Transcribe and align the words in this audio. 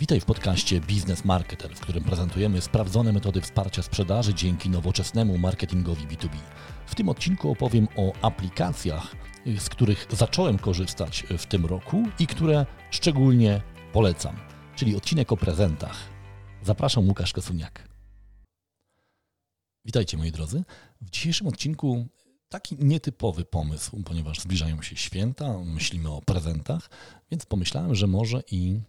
Witaj 0.00 0.20
w 0.20 0.24
podcaście 0.24 0.80
Biznes 0.80 1.24
Marketer, 1.24 1.74
w 1.74 1.80
którym 1.80 2.04
prezentujemy 2.04 2.60
sprawdzone 2.60 3.12
metody 3.12 3.40
wsparcia 3.40 3.82
sprzedaży 3.82 4.34
dzięki 4.34 4.70
nowoczesnemu 4.70 5.38
marketingowi 5.38 6.06
B2B. 6.06 6.36
W 6.86 6.94
tym 6.94 7.08
odcinku 7.08 7.50
opowiem 7.50 7.88
o 7.96 8.12
aplikacjach, 8.22 9.16
z 9.58 9.68
których 9.68 10.06
zacząłem 10.10 10.58
korzystać 10.58 11.24
w 11.38 11.46
tym 11.46 11.66
roku 11.66 12.02
i 12.18 12.26
które 12.26 12.66
szczególnie 12.90 13.62
polecam, 13.92 14.36
czyli 14.76 14.96
odcinek 14.96 15.32
o 15.32 15.36
prezentach. 15.36 15.96
Zapraszam 16.62 17.08
Łukasz 17.08 17.32
Kosuniak. 17.32 17.88
Witajcie 19.84 20.16
moi 20.16 20.32
drodzy. 20.32 20.64
W 21.00 21.10
dzisiejszym 21.10 21.46
odcinku 21.46 22.06
taki 22.48 22.76
nietypowy 22.78 23.44
pomysł, 23.44 24.02
ponieważ 24.02 24.40
zbliżają 24.40 24.82
się 24.82 24.96
święta, 24.96 25.58
myślimy 25.58 26.10
o 26.10 26.22
prezentach, 26.22 26.90
więc 27.30 27.46
pomyślałem, 27.46 27.94
że 27.94 28.06
może 28.06 28.42
i 28.50 28.80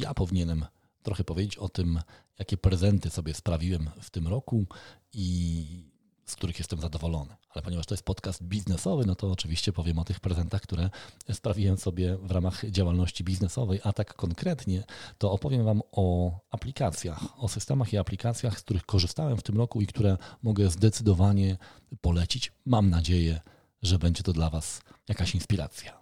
ja 0.00 0.14
powinienem 0.14 0.64
trochę 1.02 1.24
powiedzieć 1.24 1.56
o 1.56 1.68
tym, 1.68 2.00
jakie 2.38 2.56
prezenty 2.56 3.10
sobie 3.10 3.34
sprawiłem 3.34 3.90
w 4.00 4.10
tym 4.10 4.28
roku 4.28 4.66
i 5.12 5.90
z 6.26 6.36
których 6.36 6.58
jestem 6.58 6.80
zadowolony. 6.80 7.36
Ale 7.50 7.62
ponieważ 7.62 7.86
to 7.86 7.94
jest 7.94 8.04
podcast 8.04 8.42
biznesowy, 8.42 9.06
no 9.06 9.14
to 9.14 9.30
oczywiście 9.30 9.72
powiem 9.72 9.98
o 9.98 10.04
tych 10.04 10.20
prezentach, 10.20 10.62
które 10.62 10.90
sprawiłem 11.32 11.76
sobie 11.76 12.16
w 12.16 12.30
ramach 12.30 12.70
działalności 12.70 13.24
biznesowej, 13.24 13.80
a 13.84 13.92
tak 13.92 14.14
konkretnie 14.14 14.84
to 15.18 15.32
opowiem 15.32 15.64
Wam 15.64 15.82
o 15.92 16.38
aplikacjach, 16.50 17.42
o 17.42 17.48
systemach 17.48 17.92
i 17.92 17.98
aplikacjach, 17.98 18.58
z 18.58 18.62
których 18.62 18.86
korzystałem 18.86 19.36
w 19.36 19.42
tym 19.42 19.56
roku 19.56 19.80
i 19.80 19.86
które 19.86 20.16
mogę 20.42 20.70
zdecydowanie 20.70 21.58
polecić. 22.00 22.52
Mam 22.66 22.90
nadzieję, 22.90 23.40
że 23.82 23.98
będzie 23.98 24.22
to 24.22 24.32
dla 24.32 24.50
Was 24.50 24.82
jakaś 25.08 25.34
inspiracja. 25.34 26.00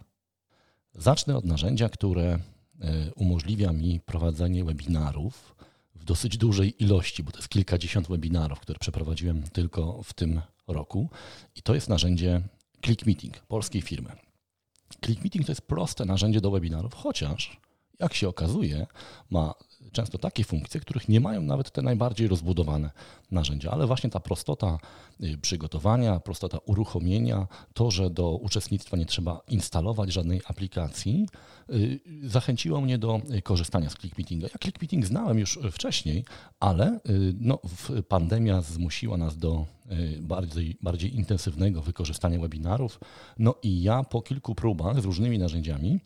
Zacznę 0.93 1.37
od 1.37 1.45
narzędzia, 1.45 1.89
które 1.89 2.39
umożliwia 3.15 3.73
mi 3.73 3.99
prowadzenie 3.99 4.63
webinarów 4.63 5.55
w 5.95 6.03
dosyć 6.03 6.37
dużej 6.37 6.83
ilości, 6.83 7.23
bo 7.23 7.31
to 7.31 7.37
jest 7.37 7.49
kilkadziesiąt 7.49 8.07
webinarów, 8.07 8.59
które 8.59 8.79
przeprowadziłem 8.79 9.43
tylko 9.43 10.03
w 10.03 10.13
tym 10.13 10.41
roku. 10.67 11.09
I 11.55 11.61
to 11.61 11.75
jest 11.75 11.89
narzędzie 11.89 12.41
ClickMeeting 12.85 13.39
polskiej 13.39 13.81
firmy. 13.81 14.09
ClickMeeting 15.05 15.45
to 15.45 15.51
jest 15.51 15.61
proste 15.61 16.05
narzędzie 16.05 16.41
do 16.41 16.51
webinarów, 16.51 16.93
chociaż 16.93 17.57
jak 17.99 18.13
się 18.13 18.29
okazuje, 18.29 18.87
ma 19.29 19.53
często 19.91 20.17
takie 20.17 20.43
funkcje, 20.43 20.81
których 20.81 21.09
nie 21.09 21.19
mają 21.19 21.41
nawet 21.41 21.71
te 21.71 21.81
najbardziej 21.81 22.27
rozbudowane 22.27 22.89
narzędzia, 23.31 23.71
ale 23.71 23.87
właśnie 23.87 24.09
ta 24.09 24.19
prostota 24.19 24.77
y, 25.23 25.37
przygotowania, 25.37 26.19
prostota 26.19 26.57
uruchomienia, 26.65 27.47
to, 27.73 27.91
że 27.91 28.09
do 28.09 28.35
uczestnictwa 28.35 28.97
nie 28.97 29.05
trzeba 29.05 29.41
instalować 29.47 30.13
żadnej 30.13 30.41
aplikacji, 30.47 31.27
y, 31.69 31.99
zachęciło 32.23 32.81
mnie 32.81 32.97
do 32.97 33.21
y, 33.37 33.41
korzystania 33.41 33.89
z 33.89 33.95
ClickMeetinga. 33.95 34.47
Ja 34.53 34.59
ClickMeeting 34.59 35.05
znałem 35.05 35.39
już 35.39 35.59
wcześniej, 35.71 36.25
ale 36.59 36.99
no, 37.39 37.59
pandemia 38.07 38.61
zmusiła 38.61 39.17
nas 39.17 39.37
do 39.37 39.65
bardziej, 40.21 40.77
bardziej 40.81 41.15
intensywnego 41.15 41.81
wykorzystania 41.81 42.39
webinarów. 42.39 42.99
No 43.39 43.55
i 43.63 43.81
ja 43.81 44.03
po 44.03 44.21
kilku 44.21 44.55
próbach 44.55 45.01
z 45.01 45.05
różnymi 45.05 45.39
narzędziami, 45.39 45.99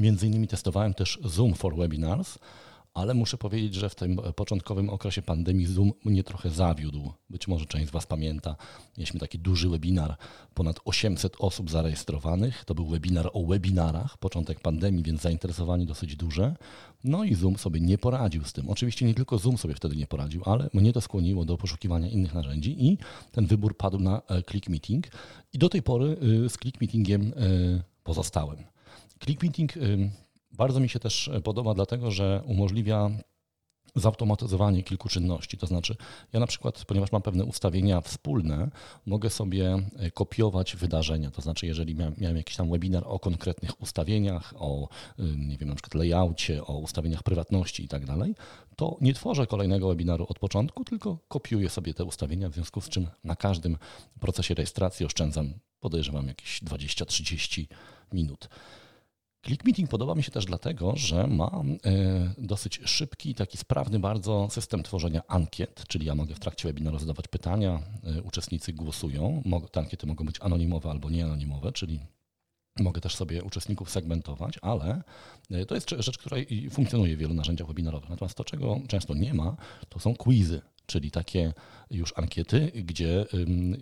między 0.00 0.26
innymi 0.26 0.48
testowałem 0.48 0.94
też 0.94 1.18
Zoom 1.24 1.54
for 1.54 1.76
Webinars, 1.76 2.38
ale 2.96 3.14
muszę 3.14 3.38
powiedzieć, 3.38 3.74
że 3.74 3.88
w 3.88 3.94
tym 3.94 4.20
początkowym 4.36 4.90
okresie 4.90 5.22
pandemii 5.22 5.66
Zoom 5.66 5.92
mnie 6.04 6.24
trochę 6.24 6.50
zawiódł. 6.50 7.12
Być 7.30 7.48
może 7.48 7.66
część 7.66 7.88
z 7.88 7.90
Was 7.90 8.06
pamięta. 8.06 8.56
Mieliśmy 8.98 9.20
taki 9.20 9.38
duży 9.38 9.68
webinar, 9.68 10.16
ponad 10.54 10.80
800 10.84 11.36
osób 11.38 11.70
zarejestrowanych. 11.70 12.64
To 12.64 12.74
był 12.74 12.86
webinar 12.86 13.30
o 13.32 13.46
webinarach, 13.46 14.18
początek 14.18 14.60
pandemii, 14.60 15.02
więc 15.02 15.22
zainteresowanie 15.22 15.86
dosyć 15.86 16.16
duże. 16.16 16.56
No 17.04 17.24
i 17.24 17.34
Zoom 17.34 17.58
sobie 17.58 17.80
nie 17.80 17.98
poradził 17.98 18.44
z 18.44 18.52
tym. 18.52 18.70
Oczywiście 18.70 19.06
nie 19.06 19.14
tylko 19.14 19.38
Zoom 19.38 19.58
sobie 19.58 19.74
wtedy 19.74 19.96
nie 19.96 20.06
poradził, 20.06 20.42
ale 20.44 20.70
mnie 20.74 20.92
to 20.92 21.00
skłoniło 21.00 21.44
do 21.44 21.56
poszukiwania 21.56 22.08
innych 22.08 22.34
narzędzi 22.34 22.86
i 22.86 22.98
ten 23.32 23.46
wybór 23.46 23.76
padł 23.76 23.98
na 23.98 24.22
e, 24.28 24.42
Click 24.42 24.68
Meeting. 24.68 25.06
I 25.52 25.58
do 25.58 25.68
tej 25.68 25.82
pory 25.82 26.16
y, 26.44 26.48
z 26.48 26.52
Click 26.52 26.80
Meetingiem 26.80 27.22
y, 27.22 27.82
pozostałem. 28.04 28.75
Click 29.24 29.42
Meeting 29.42 29.76
y, 29.76 30.10
bardzo 30.52 30.80
mi 30.80 30.88
się 30.88 30.98
też 30.98 31.30
podoba, 31.44 31.74
dlatego 31.74 32.10
że 32.10 32.42
umożliwia 32.46 33.10
zautomatyzowanie 33.96 34.82
kilku 34.82 35.08
czynności. 35.08 35.58
To 35.58 35.66
znaczy, 35.66 35.96
ja 36.32 36.40
na 36.40 36.46
przykład, 36.46 36.84
ponieważ 36.84 37.12
mam 37.12 37.22
pewne 37.22 37.44
ustawienia 37.44 38.00
wspólne, 38.00 38.70
mogę 39.06 39.30
sobie 39.30 39.78
e, 39.96 40.10
kopiować 40.10 40.76
wydarzenia. 40.76 41.30
To 41.30 41.42
znaczy, 41.42 41.66
jeżeli 41.66 41.94
miałem, 41.94 42.14
miałem 42.18 42.36
jakiś 42.36 42.56
tam 42.56 42.70
webinar 42.70 43.02
o 43.06 43.18
konkretnych 43.18 43.82
ustawieniach, 43.82 44.54
o 44.56 44.88
nie 45.36 45.56
wiem, 45.56 45.68
na 45.68 45.74
przykład 45.74 45.94
layoutie, 45.94 46.64
o 46.64 46.78
ustawieniach 46.78 47.22
prywatności 47.22 47.84
i 47.84 47.88
tak 47.88 48.06
dalej, 48.06 48.34
to 48.76 48.96
nie 49.00 49.14
tworzę 49.14 49.46
kolejnego 49.46 49.88
webinaru 49.88 50.26
od 50.28 50.38
początku, 50.38 50.84
tylko 50.84 51.18
kopiuję 51.28 51.68
sobie 51.68 51.94
te 51.94 52.04
ustawienia, 52.04 52.48
w 52.48 52.54
związku 52.54 52.80
z 52.80 52.88
czym 52.88 53.06
na 53.24 53.36
każdym 53.36 53.78
procesie 54.20 54.54
rejestracji 54.54 55.06
oszczędzam, 55.06 55.54
podejrzewam, 55.80 56.28
jakieś 56.28 56.62
20-30 56.62 57.66
minut. 58.12 58.48
ClickMeeting 59.46 59.90
podoba 59.90 60.14
mi 60.14 60.22
się 60.22 60.30
też 60.30 60.44
dlatego, 60.44 60.96
że 60.96 61.26
ma 61.26 61.62
e, 61.84 62.34
dosyć 62.38 62.80
szybki, 62.84 63.34
taki 63.34 63.58
sprawny 63.58 63.98
bardzo 63.98 64.48
system 64.50 64.82
tworzenia 64.82 65.22
ankiet, 65.28 65.84
czyli 65.88 66.06
ja 66.06 66.14
mogę 66.14 66.34
w 66.34 66.40
trakcie 66.40 66.68
webinaru 66.68 66.98
zadawać 66.98 67.28
pytania, 67.28 67.78
e, 68.04 68.22
uczestnicy 68.22 68.72
głosują, 68.72 69.42
te 69.72 69.80
ankiety 69.80 70.06
mogą 70.06 70.24
być 70.24 70.40
anonimowe 70.40 70.90
albo 70.90 71.10
nieanonimowe, 71.10 71.72
czyli 71.72 72.00
Mogę 72.80 73.00
też 73.00 73.16
sobie 73.16 73.42
uczestników 73.42 73.90
segmentować, 73.90 74.58
ale 74.62 75.02
e, 75.50 75.66
to 75.66 75.74
jest 75.74 75.90
rzecz, 75.98 76.18
która 76.18 76.36
funkcjonuje 76.70 77.16
w 77.16 77.18
wielu 77.18 77.34
narzędziach 77.34 77.66
webinarowych. 77.66 78.10
Natomiast 78.10 78.36
to, 78.36 78.44
czego 78.44 78.80
często 78.88 79.14
nie 79.14 79.34
ma, 79.34 79.56
to 79.88 79.98
są 79.98 80.14
quizy 80.14 80.60
czyli 80.86 81.10
takie 81.10 81.52
już 81.90 82.12
ankiety, 82.16 82.72
gdzie 82.74 83.26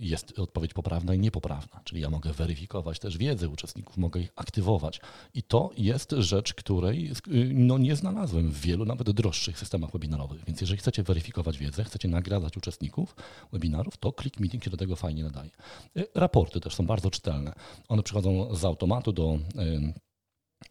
jest 0.00 0.38
odpowiedź 0.38 0.74
poprawna 0.74 1.14
i 1.14 1.18
niepoprawna. 1.18 1.80
Czyli 1.84 2.00
ja 2.00 2.10
mogę 2.10 2.32
weryfikować 2.32 2.98
też 2.98 3.18
wiedzę 3.18 3.48
uczestników, 3.48 3.96
mogę 3.96 4.20
ich 4.20 4.32
aktywować. 4.36 5.00
I 5.34 5.42
to 5.42 5.70
jest 5.78 6.14
rzecz, 6.18 6.54
której 6.54 7.10
y, 7.10 7.50
no, 7.54 7.78
nie 7.78 7.96
znalazłem 7.96 8.50
w 8.50 8.60
wielu, 8.60 8.84
nawet 8.84 9.10
droższych 9.10 9.58
systemach 9.58 9.90
webinarowych. 9.90 10.44
Więc 10.46 10.60
jeżeli 10.60 10.78
chcecie 10.78 11.02
weryfikować 11.02 11.58
wiedzę, 11.58 11.84
chcecie 11.84 12.08
nagradzać 12.08 12.56
uczestników 12.56 13.16
webinarów, 13.52 13.96
to 13.96 14.12
Click 14.20 14.40
Meeting 14.40 14.64
się 14.64 14.70
do 14.70 14.76
tego 14.76 14.96
fajnie 14.96 15.24
nadaje. 15.24 15.50
Y, 15.96 16.06
raporty 16.14 16.60
też 16.60 16.74
są 16.74 16.86
bardzo 16.86 17.10
czytelne. 17.10 17.52
One 17.88 18.02
przychodzą 18.02 18.54
z 18.54 18.64
automatu 18.64 19.12
do 19.12 19.38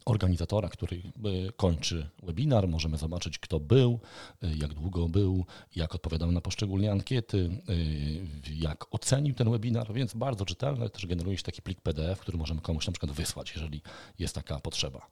organizatora, 0.04 0.68
który 0.68 0.96
e, 0.96 1.52
kończy 1.52 2.10
webinar. 2.22 2.68
Możemy 2.68 2.98
zobaczyć, 2.98 3.38
kto 3.38 3.60
był, 3.60 4.00
e, 4.42 4.56
jak 4.56 4.74
długo 4.74 5.08
był, 5.08 5.44
jak 5.76 5.94
odpowiadał 5.94 6.32
na 6.32 6.40
poszczególne 6.40 6.92
ankiety, 6.92 7.50
e, 7.68 8.54
jak 8.54 8.94
ocenił 8.94 9.34
ten 9.34 9.50
webinar, 9.50 9.92
więc 9.92 10.14
bardzo 10.14 10.44
czytelne. 10.44 10.90
Też 10.90 11.06
generuje 11.06 11.36
się 11.36 11.42
taki 11.42 11.62
plik 11.62 11.80
PDF, 11.80 12.20
który 12.20 12.38
możemy 12.38 12.60
komuś 12.60 12.86
na 12.86 12.92
przykład 12.92 13.12
wysłać, 13.12 13.52
jeżeli 13.54 13.82
jest 14.18 14.34
taka 14.34 14.60
potrzeba. 14.60 15.06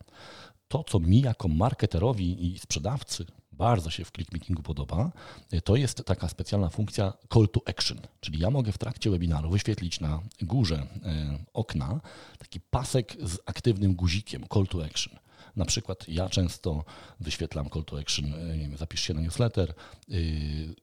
To, 0.68 0.84
co 0.84 1.00
mi 1.00 1.20
jako 1.20 1.48
marketerowi 1.48 2.46
i 2.46 2.58
sprzedawcy 2.58 3.26
bardzo 3.52 3.90
się 3.90 4.04
w 4.04 4.10
ClickMeetingu 4.10 4.62
podoba, 4.62 5.12
to 5.64 5.76
jest 5.76 6.04
taka 6.04 6.28
specjalna 6.28 6.68
funkcja 6.68 7.12
call 7.34 7.48
to 7.48 7.60
action, 7.66 8.00
czyli 8.20 8.38
ja 8.38 8.50
mogę 8.50 8.72
w 8.72 8.78
trakcie 8.78 9.10
webinaru 9.10 9.50
wyświetlić 9.50 10.00
na 10.00 10.20
górze 10.42 10.86
e, 11.04 11.38
okna 11.52 12.00
taki 12.38 12.60
pasek 12.60 13.16
z 13.22 13.38
aktywnym 13.46 13.94
guzikiem 13.94 14.44
call 14.52 14.66
to 14.66 14.84
action. 14.84 15.18
Na 15.56 15.64
przykład 15.64 16.08
ja 16.08 16.28
często 16.28 16.84
wyświetlam 17.20 17.70
call 17.70 17.84
to 17.84 17.98
action, 17.98 18.34
e, 18.34 18.58
wiem, 18.58 18.76
zapisz 18.76 19.00
się 19.00 19.14
na 19.14 19.20
newsletter. 19.20 19.70
E, 19.70 19.74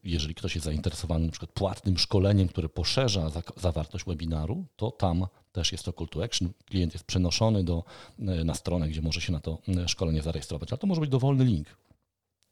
jeżeli 0.04 0.36
ktoś 0.36 0.56
jest 0.56 0.66
zainteresowany 0.66 1.26
na 1.26 1.32
przykład 1.32 1.52
płatnym 1.52 1.98
szkoleniem, 1.98 2.48
które 2.48 2.70
poszerza 2.70 3.32
zawartość 3.58 4.06
webinaru, 4.06 4.66
to 4.76 4.92
tam 4.92 5.28
też 5.52 5.72
jest 5.72 5.84
to 5.84 5.94
call 5.94 6.08
to 6.08 6.24
action. 6.24 6.50
Klient 6.66 6.94
jest 6.94 7.06
przenoszony 7.06 7.64
do, 7.64 7.84
na 8.46 8.54
stronę, 8.54 8.90
gdzie 8.90 9.02
może 9.02 9.22
się 9.22 9.32
na 9.32 9.40
to 9.40 9.58
szkolenie 9.88 10.22
zarejestrować, 10.22 10.72
ale 10.72 10.78
to 10.78 10.88
może 10.88 11.02
być 11.02 11.10
dowolny 11.10 11.46
link. 11.46 11.68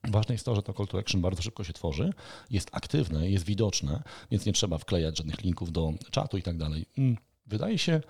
Ważne 0.04 0.36
jest 0.36 0.46
to, 0.46 0.56
że 0.56 0.64
to 0.64 0.74
call 0.74 0.88
to 0.88 1.00
action 1.00 1.22
bardzo 1.22 1.42
szybko 1.42 1.64
się 1.64 1.74
tworzy, 1.74 2.14
jest 2.50 2.70
aktywne, 2.72 3.30
jest 3.30 3.46
widoczne, 3.46 4.04
więc 4.32 4.46
nie 4.46 4.54
trzeba 4.54 4.78
wklejać 4.78 5.18
żadnych 5.18 5.42
linków 5.42 5.72
do 5.72 5.94
czatu 6.12 6.38
i 6.38 6.44
tak 6.44 6.58
dalej. 6.58 6.86
Wydaje 7.48 7.78
się 7.78 8.02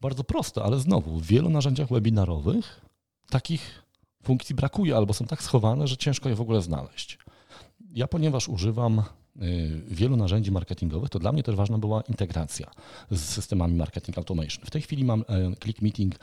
bardzo 0.00 0.24
proste, 0.24 0.62
ale 0.62 0.80
znowu 0.80 1.18
w 1.18 1.26
wielu 1.26 1.50
narzędziach 1.50 1.88
webinarowych 1.88 2.80
takich 3.30 3.82
funkcji 4.22 4.54
brakuje 4.54 4.96
albo 4.96 5.14
są 5.14 5.26
tak 5.26 5.42
schowane, 5.42 5.86
że 5.86 5.96
ciężko 5.96 6.28
je 6.28 6.34
w 6.34 6.40
ogóle 6.40 6.62
znaleźć. 6.62 7.18
Ja, 7.94 8.06
ponieważ 8.08 8.48
używam 8.48 8.98
y, 8.98 9.82
wielu 9.88 10.16
narzędzi 10.16 10.50
marketingowych, 10.50 11.10
to 11.10 11.18
dla 11.18 11.32
mnie 11.32 11.42
też 11.42 11.56
ważna 11.56 11.78
była 11.78 12.02
integracja 12.02 12.70
z 13.10 13.20
systemami 13.20 13.74
marketing 13.74 14.18
automation. 14.18 14.64
W 14.64 14.70
tej 14.70 14.82
chwili 14.82 15.04
mam 15.04 15.24
e, 15.28 15.56
Click 15.62 15.82
Meeting 15.82 16.14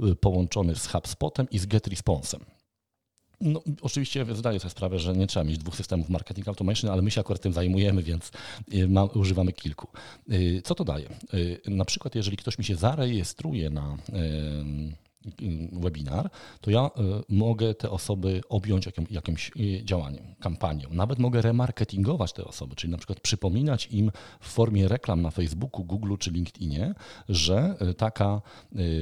y, 0.00 0.14
połączony 0.14 0.74
z 0.76 0.86
HubSpotem 0.86 1.50
i 1.50 1.58
z 1.58 1.66
GetResponse'em. 1.66 2.40
No, 3.40 3.62
oczywiście 3.82 4.26
zdaję 4.34 4.60
sobie 4.60 4.70
sprawę, 4.70 4.98
że 4.98 5.12
nie 5.12 5.26
trzeba 5.26 5.44
mieć 5.44 5.58
dwóch 5.58 5.76
systemów 5.76 6.08
marketing 6.08 6.48
automation, 6.48 6.90
ale 6.90 7.02
my 7.02 7.10
się 7.10 7.20
akurat 7.20 7.42
tym 7.42 7.52
zajmujemy, 7.52 8.02
więc 8.02 8.30
y, 8.74 8.88
ma, 8.88 9.04
używamy 9.04 9.52
kilku. 9.52 9.88
Y, 10.32 10.62
co 10.64 10.74
to 10.74 10.84
daje? 10.84 11.08
Y, 11.34 11.60
na 11.66 11.84
przykład, 11.84 12.14
jeżeli 12.14 12.36
ktoś 12.36 12.58
mi 12.58 12.64
się 12.64 12.76
zarejestruje 12.76 13.70
na 13.70 13.96
webinar, 15.72 16.30
to 16.60 16.70
ja 16.70 16.90
mogę 17.28 17.74
te 17.74 17.90
osoby 17.90 18.40
objąć 18.48 18.88
jakimś 19.10 19.50
działaniem, 19.84 20.34
kampanią. 20.40 20.88
Nawet 20.90 21.18
mogę 21.18 21.42
remarketingować 21.42 22.32
te 22.32 22.44
osoby, 22.44 22.76
czyli 22.76 22.90
na 22.90 22.98
przykład 22.98 23.20
przypominać 23.20 23.88
im 23.90 24.10
w 24.40 24.48
formie 24.48 24.88
reklam 24.88 25.22
na 25.22 25.30
Facebooku, 25.30 25.84
Google 25.84 26.16
czy 26.18 26.30
LinkedInie, 26.30 26.94
że 27.28 27.76
taka, 27.96 28.42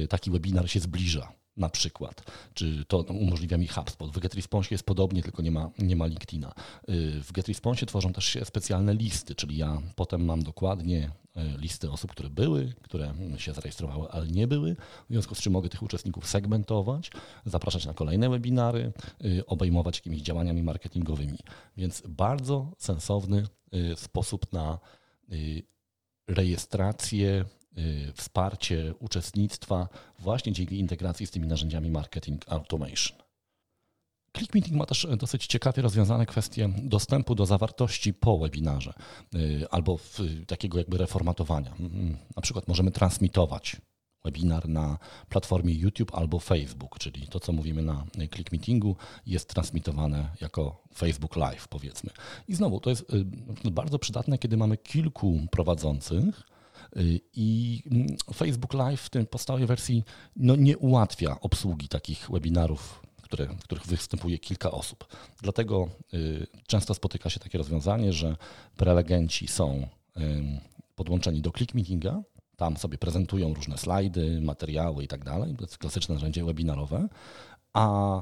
taki 0.09 0.31
webinar 0.31 0.69
się 0.69 0.79
zbliża 0.79 1.37
na 1.57 1.69
przykład, 1.69 2.31
czy 2.53 2.85
to 2.87 2.99
umożliwia 2.99 3.57
mi 3.57 3.67
HubSpot. 3.67 4.11
W 4.11 4.19
GetResponse 4.19 4.67
jest 4.71 4.83
podobnie, 4.83 5.23
tylko 5.23 5.41
nie 5.41 5.51
ma, 5.51 5.69
nie 5.79 5.95
ma 5.95 6.05
LinkedIna. 6.05 6.53
Y, 6.89 7.23
w 7.23 7.31
GetResponse 7.31 7.85
tworzą 7.85 8.13
też 8.13 8.25
się 8.25 8.45
specjalne 8.45 8.93
listy, 8.93 9.35
czyli 9.35 9.57
ja 9.57 9.81
potem 9.95 10.25
mam 10.25 10.43
dokładnie 10.43 11.11
y, 11.37 11.57
listy 11.57 11.91
osób, 11.91 12.11
które 12.11 12.29
były, 12.29 12.73
które 12.81 13.13
się 13.37 13.53
zarejestrowały, 13.53 14.09
ale 14.09 14.27
nie 14.27 14.47
były, 14.47 14.75
w 15.09 15.11
związku 15.11 15.35
z 15.35 15.41
czym 15.41 15.53
mogę 15.53 15.69
tych 15.69 15.83
uczestników 15.83 16.27
segmentować, 16.27 17.11
zapraszać 17.45 17.85
na 17.85 17.93
kolejne 17.93 18.29
webinary, 18.29 18.91
y, 19.25 19.45
obejmować 19.45 19.97
jakimiś 19.97 20.21
działaniami 20.21 20.63
marketingowymi. 20.63 21.39
Więc 21.77 22.03
bardzo 22.07 22.71
sensowny 22.77 23.47
sposób 23.95 24.53
na 24.53 24.79
rejestrację 26.27 27.45
wsparcie 28.15 28.93
uczestnictwa 28.99 29.87
właśnie 30.19 30.53
dzięki 30.53 30.79
integracji 30.79 31.27
z 31.27 31.31
tymi 31.31 31.47
narzędziami 31.47 31.91
marketing 31.91 32.41
automation. 32.47 33.17
ClickMeeting 34.37 34.77
ma 34.77 34.85
też 34.85 35.07
dosyć 35.17 35.47
ciekawie 35.47 35.81
rozwiązane 35.81 36.25
kwestie 36.25 36.69
dostępu 36.83 37.35
do 37.35 37.45
zawartości 37.45 38.13
po 38.13 38.37
webinarze 38.37 38.93
y, 39.35 39.65
albo 39.71 39.99
takiego 40.47 40.77
jakby 40.77 40.97
reformatowania. 40.97 41.73
Mm, 41.79 42.17
na 42.35 42.41
przykład 42.41 42.67
możemy 42.67 42.91
transmitować 42.91 43.75
webinar 44.23 44.69
na 44.69 44.97
platformie 45.29 45.73
YouTube 45.73 46.15
albo 46.15 46.39
Facebook, 46.39 46.99
czyli 46.99 47.27
to, 47.27 47.39
co 47.39 47.51
mówimy 47.53 47.81
na 47.81 48.05
ClickMeetingu, 48.33 48.95
jest 49.25 49.49
transmitowane 49.49 50.29
jako 50.41 50.83
Facebook 50.95 51.35
Live, 51.35 51.67
powiedzmy. 51.67 52.09
I 52.47 52.55
znowu, 52.55 52.79
to 52.79 52.89
jest 52.89 53.13
y, 53.65 53.71
bardzo 53.71 53.99
przydatne, 53.99 54.37
kiedy 54.37 54.57
mamy 54.57 54.77
kilku 54.77 55.39
prowadzących, 55.51 56.43
Y, 56.43 56.56
I 57.33 57.81
mm, 57.91 58.07
Facebook 58.33 58.73
Live 58.73 59.01
w 59.01 59.09
tej 59.09 59.25
podstawowej 59.25 59.67
wersji 59.67 60.03
no, 60.35 60.55
nie 60.55 60.77
ułatwia 60.77 61.39
obsługi 61.41 61.87
takich 61.87 62.27
webinarów, 62.31 63.01
które, 63.21 63.47
w 63.47 63.63
których 63.63 63.85
występuje 63.85 64.37
kilka 64.37 64.71
osób. 64.71 65.07
Dlatego 65.41 65.89
y, 66.13 66.47
często 66.67 66.93
spotyka 66.93 67.29
się 67.29 67.39
takie 67.39 67.57
rozwiązanie, 67.57 68.13
że 68.13 68.35
prelegenci 68.77 69.47
są 69.47 69.87
podłączeni 70.95 71.41
do 71.41 71.51
ClickMeetinga, 71.51 72.21
tam 72.55 72.77
sobie 72.77 72.97
prezentują 72.97 73.53
różne 73.53 73.77
slajdy, 73.77 74.41
materiały 74.41 75.03
i 75.03 75.07
tak 75.07 75.23
dalej. 75.23 75.55
To 75.55 75.63
jest 75.63 75.77
klasyczne 75.77 76.15
narzędzie 76.15 76.45
webinarowe, 76.45 77.07
a 77.73 78.19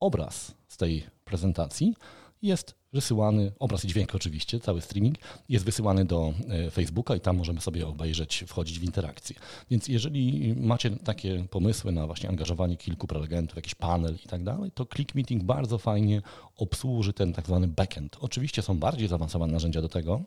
obraz 0.00 0.54
z 0.68 0.76
tej 0.76 1.06
prezentacji 1.24 1.94
jest 2.42 2.74
wysyłany, 2.92 3.52
obraz 3.58 3.84
i 3.84 3.88
dźwięk 3.88 4.14
oczywiście, 4.14 4.60
cały 4.60 4.80
streaming 4.80 5.16
jest 5.48 5.64
wysyłany 5.64 6.04
do 6.04 6.34
e, 6.48 6.70
Facebooka 6.70 7.16
i 7.16 7.20
tam 7.20 7.36
możemy 7.36 7.60
sobie 7.60 7.86
obejrzeć, 7.86 8.44
wchodzić 8.46 8.78
w 8.78 8.82
interakcję. 8.82 9.36
Więc 9.70 9.88
jeżeli 9.88 10.54
macie 10.56 10.90
takie 10.90 11.44
pomysły 11.50 11.92
na 11.92 12.06
właśnie 12.06 12.28
angażowanie 12.28 12.76
kilku 12.76 13.06
prelegentów, 13.06 13.56
jakiś 13.56 13.74
panel 13.74 14.16
i 14.24 14.28
tak 14.28 14.44
dalej, 14.44 14.70
to 14.70 14.86
Click 14.86 15.14
Meeting 15.14 15.44
bardzo 15.44 15.78
fajnie 15.78 16.22
obsłuży 16.56 17.12
ten 17.12 17.32
tak 17.32 17.46
zwany 17.46 17.68
backend. 17.68 18.16
Oczywiście 18.20 18.62
są 18.62 18.78
bardziej 18.78 19.08
zaawansowane 19.08 19.52
narzędzia 19.52 19.82
do 19.82 19.88
tego, 19.88 20.22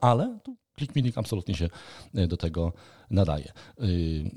ale 0.00 0.38
ClickMeeting 0.76 1.18
absolutnie 1.18 1.54
się 1.54 1.68
e, 2.14 2.26
do 2.26 2.36
tego 2.36 2.72
nadaje. 3.10 3.52
Y, 3.82 4.30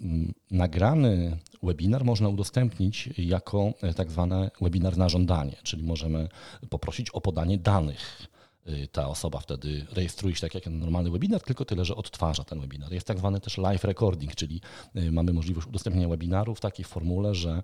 nagrany 0.51 1.37
webinar 1.63 2.05
można 2.05 2.29
udostępnić 2.29 3.09
jako 3.17 3.73
e, 3.81 3.93
tak 3.93 4.11
zwany 4.11 4.49
webinar 4.61 4.97
na 4.97 5.09
żądanie, 5.09 5.55
czyli 5.63 5.83
możemy 5.83 6.29
poprosić 6.69 7.09
o 7.09 7.21
podanie 7.21 7.57
danych. 7.57 8.27
Y, 8.69 8.87
ta 8.87 9.07
osoba 9.07 9.39
wtedy 9.39 9.85
rejestruje 9.91 10.35
się 10.35 10.41
tak 10.41 10.55
jak 10.55 10.67
normalny 10.67 11.11
webinar, 11.11 11.41
tylko 11.41 11.65
tyle, 11.65 11.85
że 11.85 11.95
odtwarza 11.95 12.43
ten 12.43 12.61
webinar. 12.61 12.93
Jest 12.93 13.07
tak 13.07 13.17
zwany 13.17 13.39
też 13.39 13.57
live 13.57 13.83
recording, 13.83 14.35
czyli 14.35 14.61
y, 14.95 15.11
mamy 15.11 15.33
możliwość 15.33 15.67
udostępnienia 15.67 16.07
webinaru 16.07 16.55
w 16.55 16.59
takiej 16.59 16.85
formule, 16.85 17.35
że 17.35 17.63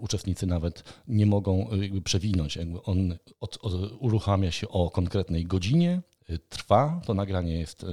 uczestnicy 0.00 0.46
nawet 0.46 0.84
nie 1.08 1.26
mogą 1.26 1.68
przewinąć. 2.04 2.58
On 2.84 3.16
od, 3.40 3.58
od, 3.62 3.74
uruchamia 3.98 4.50
się 4.50 4.68
o 4.68 4.90
konkretnej 4.90 5.44
godzinie, 5.44 6.02
trwa, 6.48 7.00
to 7.06 7.14
nagranie 7.14 7.58
jest 7.58 7.86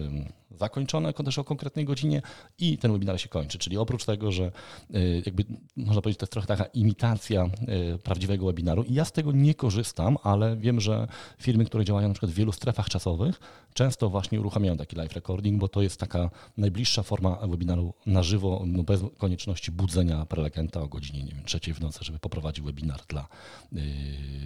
zakończone 0.57 1.13
też 1.13 1.39
o 1.39 1.43
konkretnej 1.43 1.85
godzinie 1.85 2.21
i 2.59 2.77
ten 2.77 2.91
webinar 2.91 3.19
się 3.21 3.29
kończy. 3.29 3.57
Czyli 3.57 3.77
oprócz 3.77 4.05
tego, 4.05 4.31
że 4.31 4.51
y, 4.95 5.23
jakby 5.25 5.45
można 5.75 6.01
powiedzieć, 6.01 6.19
to 6.19 6.23
jest 6.23 6.31
trochę 6.31 6.47
taka 6.47 6.65
imitacja 6.65 7.49
y, 7.95 7.97
prawdziwego 7.97 8.45
webinaru. 8.45 8.83
I 8.83 8.93
ja 8.93 9.05
z 9.05 9.11
tego 9.11 9.31
nie 9.31 9.53
korzystam, 9.53 10.17
ale 10.23 10.57
wiem, 10.57 10.79
że 10.79 11.07
firmy, 11.39 11.65
które 11.65 11.85
działają 11.85 12.07
na 12.07 12.13
przykład 12.13 12.31
w 12.31 12.35
wielu 12.35 12.51
strefach 12.51 12.89
czasowych, 12.89 13.39
często 13.73 14.09
właśnie 14.09 14.39
uruchamiają 14.39 14.77
taki 14.77 14.95
live 14.95 15.13
recording, 15.13 15.59
bo 15.59 15.67
to 15.67 15.81
jest 15.81 15.99
taka 15.99 16.29
najbliższa 16.57 17.03
forma 17.03 17.35
webinaru 17.47 17.93
na 18.05 18.23
żywo, 18.23 18.63
no 18.65 18.83
bez 18.83 19.01
konieczności 19.17 19.71
budzenia 19.71 20.25
prelegenta 20.25 20.81
o 20.81 20.87
godzinie 20.87 21.23
nie 21.23 21.31
wiem, 21.31 21.43
trzeciej 21.45 21.73
w 21.73 21.81
nocy, 21.81 21.99
żeby 22.01 22.19
poprowadził 22.19 22.65
webinar 22.65 23.01
dla 23.07 23.27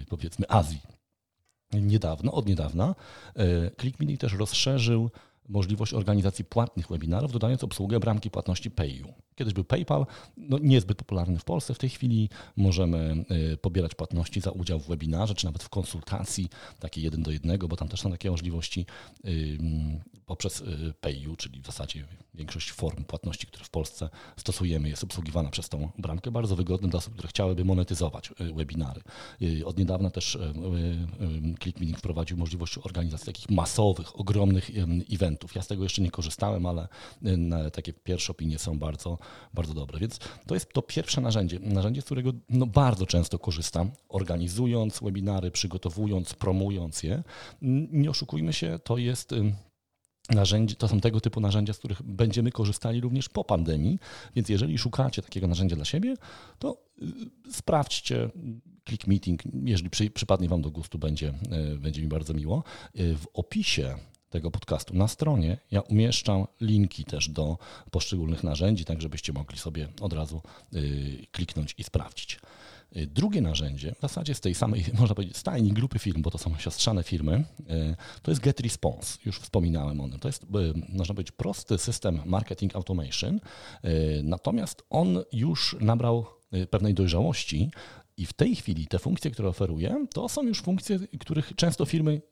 powiedzmy 0.08 0.46
Azji 0.48 1.01
niedawno, 1.72 2.32
od 2.32 2.46
niedawna, 2.46 2.94
e, 3.36 3.70
ClickMini 3.80 4.18
też 4.18 4.32
rozszerzył 4.32 5.10
możliwość 5.48 5.94
organizacji 5.94 6.44
płatnych 6.44 6.88
webinarów, 6.88 7.32
dodając 7.32 7.64
obsługę 7.64 8.00
bramki 8.00 8.30
płatności 8.30 8.70
PayU. 8.70 9.12
Kiedyś 9.34 9.54
był 9.54 9.64
PayPal, 9.64 10.06
no 10.36 10.58
niezbyt 10.58 10.98
popularny 10.98 11.38
w 11.38 11.44
Polsce. 11.44 11.74
W 11.74 11.78
tej 11.78 11.90
chwili 11.90 12.28
możemy 12.56 13.24
y, 13.52 13.56
pobierać 13.56 13.94
płatności 13.94 14.40
za 14.40 14.50
udział 14.50 14.80
w 14.80 14.86
webinarze, 14.86 15.34
czy 15.34 15.44
nawet 15.44 15.62
w 15.62 15.68
konsultacji, 15.68 16.48
takie 16.78 17.00
jeden 17.00 17.22
do 17.22 17.30
jednego, 17.30 17.68
bo 17.68 17.76
tam 17.76 17.88
też 17.88 18.00
są 18.00 18.10
takie 18.10 18.30
możliwości 18.30 18.86
y, 19.24 19.58
poprzez 20.26 20.60
y, 20.60 20.94
PayU, 21.00 21.36
czyli 21.36 21.60
w 21.60 21.66
zasadzie 21.66 22.04
większość 22.34 22.72
form 22.72 23.04
płatności, 23.04 23.46
które 23.46 23.64
w 23.64 23.70
Polsce 23.70 24.08
stosujemy, 24.36 24.88
jest 24.88 25.04
obsługiwana 25.04 25.50
przez 25.50 25.68
tą 25.68 25.88
bramkę. 25.98 26.30
Bardzo 26.30 26.56
wygodny 26.56 26.88
dla 26.88 26.98
osób, 26.98 27.12
które 27.12 27.28
chciałyby 27.28 27.64
monetyzować 27.64 28.30
webinary. 28.54 29.02
Od 29.64 29.78
niedawna 29.78 30.10
też 30.10 30.38
ClickMeeting 31.62 31.98
wprowadził 31.98 32.36
możliwość 32.36 32.78
organizacji 32.78 33.26
takich 33.26 33.50
masowych, 33.50 34.20
ogromnych 34.20 34.70
eventów. 35.12 35.31
Ja 35.54 35.62
z 35.62 35.66
tego 35.66 35.82
jeszcze 35.82 36.02
nie 36.02 36.10
korzystałem, 36.10 36.66
ale 36.66 36.88
takie 37.72 37.92
pierwsze 37.92 38.32
opinie 38.32 38.58
są 38.58 38.78
bardzo 38.78 39.18
bardzo 39.54 39.74
dobre. 39.74 39.98
Więc 39.98 40.18
to 40.46 40.54
jest 40.54 40.72
to 40.72 40.82
pierwsze 40.82 41.20
narzędzie, 41.20 41.58
narzędzie, 41.60 42.02
z 42.02 42.04
którego 42.04 42.32
no, 42.48 42.66
bardzo 42.66 43.06
często 43.06 43.38
korzystam, 43.38 43.90
organizując 44.08 45.00
webinary, 45.02 45.50
przygotowując, 45.50 46.34
promując 46.34 47.02
je. 47.02 47.22
Nie 47.92 48.10
oszukujmy 48.10 48.52
się, 48.52 48.78
to 48.84 48.98
jest 48.98 49.34
narzędzie, 50.30 50.74
to 50.74 50.88
są 50.88 51.00
tego 51.00 51.20
typu 51.20 51.40
narzędzia, 51.40 51.72
z 51.72 51.78
których 51.78 52.02
będziemy 52.02 52.52
korzystali 52.52 53.00
również 53.00 53.28
po 53.28 53.44
pandemii, 53.44 53.98
więc 54.36 54.48
jeżeli 54.48 54.78
szukacie 54.78 55.22
takiego 55.22 55.46
narzędzia 55.46 55.76
dla 55.76 55.84
siebie, 55.84 56.14
to 56.58 56.76
y, 57.02 57.52
sprawdźcie 57.52 58.30
Click 58.88 59.06
Meeting, 59.06 59.42
jeżeli 59.64 59.90
przy, 59.90 60.10
przypadnie 60.10 60.48
Wam 60.48 60.62
do 60.62 60.70
gustu, 60.70 60.98
będzie, 60.98 61.34
y, 61.74 61.78
będzie 61.78 62.02
mi 62.02 62.08
bardzo 62.08 62.34
miło. 62.34 62.64
W 62.94 63.24
opisie 63.34 63.96
tego 64.32 64.50
podcastu. 64.50 64.94
Na 64.94 65.08
stronie 65.08 65.58
ja 65.70 65.80
umieszczam 65.80 66.46
linki 66.60 67.04
też 67.04 67.28
do 67.28 67.58
poszczególnych 67.90 68.44
narzędzi, 68.44 68.84
tak 68.84 69.02
żebyście 69.02 69.32
mogli 69.32 69.58
sobie 69.58 69.88
od 70.00 70.12
razu 70.12 70.42
y, 70.74 71.26
kliknąć 71.32 71.74
i 71.78 71.84
sprawdzić. 71.84 72.40
Y, 72.96 73.06
drugie 73.06 73.40
narzędzie, 73.40 73.94
w 73.98 74.00
zasadzie 74.00 74.34
z 74.34 74.40
tej 74.40 74.54
samej, 74.54 74.84
można 75.00 75.14
powiedzieć, 75.14 75.36
stajni 75.36 75.72
grupy 75.72 75.98
firm, 75.98 76.22
bo 76.22 76.30
to 76.30 76.38
są 76.38 76.58
siostrzane 76.58 77.02
firmy, 77.02 77.44
y, 77.60 77.96
to 78.22 78.30
jest 78.30 78.40
GetResponse. 78.40 79.18
Już 79.24 79.40
wspominałem 79.40 80.00
o 80.00 80.08
tym. 80.08 80.18
To 80.18 80.28
jest, 80.28 80.46
można 80.88 81.14
powiedzieć, 81.14 81.32
prosty 81.32 81.78
system 81.78 82.22
marketing 82.24 82.76
automation, 82.76 83.40
natomiast 84.22 84.82
on 84.90 85.22
już 85.32 85.76
nabrał 85.80 86.26
pewnej 86.70 86.94
dojrzałości 86.94 87.70
i 88.16 88.26
w 88.26 88.32
tej 88.32 88.56
chwili 88.56 88.86
te 88.86 88.98
funkcje, 88.98 89.30
które 89.30 89.48
oferuje, 89.48 90.06
to 90.14 90.28
są 90.28 90.42
już 90.42 90.62
funkcje, 90.62 90.98
których 91.20 91.52
często 91.56 91.84
firmy 91.84 92.22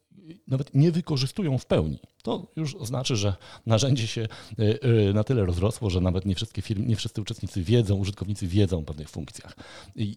nawet 0.48 0.74
nie 0.74 0.92
wykorzystują 0.92 1.58
w 1.58 1.66
pełni. 1.66 1.98
To 2.22 2.46
już 2.56 2.76
znaczy, 2.80 3.16
że 3.16 3.34
narzędzie 3.66 4.06
się 4.06 4.22
e, 4.58 4.82
e, 5.08 5.12
na 5.12 5.24
tyle 5.24 5.44
rozrosło, 5.44 5.90
że 5.90 6.00
nawet 6.00 6.26
nie 6.26 6.34
wszystkie 6.34 6.62
firmy, 6.62 6.86
nie 6.86 6.96
wszyscy 6.96 7.22
uczestnicy 7.22 7.62
wiedzą, 7.62 7.96
użytkownicy 7.96 8.46
wiedzą 8.46 8.78
o 8.78 8.82
pewnych 8.82 9.08
funkcjach. 9.08 9.56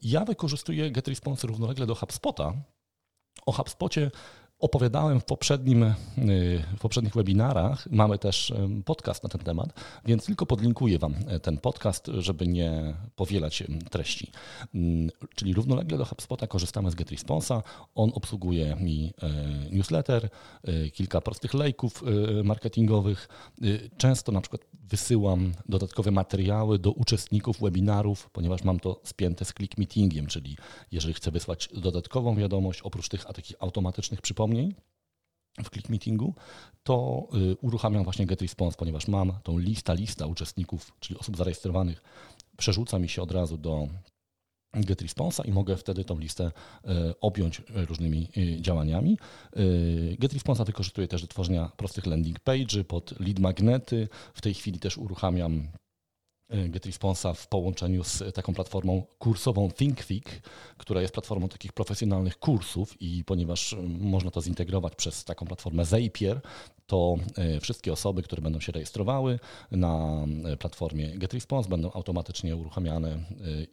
Ja 0.04 0.26
wykorzystuję 0.26 0.92
GetResponse 0.92 1.48
równolegle 1.48 1.86
do 1.86 1.96
HubSpota. 1.96 2.54
O 3.46 3.52
HubSpocie 3.52 4.12
opowiadałem 4.64 5.20
w, 5.20 5.26
poprzednim, 5.26 5.84
y, 5.84 5.94
w 6.78 6.80
poprzednich 6.82 7.14
webinarach. 7.14 7.88
Mamy 7.92 8.18
też 8.18 8.54
podcast 8.86 9.24
na 9.24 9.30
ten 9.30 9.42
temat, 9.42 9.70
więc 10.06 10.26
tylko 10.26 10.46
podlinkuję 10.46 11.00
Wam 11.00 11.16
e, 11.28 11.40
ten 11.40 11.58
podcast, 11.58 12.08
żeby 12.18 12.48
nie 12.48 12.94
powielać 13.16 13.64
treści. 13.92 14.32
Mm, 14.76 15.10
czyli 15.36 15.54
równolegle 15.54 15.98
do 15.98 16.06
HubSpota 16.06 16.48
korzystamy 16.48 16.92
z 16.92 16.96
GetResponse'a. 16.96 17.62
On 17.96 18.12
obsługuje 18.16 18.76
mi 18.76 19.14
newsletter, 19.72 20.30
kilka 20.94 21.22
prostych 21.22 21.54
lejków 21.54 22.04
marketingowych. 22.44 23.28
Często 23.98 24.32
na 24.32 24.42
przykład 24.42 24.62
wysyłam 24.90 25.52
dodatkowe 25.70 26.12
materiały 26.12 26.80
do 26.80 26.92
uczestników 26.92 27.60
webinarów, 27.60 28.30
ponieważ 28.30 28.64
mam 28.64 28.80
to 28.80 29.00
spięte 29.04 29.46
z 29.46 29.54
click 29.54 29.78
meetingiem, 29.78 30.28
czyli 30.28 30.58
jeżeli 30.92 31.14
chcę 31.14 31.32
wysłać 31.32 31.70
dodatkową 31.74 32.36
wiadomość 32.36 32.82
oprócz 32.82 33.10
tych 33.10 33.26
takich 33.26 33.56
automatycznych 33.60 34.22
przypomnień 34.22 34.53
w 35.64 35.70
click 35.70 35.90
meetingu, 35.90 36.34
to 36.84 37.28
y, 37.52 37.58
uruchamiam 37.62 38.04
właśnie 38.04 38.26
GetResponse, 38.26 38.78
ponieważ 38.78 39.08
mam 39.08 39.34
tą 39.44 39.58
lista, 39.58 39.94
lista 39.94 40.26
uczestników, 40.26 40.92
czyli 41.00 41.20
osób 41.20 41.38
zarejestrowanych, 41.38 42.04
przerzuca 42.58 43.00
mi 43.00 43.10
się 43.10 43.22
od 43.22 43.32
razu 43.32 43.58
do 43.58 43.88
GetResponse'a 44.74 45.48
i 45.48 45.52
mogę 45.52 45.78
wtedy 45.78 46.06
tą 46.06 46.20
listę 46.20 46.52
y, 46.86 47.20
objąć 47.20 47.62
różnymi 47.76 48.30
y, 48.38 48.62
działaniami. 48.62 49.18
GetResponse'a 50.20 50.66
wykorzystuję 50.66 51.08
też 51.08 51.22
do 51.22 51.28
tworzenia 51.28 51.72
prostych 51.78 52.06
landing 52.06 52.40
page'y 52.40 52.84
pod 52.84 53.20
lead 53.20 53.40
magnety. 53.40 54.08
W 54.34 54.42
tej 54.42 54.54
chwili 54.54 54.80
też 54.80 54.98
uruchamiam 54.98 55.68
GetResponse'a 56.70 57.34
w 57.34 57.48
połączeniu 57.48 58.04
z 58.04 58.36
taką 58.36 58.54
platformą 58.54 59.04
kursową 59.20 59.72
ThinkFig, 59.72 60.42
która 60.78 61.02
jest 61.02 61.14
platformą 61.14 61.50
takich 61.50 61.74
profesjonalnych 61.74 62.40
kursów 62.40 63.02
i 63.02 63.24
ponieważ 63.24 63.76
można 64.00 64.32
to 64.32 64.42
zintegrować 64.42 64.96
przez 64.96 65.24
taką 65.24 65.46
platformę 65.46 65.86
Zapier, 65.86 66.42
to 66.88 67.16
e, 67.36 67.60
wszystkie 67.60 67.94
osoby, 67.94 68.24
które 68.24 68.42
będą 68.42 68.60
się 68.60 68.72
rejestrowały 68.72 69.40
na 69.72 70.26
e, 70.46 70.58
platformie 70.58 71.18
GetResponse 71.18 71.70
będą 71.70 71.92
automatycznie 71.92 72.56
uruchamiane 72.56 73.20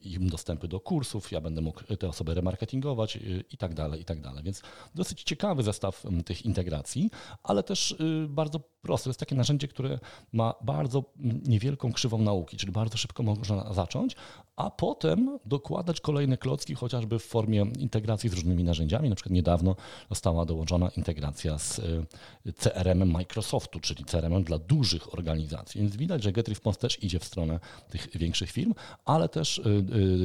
im 0.02 0.28
dostępy 0.28 0.68
do 0.68 0.80
kursów, 0.80 1.32
ja 1.32 1.40
będę 1.40 1.60
mógł 1.60 1.96
te 1.96 2.08
osoby 2.08 2.34
remarketingować 2.34 3.18
i 3.50 3.56
tak 3.56 3.74
dalej, 3.74 4.00
i 4.00 4.04
tak 4.04 4.20
dalej. 4.20 4.44
Więc 4.44 4.62
dosyć 4.94 5.22
ciekawy 5.22 5.62
zestaw 5.62 6.04
tych 6.24 6.46
integracji, 6.46 7.10
ale 7.42 7.62
też 7.62 7.96
bardzo 8.28 8.60
prosty. 8.82 9.04
To 9.04 9.10
jest 9.10 9.20
takie 9.20 9.34
narzędzie, 9.34 9.68
które 9.68 9.98
ma 10.32 10.54
bardzo 10.62 11.04
niewielką 11.44 11.92
krzywą 11.92 12.18
nauki, 12.18 12.56
czyli 12.56 12.69
bardzo 12.70 12.98
szybko 12.98 13.22
można 13.22 13.72
zacząć, 13.72 14.16
a 14.56 14.70
potem 14.70 15.38
dokładać 15.44 16.00
kolejne 16.00 16.36
klocki, 16.36 16.74
chociażby 16.74 17.18
w 17.18 17.24
formie 17.24 17.66
integracji 17.78 18.30
z 18.30 18.32
różnymi 18.32 18.64
narzędziami. 18.64 19.08
Na 19.08 19.14
przykład 19.14 19.32
niedawno 19.32 19.76
została 20.08 20.44
dołączona 20.46 20.88
integracja 20.88 21.58
z 21.58 21.78
y, 21.78 22.52
CRM-em 22.52 23.10
Microsoftu, 23.10 23.80
czyli 23.80 24.04
CRM-em 24.04 24.44
dla 24.44 24.58
dużych 24.58 25.14
organizacji. 25.14 25.80
Więc 25.80 25.96
widać, 25.96 26.22
że 26.22 26.32
GetResponse 26.32 26.80
też 26.80 27.04
idzie 27.04 27.18
w 27.18 27.24
stronę 27.24 27.60
tych 27.90 28.08
większych 28.14 28.50
firm, 28.50 28.74
ale 29.04 29.28
też 29.28 29.58
y, 29.58 29.62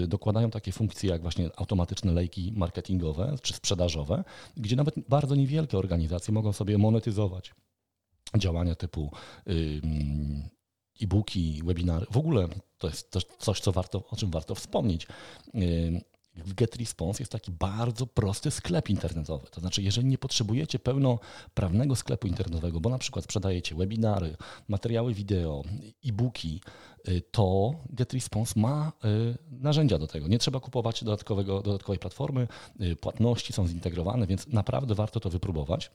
y, 0.04 0.08
dokładają 0.08 0.52
takie 0.52 0.72
funkcje 0.72 1.10
jak 1.10 1.22
właśnie 1.22 1.50
automatyczne 1.56 2.12
lejki 2.12 2.54
marketingowe 2.56 3.36
czy 3.42 3.54
sprzedażowe, 3.54 4.24
gdzie 4.58 4.76
nawet 4.76 4.96
bardzo 5.10 5.36
niewielkie 5.36 5.78
organizacje 5.78 6.34
mogą 6.34 6.54
sobie 6.54 6.78
monetyzować 6.78 7.54
działania 8.38 8.76
typu 8.76 9.12
e-booki, 11.02 11.62
webinary. 11.66 12.06
W 12.12 12.18
ogóle 12.18 12.48
to 12.78 12.88
jest 12.88 13.12
też 13.12 13.26
coś, 13.40 13.60
co 13.60 13.72
warto, 13.72 14.04
o 14.10 14.16
czym 14.16 14.32
warto 14.32 14.56
wspomnieć. 14.56 15.08
W 16.36 16.54
GetResponse 16.54 17.22
jest 17.24 17.32
taki 17.32 17.52
bardzo 17.52 18.08
prosty 18.08 18.52
sklep 18.52 18.90
internetowy. 18.90 19.48
To 19.52 19.62
znaczy, 19.62 19.82
jeżeli 19.82 20.08
nie 20.08 20.18
potrzebujecie 20.18 20.80
pełnoprawnego 20.80 21.96
sklepu 21.96 22.28
internetowego, 22.28 22.80
bo 22.80 22.90
na 22.90 22.98
przykład 22.98 23.26
sprzedajecie 23.26 23.76
webinary, 23.76 24.38
materiały 24.68 25.14
wideo, 25.14 25.64
e-booki, 26.06 26.62
y, 27.08 27.22
to 27.32 27.76
GetResponse 27.90 28.60
ma 28.60 28.92
y, 29.06 29.38
narzędzia 29.52 29.98
do 29.98 30.08
tego. 30.08 30.28
Nie 30.28 30.40
trzeba 30.40 30.60
kupować 30.60 31.04
dodatkowego, 31.04 31.62
dodatkowej 31.62 32.00
platformy, 32.00 32.48
płatności 33.02 33.54
są 33.54 33.68
zintegrowane, 33.68 34.28
więc 34.28 34.48
naprawdę 34.48 34.96
warto 34.96 35.20
to 35.20 35.30
wypróbować. 35.30 35.92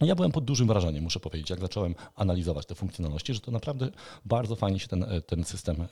Ja 0.00 0.14
byłem 0.14 0.32
pod 0.32 0.44
dużym 0.44 0.66
wrażeniem, 0.66 1.04
muszę 1.04 1.20
powiedzieć, 1.20 1.50
jak 1.50 1.60
zacząłem 1.60 1.94
analizować 2.14 2.66
te 2.66 2.74
funkcjonalności, 2.74 3.34
że 3.34 3.40
to 3.40 3.50
naprawdę 3.50 3.88
bardzo 4.24 4.56
fajnie 4.56 4.78
się 4.78 4.88
ten, 4.88 5.06
ten 5.26 5.44
system 5.44 5.88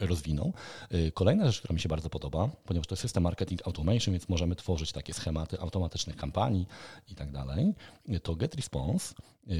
rozwinął. 0.00 0.52
Y, 0.94 1.12
kolejna 1.14 1.46
rzecz, 1.46 1.58
która 1.58 1.74
mi 1.74 1.80
się 1.80 1.88
bardzo 1.88 2.10
podoba, 2.10 2.48
ponieważ 2.64 2.86
to 2.86 2.92
jest 2.92 3.02
system 3.02 3.22
marketing 3.22 3.66
automation, 3.66 4.12
więc 4.12 4.28
możemy 4.28 4.56
tworzyć 4.56 4.92
takie 4.92 5.14
schematy 5.14 5.60
automatycznych 5.60 6.16
kampanii 6.16 6.66
i 7.08 7.14
tak 7.14 7.32
dalej, 7.32 7.74
to 8.22 8.36
GetResponse 8.36 9.14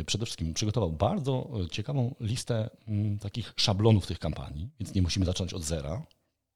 przede 0.07 0.26
wszystkim 0.26 0.55
przygotował 0.55 0.93
bardzo 0.93 1.49
ciekawą 1.71 2.14
listę 2.21 2.71
takich 3.21 3.52
szablonów 3.57 4.07
tych 4.07 4.19
kampanii, 4.19 4.69
więc 4.81 4.95
nie 4.95 5.02
musimy 5.02 5.26
zacząć 5.26 5.55
od 5.55 5.62
zera. 5.62 6.02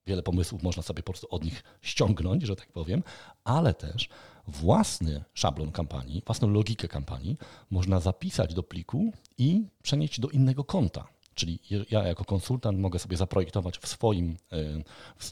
Wiele 0.07 0.23
pomysłów 0.23 0.63
można 0.63 0.83
sobie 0.83 1.03
po 1.03 1.13
prostu 1.13 1.27
od 1.31 1.45
nich 1.45 1.63
ściągnąć, 1.83 2.43
że 2.43 2.57
tak 2.57 2.73
powiem, 2.73 3.03
ale 3.45 3.75
też 3.75 4.09
własny 4.47 5.25
szablon 5.35 5.73
kampanii, 5.73 6.23
własną 6.27 6.49
logikę 6.49 6.89
kampanii 6.89 7.37
można 7.71 8.01
zapisać 8.01 8.55
do 8.55 8.63
pliku 8.63 9.13
i 9.39 9.65
przenieść 9.83 10.21
do 10.21 10.29
innego 10.29 10.65
konta. 10.65 11.09
Czyli 11.35 11.59
ja 11.91 12.07
jako 12.07 12.25
konsultant 12.25 12.79
mogę 12.79 12.99
sobie 12.99 13.17
zaprojektować 13.17 13.79
w 13.79 13.89
swoim, 13.89 14.37
e, 14.53 14.57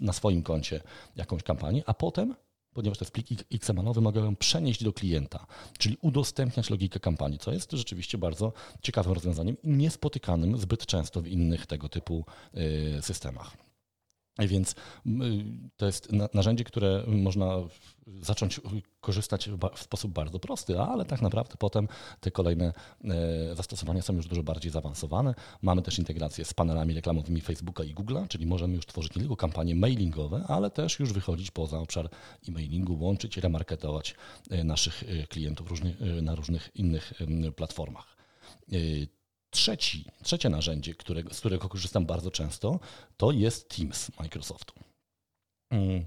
na 0.01 0.13
swoim 0.13 0.43
koncie 0.43 0.81
jakąś 1.17 1.43
kampanię, 1.43 1.83
a 1.87 1.95
potem, 1.95 2.35
ponieważ 2.73 2.99
to 2.99 3.05
jest 3.05 3.13
plik 3.13 3.29
XML-owy, 3.53 4.01
mogę 4.01 4.21
ją 4.21 4.37
przenieść 4.37 4.85
do 4.85 4.93
klienta, 4.93 5.47
czyli 5.79 5.97
udostępniać 6.03 6.71
logikę 6.71 7.01
kampanii, 7.01 7.39
co 7.39 7.53
jest 7.53 7.73
rzeczywiście 7.73 8.19
bardzo 8.19 8.53
ciekawym 8.83 9.13
rozwiązaniem 9.13 9.57
i 9.63 9.69
niespotykanym 9.69 10.59
zbyt 10.59 10.87
często 10.87 11.23
w 11.23 11.27
innych 11.27 11.67
tego 11.67 11.89
typu 11.89 12.25
e, 12.55 13.03
systemach. 13.03 13.68
Więc 14.38 14.75
to 15.76 15.87
jest 15.87 16.09
narzędzie, 16.35 16.64
które 16.64 17.04
można 17.07 17.57
zacząć 18.23 18.61
korzystać 19.00 19.50
w 19.76 19.83
sposób 19.83 20.12
bardzo 20.12 20.38
prosty, 20.38 20.80
ale 20.80 21.04
tak 21.04 21.23
naprawdę 21.23 21.54
potem 21.59 21.88
te 22.21 22.30
kolejne 22.30 22.73
e, 23.04 23.57
zastosowania 23.57 24.02
są 24.02 24.14
już 24.14 24.26
dużo 24.26 24.42
bardziej 24.42 24.73
zaawansowane. 24.73 25.35
Mamy 25.62 25.83
też 25.83 25.99
integrację 25.99 26.45
z 26.45 26.54
panelami 26.54 26.95
reklamowymi 26.95 27.40
Facebooka 27.40 27.85
i 27.85 27.95
Google'a, 27.95 28.28
czyli 28.28 28.47
możemy 28.47 28.75
już 28.75 28.87
tworzyć 28.87 29.14
nie 29.14 29.21
tylko 29.21 29.37
kampanie 29.37 29.75
mailingowe, 29.75 30.45
ale 30.49 30.71
też 30.71 31.00
już 31.00 31.12
wychodzić 31.12 31.50
poza 31.50 31.78
obszar 31.78 32.11
e-mailingu, 32.49 33.04
łączyć 33.04 33.37
remarketować 33.37 34.14
e, 34.50 34.64
naszych 34.64 35.02
e, 35.02 35.26
klientów 35.26 35.68
na 36.23 36.35
różnych 36.35 36.71
innych 36.75 37.12
platformach. 37.57 38.16
Trzeci, 39.50 40.05
trzecie 40.23 40.49
narzędzie, 40.49 40.95
którego, 40.95 41.35
z 41.35 41.40
którego 41.40 41.69
korzystam 41.69 42.07
bardzo 42.07 42.31
często, 42.31 42.81
to 43.17 43.33
jest 43.33 43.76
Teams 43.76 44.11
Microsoftu. 44.21 44.75
Mm, 45.71 46.07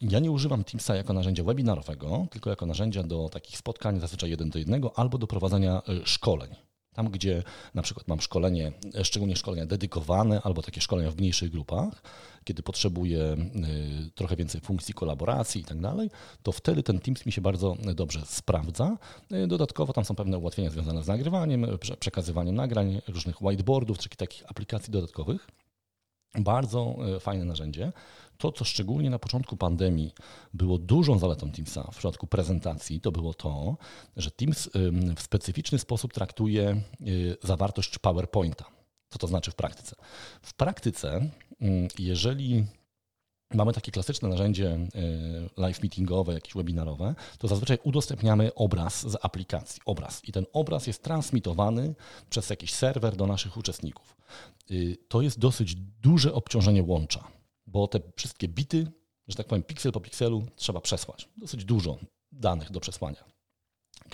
ja 0.00 0.18
nie 0.18 0.30
używam 0.30 0.64
Teamsa 0.64 0.96
jako 0.96 1.12
narzędzia 1.12 1.44
webinarowego, 1.44 2.26
tylko 2.30 2.50
jako 2.50 2.66
narzędzia 2.66 3.02
do 3.02 3.28
takich 3.28 3.56
spotkań 3.56 4.00
zazwyczaj 4.00 4.30
jeden 4.30 4.50
do 4.50 4.58
jednego 4.58 4.98
albo 4.98 5.18
do 5.18 5.26
prowadzenia 5.26 5.82
e, 5.88 6.06
szkoleń. 6.06 6.54
Tam, 6.94 7.10
gdzie 7.10 7.42
na 7.74 7.82
przykład 7.82 8.08
mam 8.08 8.20
szkolenie, 8.20 8.72
szczególnie 9.02 9.36
szkolenia 9.36 9.66
dedykowane 9.66 10.40
albo 10.42 10.62
takie 10.62 10.80
szkolenia 10.80 11.10
w 11.10 11.16
mniejszych 11.16 11.50
grupach, 11.50 12.02
kiedy 12.44 12.62
potrzebuję 12.62 13.22
y, 13.22 14.10
trochę 14.14 14.36
więcej 14.36 14.60
funkcji 14.60 14.94
kolaboracji 14.94 15.60
i 15.60 15.64
tak 15.64 15.80
dalej, 15.80 16.10
to 16.42 16.52
wtedy 16.52 16.82
ten 16.82 17.00
Teams 17.00 17.26
mi 17.26 17.32
się 17.32 17.40
bardzo 17.40 17.76
dobrze 17.94 18.20
sprawdza. 18.26 18.96
Y, 19.32 19.46
dodatkowo 19.46 19.92
tam 19.92 20.04
są 20.04 20.14
pewne 20.14 20.38
ułatwienia 20.38 20.70
związane 20.70 21.02
z 21.02 21.06
nagrywaniem, 21.06 21.66
przekazywaniem 22.00 22.54
nagrań, 22.54 23.00
różnych 23.08 23.42
whiteboardów, 23.42 23.98
czy 23.98 24.08
takich 24.08 24.50
aplikacji 24.50 24.92
dodatkowych. 24.92 25.46
Bardzo 26.34 26.96
y, 27.16 27.20
fajne 27.20 27.44
narzędzie. 27.44 27.92
To, 28.38 28.52
co 28.52 28.64
szczególnie 28.64 29.10
na 29.10 29.18
początku 29.18 29.56
pandemii 29.56 30.12
było 30.54 30.78
dużą 30.78 31.18
zaletą 31.18 31.52
Teamsa 31.52 31.90
w 31.92 31.96
przypadku 31.96 32.26
prezentacji, 32.26 33.00
to 33.00 33.12
było 33.12 33.34
to, 33.34 33.76
że 34.16 34.30
Teams 34.30 34.70
w 35.16 35.22
specyficzny 35.22 35.78
sposób 35.78 36.12
traktuje 36.12 36.80
zawartość 37.42 37.98
PowerPointa. 37.98 38.64
Co 39.08 39.18
to 39.18 39.26
znaczy 39.26 39.50
w 39.50 39.54
praktyce? 39.54 39.96
W 40.42 40.54
praktyce, 40.54 41.30
jeżeli 41.98 42.66
mamy 43.54 43.72
takie 43.72 43.92
klasyczne 43.92 44.28
narzędzie 44.28 44.68
e, 44.68 44.88
live 45.56 45.82
meetingowe, 45.82 46.34
jakieś 46.34 46.54
webinarowe, 46.54 47.14
to 47.38 47.48
zazwyczaj 47.48 47.78
udostępniamy 47.82 48.54
obraz 48.54 49.10
z 49.10 49.16
aplikacji. 49.22 49.82
Obraz. 49.84 50.24
I 50.24 50.32
ten 50.32 50.46
obraz 50.52 50.86
jest 50.86 51.02
transmitowany 51.02 51.94
przez 52.30 52.50
jakiś 52.50 52.72
serwer 52.74 53.16
do 53.16 53.26
naszych 53.26 53.56
uczestników. 53.56 54.16
Y, 54.70 54.96
to 55.08 55.22
jest 55.22 55.38
dosyć 55.38 55.74
duże 55.74 56.34
obciążenie 56.34 56.82
łącza, 56.82 57.28
bo 57.66 57.88
te 57.88 58.00
wszystkie 58.16 58.48
bity, 58.48 58.92
że 59.28 59.36
tak 59.36 59.46
powiem, 59.46 59.62
piksel 59.62 59.92
po 59.92 60.00
pikselu 60.00 60.46
trzeba 60.56 60.80
przesłać. 60.80 61.28
Dosyć 61.36 61.64
dużo 61.64 61.98
danych 62.32 62.70
do 62.70 62.80
przesłania. 62.80 63.33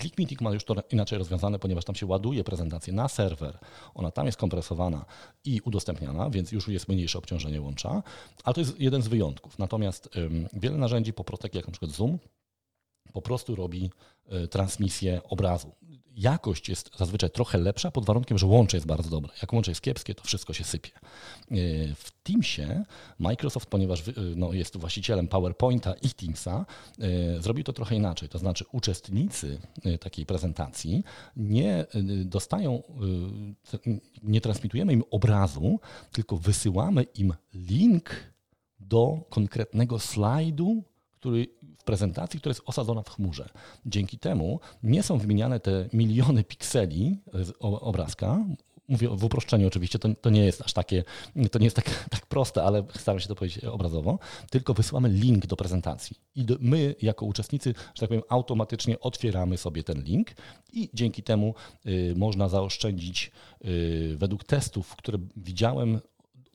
ClickMeeting 0.00 0.40
ma 0.40 0.50
już 0.50 0.64
to 0.64 0.74
inaczej 0.90 1.18
rozwiązane, 1.18 1.58
ponieważ 1.58 1.84
tam 1.84 1.94
się 1.94 2.06
ładuje 2.06 2.44
prezentację 2.44 2.92
na 2.92 3.08
serwer, 3.08 3.58
ona 3.94 4.10
tam 4.10 4.26
jest 4.26 4.38
kompresowana 4.38 5.04
i 5.44 5.60
udostępniana, 5.60 6.30
więc 6.30 6.52
już 6.52 6.68
jest 6.68 6.88
mniejsze 6.88 7.18
obciążenie 7.18 7.60
łącza, 7.60 8.02
ale 8.44 8.54
to 8.54 8.60
jest 8.60 8.80
jeden 8.80 9.02
z 9.02 9.08
wyjątków. 9.08 9.58
Natomiast 9.58 10.16
um, 10.16 10.48
wiele 10.52 10.76
narzędzi 10.78 11.12
po 11.12 11.24
takich 11.24 11.54
jak 11.54 11.66
na 11.66 11.72
przykład 11.72 11.90
Zoom, 11.90 12.18
po 13.12 13.22
prostu 13.22 13.56
robi 13.56 13.90
transmisję 14.50 15.20
obrazu 15.28 15.72
jakość 16.16 16.68
jest 16.68 16.90
zazwyczaj 16.98 17.30
trochę 17.30 17.58
lepsza 17.58 17.90
pod 17.90 18.04
warunkiem, 18.04 18.38
że 18.38 18.46
łącze 18.46 18.76
jest 18.76 18.86
bardzo 18.86 19.10
dobre. 19.10 19.32
Jak 19.42 19.52
łącze 19.52 19.70
jest 19.70 19.80
kiepskie, 19.80 20.14
to 20.14 20.24
wszystko 20.24 20.52
się 20.52 20.64
sypie. 20.64 20.90
E, 20.94 21.04
w 21.94 22.10
Teamsie 22.22 22.84
Microsoft, 23.18 23.68
ponieważ 23.68 24.08
e, 24.08 24.12
no, 24.36 24.52
jest 24.52 24.76
właścicielem 24.76 25.28
PowerPointa 25.28 25.94
i 25.94 26.10
Teamsa, 26.10 26.66
e, 26.98 27.42
zrobił 27.42 27.64
to 27.64 27.72
trochę 27.72 27.94
inaczej. 27.94 28.28
To 28.28 28.38
znaczy 28.38 28.64
uczestnicy 28.72 29.58
takiej 30.00 30.26
prezentacji 30.26 31.04
nie 31.36 31.86
dostają, 32.24 32.82
nie 34.22 34.40
transmitujemy 34.40 34.92
im 34.92 35.04
obrazu, 35.10 35.80
tylko 36.12 36.36
wysyłamy 36.36 37.02
im 37.02 37.34
link 37.54 38.10
do 38.80 39.20
konkretnego 39.30 39.98
slajdu, 39.98 40.84
który 41.20 41.46
w 41.78 41.84
prezentacji, 41.84 42.40
która 42.40 42.50
jest 42.50 42.62
osadzona 42.66 43.02
w 43.02 43.10
chmurze. 43.10 43.48
Dzięki 43.86 44.18
temu 44.18 44.60
nie 44.82 45.02
są 45.02 45.18
wymieniane 45.18 45.60
te 45.60 45.88
miliony 45.92 46.44
pikseli 46.44 47.18
obrazka. 47.60 48.44
Mówię 48.88 49.08
w 49.08 49.24
uproszczeniu 49.24 49.66
oczywiście, 49.66 49.98
to, 49.98 50.08
to 50.20 50.30
nie 50.30 50.44
jest 50.44 50.62
aż 50.62 50.72
takie, 50.72 51.04
to 51.50 51.58
nie 51.58 51.64
jest 51.64 51.76
tak, 51.76 52.04
tak 52.10 52.26
proste, 52.26 52.62
ale 52.62 52.84
staram 52.98 53.20
się 53.20 53.28
to 53.28 53.34
powiedzieć 53.34 53.64
obrazowo, 53.64 54.18
tylko 54.50 54.74
wysyłamy 54.74 55.08
link 55.08 55.46
do 55.46 55.56
prezentacji. 55.56 56.16
I 56.34 56.44
do, 56.44 56.56
my 56.60 56.94
jako 57.02 57.26
uczestnicy, 57.26 57.74
że 57.94 58.00
tak 58.00 58.08
powiem, 58.08 58.22
automatycznie 58.28 59.00
otwieramy 59.00 59.56
sobie 59.56 59.84
ten 59.84 60.02
link 60.02 60.30
i 60.72 60.90
dzięki 60.94 61.22
temu 61.22 61.54
y, 61.86 62.14
można 62.16 62.48
zaoszczędzić 62.48 63.30
y, 63.64 64.16
według 64.18 64.44
testów, 64.44 64.96
które 64.96 65.18
widziałem, 65.36 66.00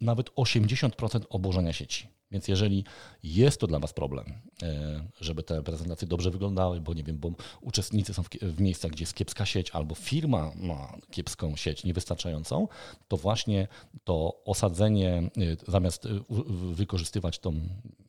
nawet 0.02 0.30
80% 0.30 1.22
obłożenia 1.30 1.74
sieci. 1.74 2.08
Więc 2.36 2.48
jeżeli 2.48 2.84
jest 3.24 3.60
to 3.60 3.68
dla 3.68 3.80
Was 3.80 3.94
problem, 3.94 4.26
e, 4.64 5.08
żeby 5.22 5.44
te 5.44 5.64
prezentacje 5.64 6.08
dobrze 6.08 6.32
wyglądały, 6.32 6.82
bo 6.82 6.94
nie 6.94 7.04
wiem, 7.04 7.18
bo 7.18 7.32
uczestnicy 7.62 8.14
są 8.14 8.24
w, 8.42 8.62
miejscach, 8.62 8.92
gdzie 8.92 9.04
jest 9.04 9.14
kiepska 9.14 9.46
sieć, 9.46 9.72
albo 9.72 9.96
firma 9.96 10.52
ma 10.56 10.98
kiepską 11.12 11.56
sieć 11.56 11.84
niewystarczającą, 11.84 12.68
to 13.08 13.18
właśnie 13.18 13.68
to 14.04 14.44
osadzenie, 14.46 15.14
e, 15.18 15.32
zamiast 15.68 16.06
e, 16.06 16.10
wykorzystywać 16.74 17.40
tą 17.40 17.60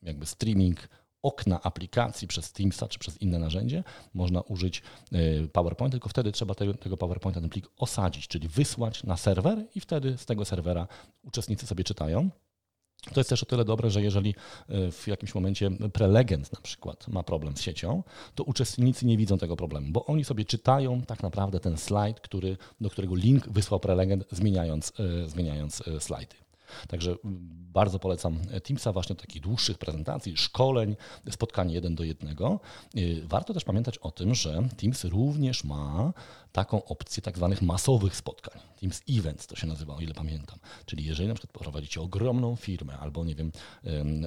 jakby 0.02 0.26
streaming 0.26 0.88
okna 1.22 1.62
aplikacji 1.62 2.28
przez 2.28 2.52
Teamsa 2.52 2.88
czy 2.88 2.98
przez 2.98 3.22
inne 3.22 3.38
narzędzie, 3.38 3.84
można 4.14 4.40
użyć 4.40 4.82
PowerPoint, 5.52 5.92
tylko 5.92 6.08
wtedy 6.08 6.32
trzeba 6.32 6.54
tego, 6.54 6.74
tego 6.74 6.96
PowerPointa 6.96 7.40
ten 7.40 7.50
plik 7.50 7.66
osadzić, 7.76 8.28
czyli 8.28 8.48
wysłać 8.48 9.04
na 9.04 9.16
serwer 9.16 9.66
i 9.74 9.80
wtedy 9.80 10.18
z 10.18 10.26
tego 10.26 10.44
serwera 10.44 10.88
uczestnicy 11.22 11.66
sobie 11.66 11.84
czytają. 11.84 12.30
To 13.14 13.20
jest 13.20 13.30
też 13.30 13.42
o 13.42 13.46
tyle 13.46 13.64
dobre, 13.64 13.90
że 13.90 14.02
jeżeli 14.02 14.34
e, 14.68 14.92
w 14.92 15.06
jakimś 15.06 15.34
momencie 15.34 15.70
prelegent 15.92 16.52
na 16.52 16.60
przykład 16.60 17.08
ma 17.08 17.22
problem 17.22 17.56
z 17.56 17.60
siecią, 17.60 18.02
to 18.34 18.44
uczestnicy 18.44 19.06
nie 19.06 19.16
widzą 19.16 19.38
tego 19.38 19.56
problemu, 19.56 19.86
bo 19.90 20.06
oni 20.06 20.24
sobie 20.24 20.44
czytają 20.44 21.02
tak 21.02 21.22
naprawdę 21.22 21.60
ten 21.60 21.76
slajd, 21.76 22.20
który, 22.20 22.56
do 22.80 22.90
którego 22.90 23.14
link 23.14 23.48
wysłał 23.48 23.80
prelegent, 23.80 24.24
zmieniając, 24.30 24.92
e, 25.24 25.28
zmieniając 25.28 25.88
e, 25.88 26.00
slajdy. 26.00 26.45
Także 26.88 27.16
bardzo 27.72 27.98
polecam 27.98 28.38
Teamsa 28.64 28.92
właśnie 28.92 29.14
do 29.14 29.20
takich 29.20 29.42
dłuższych 29.42 29.78
prezentacji, 29.78 30.36
szkoleń, 30.36 30.96
spotkanie 31.30 31.74
jeden 31.74 31.94
do 31.94 32.04
jednego. 32.04 32.60
Y, 32.96 33.22
warto 33.24 33.54
też 33.54 33.64
pamiętać 33.64 33.98
o 33.98 34.10
tym, 34.10 34.34
że 34.34 34.68
Teams 34.76 35.04
również 35.04 35.64
ma 35.64 36.12
taką 36.52 36.84
opcję 36.84 37.22
tak 37.22 37.36
zwanych 37.36 37.62
masowych 37.62 38.16
spotkań. 38.16 38.60
Teams 38.80 39.02
Events 39.10 39.46
to 39.46 39.56
się 39.56 39.66
nazywa, 39.66 39.94
o 39.94 40.00
ile 40.00 40.14
pamiętam. 40.14 40.58
Czyli 40.86 41.04
jeżeli 41.04 41.28
na 41.28 41.34
przykład 41.34 41.52
prowadzicie 41.62 42.00
ogromną 42.00 42.56
firmę, 42.56 42.98
albo 42.98 43.24
nie 43.24 43.34
wiem, 43.34 43.52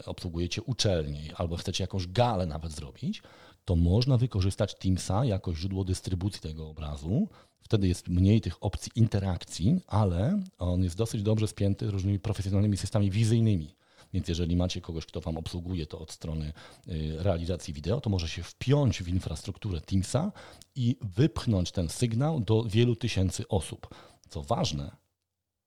obsługujecie 0.06 0.62
uczelnię, 0.62 1.34
albo 1.36 1.58
chcecie 1.58 1.84
jakąś 1.84 2.08
galę 2.08 2.46
nawet 2.46 2.72
zrobić, 2.72 3.22
to 3.66 3.76
można 3.76 4.18
wykorzystać 4.18 4.76
Teamsa 4.76 5.26
jako 5.26 5.56
źródło 5.56 5.84
dystrybucji 5.84 6.42
tego 6.42 6.70
obrazu 6.70 7.28
Wtedy 7.70 7.88
jest 7.88 8.08
mniej 8.08 8.42
tych 8.42 8.64
opcji 8.64 8.92
interakcji, 8.96 9.82
ale 9.88 10.42
on 10.58 10.84
jest 10.84 10.98
dosyć 10.98 11.24
dobrze 11.24 11.48
spięty 11.48 11.92
różnymi 11.92 12.20
profesjonalnymi 12.20 12.78
systemami 12.78 13.12
wizyjnymi. 13.12 13.76
Więc 14.14 14.28
jeżeli 14.28 14.56
macie 14.56 14.82
kogoś, 14.82 15.06
kto 15.06 15.22
Wam 15.22 15.38
obsługuje 15.38 15.86
to 15.86 16.00
od 16.00 16.12
strony 16.12 16.54
y, 16.88 17.24
realizacji 17.24 17.74
wideo, 17.74 18.02
to 18.02 18.10
może 18.10 18.28
się 18.28 18.44
wpiąć 18.44 19.04
w 19.04 19.08
infrastrukturę 19.08 19.82
Teamsa 19.82 20.32
i 20.76 20.98
wypchnąć 21.02 21.72
ten 21.72 21.90
sygnał 21.90 22.40
do 22.40 22.64
wielu 22.64 22.96
tysięcy 22.96 23.48
osób. 23.48 23.96
Co 24.30 24.44
ważne, 24.44 24.96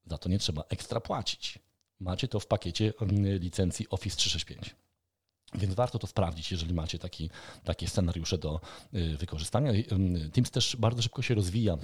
za 0.06 0.18
to 0.18 0.28
nie 0.28 0.38
trzeba 0.38 0.64
ekstra 0.68 1.00
płacić. 1.00 1.58
Macie 2.00 2.28
to 2.28 2.40
w 2.40 2.46
pakiecie 2.46 2.92
y, 3.02 3.38
licencji 3.38 3.86
Office 3.90 4.16
365. 4.16 4.76
Więc 5.54 5.74
warto 5.74 5.98
to 5.98 6.06
sprawdzić, 6.06 6.52
jeżeli 6.52 6.74
macie 6.74 6.98
taki, 6.98 7.30
takie 7.64 7.88
scenariusze 7.88 8.38
do 8.38 8.60
y, 8.94 9.16
wykorzystania. 9.16 9.72
Teams 10.32 10.50
też 10.50 10.76
bardzo 10.76 11.02
szybko 11.02 11.22
się 11.22 11.34
rozwija. 11.34 11.78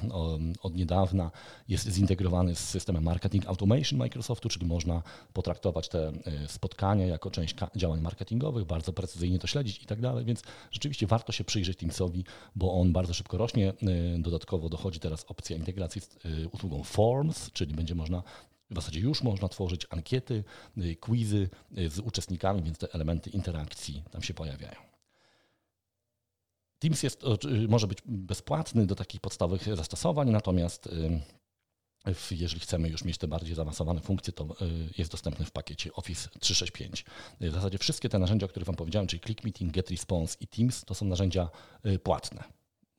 Od 0.63 0.75
niedawna 0.75 1.31
jest 1.69 1.89
zintegrowany 1.89 2.55
z 2.55 2.59
systemem 2.59 3.05
Marketing 3.05 3.47
Automation 3.47 3.99
Microsoftu, 3.99 4.49
czyli 4.49 4.67
można 4.67 5.03
potraktować 5.33 5.89
te 5.89 6.09
y, 6.09 6.49
spotkania 6.49 7.07
jako 7.07 7.31
część 7.31 7.55
działań 7.77 8.01
marketingowych, 8.01 8.65
bardzo 8.65 8.93
precyzyjnie 8.93 9.39
to 9.39 9.47
śledzić 9.47 9.83
i 9.83 9.87
tak 9.87 10.01
dalej. 10.01 10.25
Więc 10.25 10.43
rzeczywiście 10.71 11.07
warto 11.07 11.33
się 11.33 11.45
przyjrzeć 11.45 11.79
Teamsowi, 11.79 12.25
bo 12.57 12.73
on 12.73 12.93
bardzo 12.93 13.15
szybko 13.15 13.39
rośnie. 13.39 13.73
Y, 13.83 14.19
dodatkowo 14.19 14.69
dochodzi 14.69 15.01
teraz 15.01 15.25
opcja 15.29 15.57
integracji 15.57 16.01
z 16.01 16.17
usługą 16.53 16.83
Forms, 16.83 17.51
czyli 17.53 17.75
będzie 17.75 17.95
można 17.95 18.23
w 18.71 18.75
zasadzie 18.75 19.01
już 19.01 19.23
można 19.23 19.49
tworzyć 19.49 19.87
ankiety, 19.91 20.45
y, 20.79 20.97
quizy 20.97 21.51
y, 21.79 21.89
z 21.89 21.99
uczestnikami, 21.99 22.63
więc 22.63 22.79
te 22.79 22.95
elementy 22.95 23.31
interakcji 23.31 24.03
tam 24.11 24.23
się 24.23 24.35
pojawiają. 24.35 24.77
Teams 26.79 27.03
jest, 27.03 27.23
może 27.69 27.87
być 27.87 27.99
bezpłatny 28.07 28.87
do 28.87 28.95
takich 28.95 29.21
podstawowych 29.21 29.77
zastosowań, 29.77 30.31
natomiast 30.31 30.89
jeżeli 32.31 32.61
chcemy 32.61 32.89
już 32.89 33.05
mieć 33.05 33.19
te 33.19 33.29
bardziej 33.29 33.55
zaawansowane 33.55 34.01
funkcje, 34.01 34.33
to 34.33 34.57
jest 34.99 35.11
dostępny 35.11 35.45
w 35.45 35.51
pakiecie 35.51 35.93
Office 35.93 36.29
365. 36.41 37.05
W 37.41 37.53
zasadzie 37.53 37.79
wszystkie 37.79 38.09
te 38.09 38.19
narzędzia, 38.19 38.47
o 38.47 38.49
których 38.49 38.67
Wam 38.67 38.77
powiedziałem, 38.77 39.07
czyli 39.07 39.21
Click 39.21 39.45
Meeting, 39.45 39.73
Get 39.73 39.91
Response 39.91 40.37
i 40.41 40.47
Teams, 40.47 40.85
to 40.85 40.95
są 40.95 41.07
narzędzia 41.07 41.49
płatne. 42.03 42.58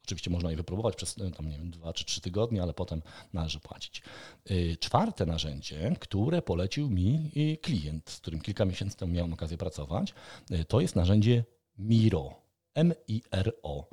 Oczywiście 0.10 0.30
można 0.30 0.52
je 0.52 0.58
wypróbować 0.58 0.95
przez 0.95 1.17
e, 1.17 1.32
tam, 1.32 1.50
nie 1.50 1.58
wiem, 1.58 1.72
dwa 1.72 1.93
czy 1.93 2.06
trzy 2.06 2.22
tygodnie, 2.22 2.62
ale 2.63 2.74
potem 2.74 3.02
należy 3.34 3.60
płacić. 3.60 4.02
E, 4.45 4.76
czwarte 4.76 5.26
narzędzie, 5.26 5.95
które 6.00 6.41
polecił 6.41 6.89
mi 6.89 7.32
e, 7.36 7.58
klient, 7.58 8.10
z 8.10 8.17
którym 8.17 8.41
kilka 8.41 8.65
miesięcy 8.65 8.98
temu 8.98 9.13
miałem 9.13 9.34
okazję 9.34 9.58
pracować, 9.58 10.13
to 10.67 10.82
jest 10.82 10.95
narzędzie 10.95 11.43
Miro. 11.78 12.36
M-I-R-O. 12.76 13.89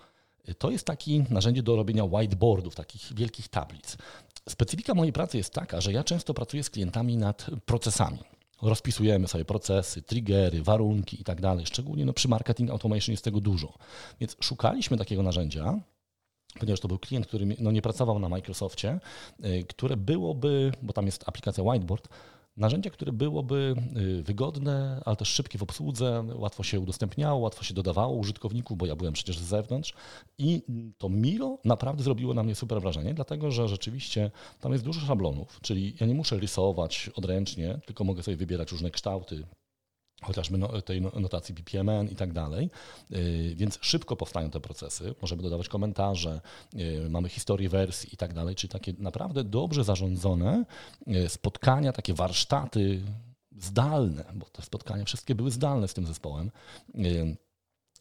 To 0.58 0.70
jest 0.70 0.86
takie 0.86 1.24
narzędzie 1.30 1.62
do 1.62 1.76
robienia 1.76 2.04
whiteboardów, 2.04 2.74
takich 2.74 3.14
wielkich 3.14 3.48
tablic. 3.48 3.96
Specyfika 4.48 4.94
mojej 4.94 5.12
pracy 5.12 5.36
jest 5.36 5.52
taka, 5.52 5.80
że 5.80 5.92
ja 5.92 6.04
często 6.04 6.34
pracuję 6.34 6.62
z 6.62 6.70
klientami 6.70 7.16
nad 7.16 7.46
procesami. 7.64 8.18
Rozpisujemy 8.62 9.28
sobie 9.28 9.44
procesy, 9.44 10.02
triggery, 10.02 10.62
warunki 10.62 11.20
i 11.20 11.24
tak 11.24 11.40
dalej. 11.40 11.66
Szczególnie 11.66 12.04
no, 12.04 12.12
przy 12.12 12.28
marketing 12.28 12.70
automation 12.70 13.12
jest 13.12 13.24
tego 13.24 13.40
dużo. 13.40 13.78
Więc 14.20 14.36
szukaliśmy 14.40 14.96
takiego 14.96 15.22
narzędzia, 15.22 15.80
ponieważ 16.60 16.80
to 16.80 16.88
był 16.88 16.98
klient, 16.98 17.26
który 17.26 17.46
no, 17.58 17.72
nie 17.72 17.82
pracował 17.82 18.18
na 18.18 18.28
Microsoftie, 18.28 19.00
y, 19.44 19.64
które 19.68 19.96
byłoby, 19.96 20.72
bo 20.82 20.92
tam 20.92 21.06
jest 21.06 21.28
aplikacja 21.28 21.64
Whiteboard, 21.64 22.08
narzędzie, 22.56 22.90
które 22.90 23.12
byłoby 23.12 23.74
y, 23.96 24.22
wygodne, 24.22 25.02
ale 25.04 25.16
też 25.16 25.28
szybkie 25.28 25.58
w 25.58 25.62
obsłudze, 25.62 26.24
łatwo 26.34 26.62
się 26.62 26.80
udostępniało, 26.80 27.40
łatwo 27.40 27.64
się 27.64 27.74
dodawało 27.74 28.16
użytkowników, 28.16 28.78
bo 28.78 28.86
ja 28.86 28.96
byłem 28.96 29.12
przecież 29.12 29.38
z 29.38 29.42
zewnątrz 29.42 29.94
i 30.38 30.62
to 30.98 31.08
Miro 31.08 31.58
naprawdę 31.64 32.02
zrobiło 32.02 32.34
na 32.34 32.42
mnie 32.42 32.54
super 32.54 32.80
wrażenie, 32.80 33.14
dlatego 33.14 33.50
że 33.50 33.68
rzeczywiście 33.68 34.30
tam 34.60 34.72
jest 34.72 34.84
dużo 34.84 35.00
szablonów, 35.00 35.58
czyli 35.62 35.96
ja 36.00 36.06
nie 36.06 36.14
muszę 36.14 36.38
rysować 36.38 37.10
odręcznie, 37.14 37.80
tylko 37.86 38.04
mogę 38.04 38.22
sobie 38.22 38.36
wybierać 38.36 38.72
różne 38.72 38.90
kształty, 38.90 39.46
chociażby 40.22 40.58
no, 40.58 40.82
tej 40.82 41.02
no, 41.02 41.10
notacji 41.20 41.54
BPMN 41.54 42.08
i 42.08 42.16
tak 42.16 42.32
dalej. 42.32 42.70
Y, 43.12 43.54
więc 43.56 43.78
szybko 43.80 44.16
powstają 44.16 44.50
te 44.50 44.60
procesy, 44.60 45.14
możemy 45.22 45.42
dodawać 45.42 45.68
komentarze, 45.68 46.40
y, 46.74 47.10
mamy 47.10 47.28
historię 47.28 47.68
wersji 47.68 48.14
i 48.14 48.16
tak 48.16 48.34
dalej, 48.34 48.54
czyli 48.54 48.70
takie 48.70 48.92
naprawdę 48.98 49.44
dobrze 49.44 49.84
zarządzone 49.84 50.64
y, 51.08 51.28
spotkania, 51.28 51.92
takie 51.92 52.14
warsztaty 52.14 53.02
zdalne, 53.58 54.24
bo 54.34 54.46
te 54.46 54.62
spotkania 54.62 55.04
wszystkie 55.04 55.34
były 55.34 55.50
zdalne 55.50 55.88
z 55.88 55.94
tym 55.94 56.06
zespołem. 56.06 56.50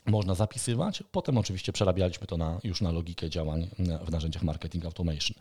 Można 0.05 0.35
zapisywać, 0.35 1.03
potem 1.11 1.37
oczywiście 1.37 1.73
przerabialiśmy 1.73 2.27
to 2.27 2.37
na, 2.37 2.59
już 2.63 2.81
na 2.81 2.91
logikę 2.91 3.29
działań 3.29 3.69
w 4.05 4.11
narzędziach 4.11 4.43
marketing 4.43 4.85
automation. 4.85 5.37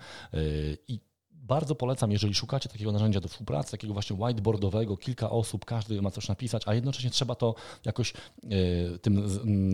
I 0.88 1.00
bardzo 1.44 1.74
polecam, 1.74 2.12
jeżeli 2.12 2.34
szukacie 2.34 2.68
takiego 2.68 2.92
narzędzia 2.92 3.20
do 3.20 3.28
współpracy, 3.28 3.70
takiego 3.70 3.92
właśnie 3.92 4.16
whiteboardowego, 4.16 4.96
kilka 4.96 5.30
osób, 5.30 5.64
każdy 5.64 6.02
ma 6.02 6.10
coś 6.10 6.28
napisać, 6.28 6.62
a 6.66 6.74
jednocześnie 6.74 7.10
trzeba 7.10 7.34
to 7.34 7.54
jakoś 7.84 8.12
e, 8.12 8.98
tym, 8.98 9.28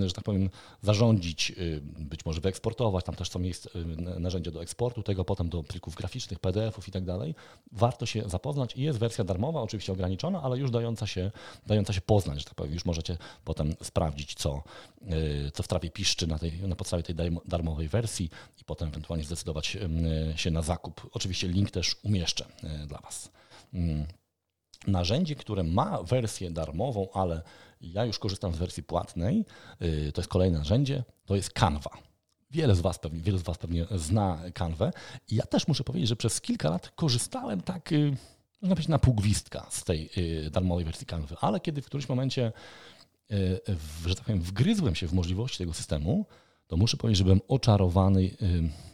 że 0.08 0.12
tak 0.12 0.24
powiem, 0.24 0.50
zarządzić, 0.82 1.50
e, 1.50 1.54
być 2.00 2.24
może 2.24 2.40
wyeksportować, 2.40 3.04
tam 3.04 3.14
też 3.14 3.30
są 3.30 3.38
miejsc, 3.38 3.66
e, 3.66 4.20
narzędzia 4.20 4.50
do 4.50 4.62
eksportu 4.62 5.02
tego, 5.02 5.24
potem 5.24 5.48
do 5.48 5.62
plików 5.62 5.94
graficznych, 5.94 6.38
PDF-ów 6.38 6.88
i 6.88 6.90
tak 6.92 7.04
dalej. 7.04 7.34
Warto 7.72 8.06
się 8.06 8.28
zapoznać 8.28 8.76
i 8.76 8.82
jest 8.82 8.98
wersja 8.98 9.24
darmowa, 9.24 9.62
oczywiście 9.62 9.92
ograniczona, 9.92 10.42
ale 10.42 10.58
już 10.58 10.70
dająca 10.70 11.06
się, 11.06 11.30
dająca 11.66 11.92
się 11.92 12.00
poznać, 12.00 12.38
że 12.38 12.44
tak 12.44 12.54
powiem, 12.54 12.74
już 12.74 12.84
możecie 12.84 13.18
potem 13.44 13.74
sprawdzić, 13.82 14.34
co, 14.34 14.62
co 15.54 15.62
w 15.62 15.68
trawie 15.68 15.90
piszczy 15.90 16.26
na, 16.26 16.38
tej, 16.38 16.52
na 16.52 16.76
podstawie 16.76 17.02
tej 17.02 17.14
darmowej 17.44 17.88
wersji 17.88 18.30
i 18.60 18.64
potem 18.64 18.88
ewentualnie 18.88 19.24
zdecydować 19.24 19.76
się 20.36 20.50
na 20.50 20.62
zakup. 20.62 21.10
Oczywiście 21.12 21.48
link 21.48 21.59
też 21.68 21.96
umieszczę 22.02 22.44
e, 22.62 22.86
dla 22.86 22.98
Was. 22.98 23.30
Mm. 23.74 24.06
Narzędzie, 24.86 25.34
które 25.34 25.62
ma 25.62 26.02
wersję 26.02 26.50
darmową, 26.50 27.08
ale 27.12 27.42
ja 27.80 28.04
już 28.04 28.18
korzystam 28.18 28.54
z 28.54 28.58
wersji 28.58 28.82
płatnej, 28.82 29.44
e, 29.80 30.12
to 30.12 30.20
jest 30.20 30.30
kolejne 30.30 30.58
narzędzie, 30.58 31.04
to 31.26 31.36
jest 31.36 31.52
Canva. 31.52 31.90
Wiele 32.50 32.74
z 32.74 32.80
Was 32.80 32.98
pewnie, 32.98 33.20
wielu 33.20 33.38
z 33.38 33.42
Was 33.42 33.58
pewnie 33.58 33.86
zna 33.96 34.38
Canwę. 34.54 34.92
Ja 35.30 35.46
też 35.46 35.68
muszę 35.68 35.84
powiedzieć, 35.84 36.08
że 36.08 36.16
przez 36.16 36.40
kilka 36.40 36.70
lat 36.70 36.90
korzystałem 36.96 37.60
tak, 37.60 37.92
e, 37.92 37.96
można 38.62 38.74
powiedzieć, 38.74 38.88
na 38.88 38.98
pół 38.98 39.14
gwizdka 39.14 39.66
z 39.70 39.84
tej 39.84 40.10
darmowej 40.50 40.84
wersji 40.84 41.06
Canvy, 41.06 41.36
ale 41.40 41.60
kiedy 41.60 41.82
w 41.82 41.86
którymś 41.86 42.08
momencie, 42.08 42.52
że 44.06 44.14
tak 44.14 44.24
powiem, 44.24 44.40
wgryzłem 44.40 44.94
się 44.94 45.06
w 45.08 45.12
możliwości 45.12 45.58
tego 45.58 45.74
systemu, 45.74 46.26
to 46.70 46.76
muszę 46.76 46.96
powiedzieć, 46.96 47.18
że 47.18 47.24
byłem 47.24 47.40
oczarowany 47.48 48.30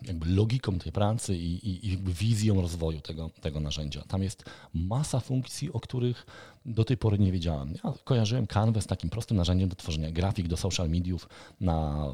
jakby 0.03 0.27
logiką 0.27 0.79
tej 0.79 0.93
pracy 0.93 1.37
i, 1.37 1.69
i, 1.69 1.87
i 1.87 1.99
wizją 1.99 2.61
rozwoju 2.61 3.01
tego, 3.01 3.31
tego 3.41 3.61
narzędzia. 3.61 4.03
Tam 4.09 4.23
jest 4.23 4.45
masa 4.75 5.21
funkcji, 5.21 5.73
o 5.73 5.81
których 5.81 6.27
do 6.67 6.85
tej 6.85 6.97
pory 6.97 7.19
nie 7.19 7.33
wiedziałem. 7.33 7.75
Ja 7.85 7.93
kojarzyłem 8.05 8.47
Canvas 8.47 8.85
z 8.85 8.87
takim 8.87 9.11
prostym 9.11 9.37
narzędziem 9.37 9.69
do 9.69 9.77
tworzenia 9.77 10.11
grafik 10.11 10.49
do 10.49 10.57
social 10.57 10.89
mediów 10.91 11.29
na 11.61 12.07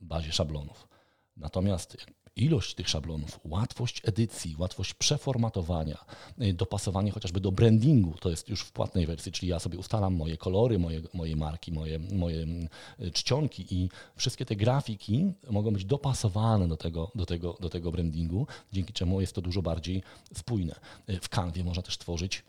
bazie 0.00 0.32
szablonów. 0.32 0.88
Natomiast 1.36 1.96
ilość 2.36 2.74
tych 2.74 2.88
szablonów, 2.88 3.40
łatwość 3.44 4.02
edycji, 4.04 4.56
łatwość 4.58 4.94
przeformatowania, 4.94 6.04
y, 6.42 6.52
dopasowanie 6.52 7.10
chociażby 7.10 7.40
do 7.40 7.52
brandingu, 7.52 8.14
to 8.20 8.30
jest 8.30 8.48
już 8.48 8.60
w 8.60 8.72
płatnej 8.72 9.06
wersji, 9.06 9.32
czyli 9.32 9.50
ja 9.50 9.58
sobie 9.58 9.78
ustalam 9.78 10.14
moje 10.14 10.36
kolory, 10.36 10.78
moje, 10.78 11.02
moje 11.14 11.36
marki, 11.36 11.72
moje, 11.72 11.98
moje 11.98 12.46
y, 13.00 13.10
czcionki 13.10 13.74
i 13.74 13.88
wszystkie 14.16 14.44
te 14.44 14.56
grafiki 14.56 15.32
mogą 15.50 15.70
być 15.70 15.84
dopasowane 15.84 16.68
do 16.68 16.76
tego, 16.76 17.10
do, 17.14 17.26
tego, 17.26 17.56
do 17.60 17.68
tego 17.68 17.90
brandingu, 17.90 18.46
dzięki 18.72 18.92
czemu 18.92 19.20
jest 19.20 19.32
to 19.32 19.40
dużo 19.40 19.62
bardziej 19.62 20.02
spójne. 20.34 20.74
Y, 21.10 21.20
w 21.20 21.28
Canwie 21.28 21.64
można 21.64 21.82
też 21.82 21.98
tworzyć 21.98 22.44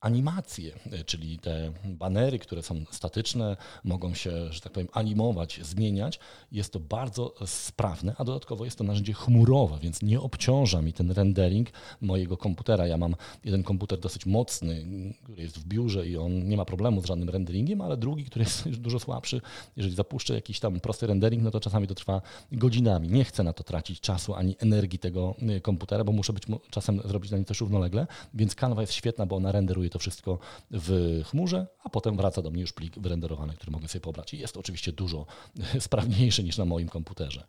animacje, 0.00 0.72
czyli 1.06 1.38
te 1.38 1.72
banery, 1.84 2.38
które 2.38 2.62
są 2.62 2.84
statyczne, 2.90 3.56
mogą 3.84 4.14
się, 4.14 4.52
że 4.52 4.60
tak 4.60 4.72
powiem, 4.72 4.88
animować, 4.92 5.60
zmieniać. 5.62 6.18
Jest 6.52 6.72
to 6.72 6.80
bardzo 6.80 7.34
sprawne, 7.46 8.14
a 8.18 8.24
dodatkowo 8.24 8.64
jest 8.64 8.78
to 8.78 8.84
narzędzie 8.84 9.12
chmurowe, 9.12 9.78
więc 9.82 10.02
nie 10.02 10.20
obciąża 10.20 10.82
mi 10.82 10.92
ten 10.92 11.10
rendering 11.10 11.70
mojego 12.00 12.36
komputera. 12.36 12.86
Ja 12.86 12.96
mam 12.96 13.14
jeden 13.44 13.62
komputer 13.62 14.00
dosyć 14.00 14.26
mocny, 14.26 14.86
który 15.22 15.42
jest 15.42 15.58
w 15.58 15.64
biurze 15.64 16.08
i 16.08 16.16
on 16.16 16.48
nie 16.48 16.56
ma 16.56 16.64
problemu 16.64 17.02
z 17.02 17.04
żadnym 17.04 17.28
renderingiem, 17.28 17.80
ale 17.80 17.96
drugi, 17.96 18.24
który 18.24 18.44
jest 18.44 18.66
już 18.66 18.78
dużo 18.78 18.98
słabszy, 18.98 19.40
jeżeli 19.76 19.94
zapuszczę 19.94 20.34
jakiś 20.34 20.60
tam 20.60 20.80
prosty 20.80 21.06
rendering, 21.06 21.42
no 21.42 21.50
to 21.50 21.60
czasami 21.60 21.86
to 21.86 21.94
trwa 21.94 22.22
godzinami. 22.52 23.08
Nie 23.08 23.24
chcę 23.24 23.42
na 23.42 23.52
to 23.52 23.64
tracić 23.64 24.00
czasu 24.00 24.34
ani 24.34 24.56
energii 24.58 24.98
tego 24.98 25.34
y, 25.56 25.60
komputera, 25.60 26.04
bo 26.04 26.12
muszę 26.12 26.32
być 26.32 26.42
czasem 26.70 27.00
zrobić 27.04 27.30
na 27.30 27.38
nie 27.38 27.44
coś 27.44 27.60
równolegle, 27.60 28.06
więc 28.34 28.54
Canva 28.54 28.80
jest 28.80 28.92
świetna, 28.92 29.26
bo 29.26 29.36
ona 29.36 29.52
renderuje 29.52 29.87
to 29.90 29.98
wszystko 29.98 30.38
w 30.70 31.20
chmurze, 31.24 31.66
a 31.84 31.88
potem 31.88 32.16
wraca 32.16 32.42
do 32.42 32.50
mnie 32.50 32.60
już 32.60 32.72
plik 32.72 32.98
wyrenderowany, 32.98 33.54
który 33.54 33.72
mogę 33.72 33.88
sobie 33.88 34.00
pobrać. 34.00 34.34
I 34.34 34.38
jest 34.38 34.54
to 34.54 34.60
oczywiście 34.60 34.92
dużo 34.92 35.26
sprawniejsze 35.80 36.42
niż 36.42 36.58
na 36.58 36.64
moim 36.64 36.88
komputerze. 36.88 37.44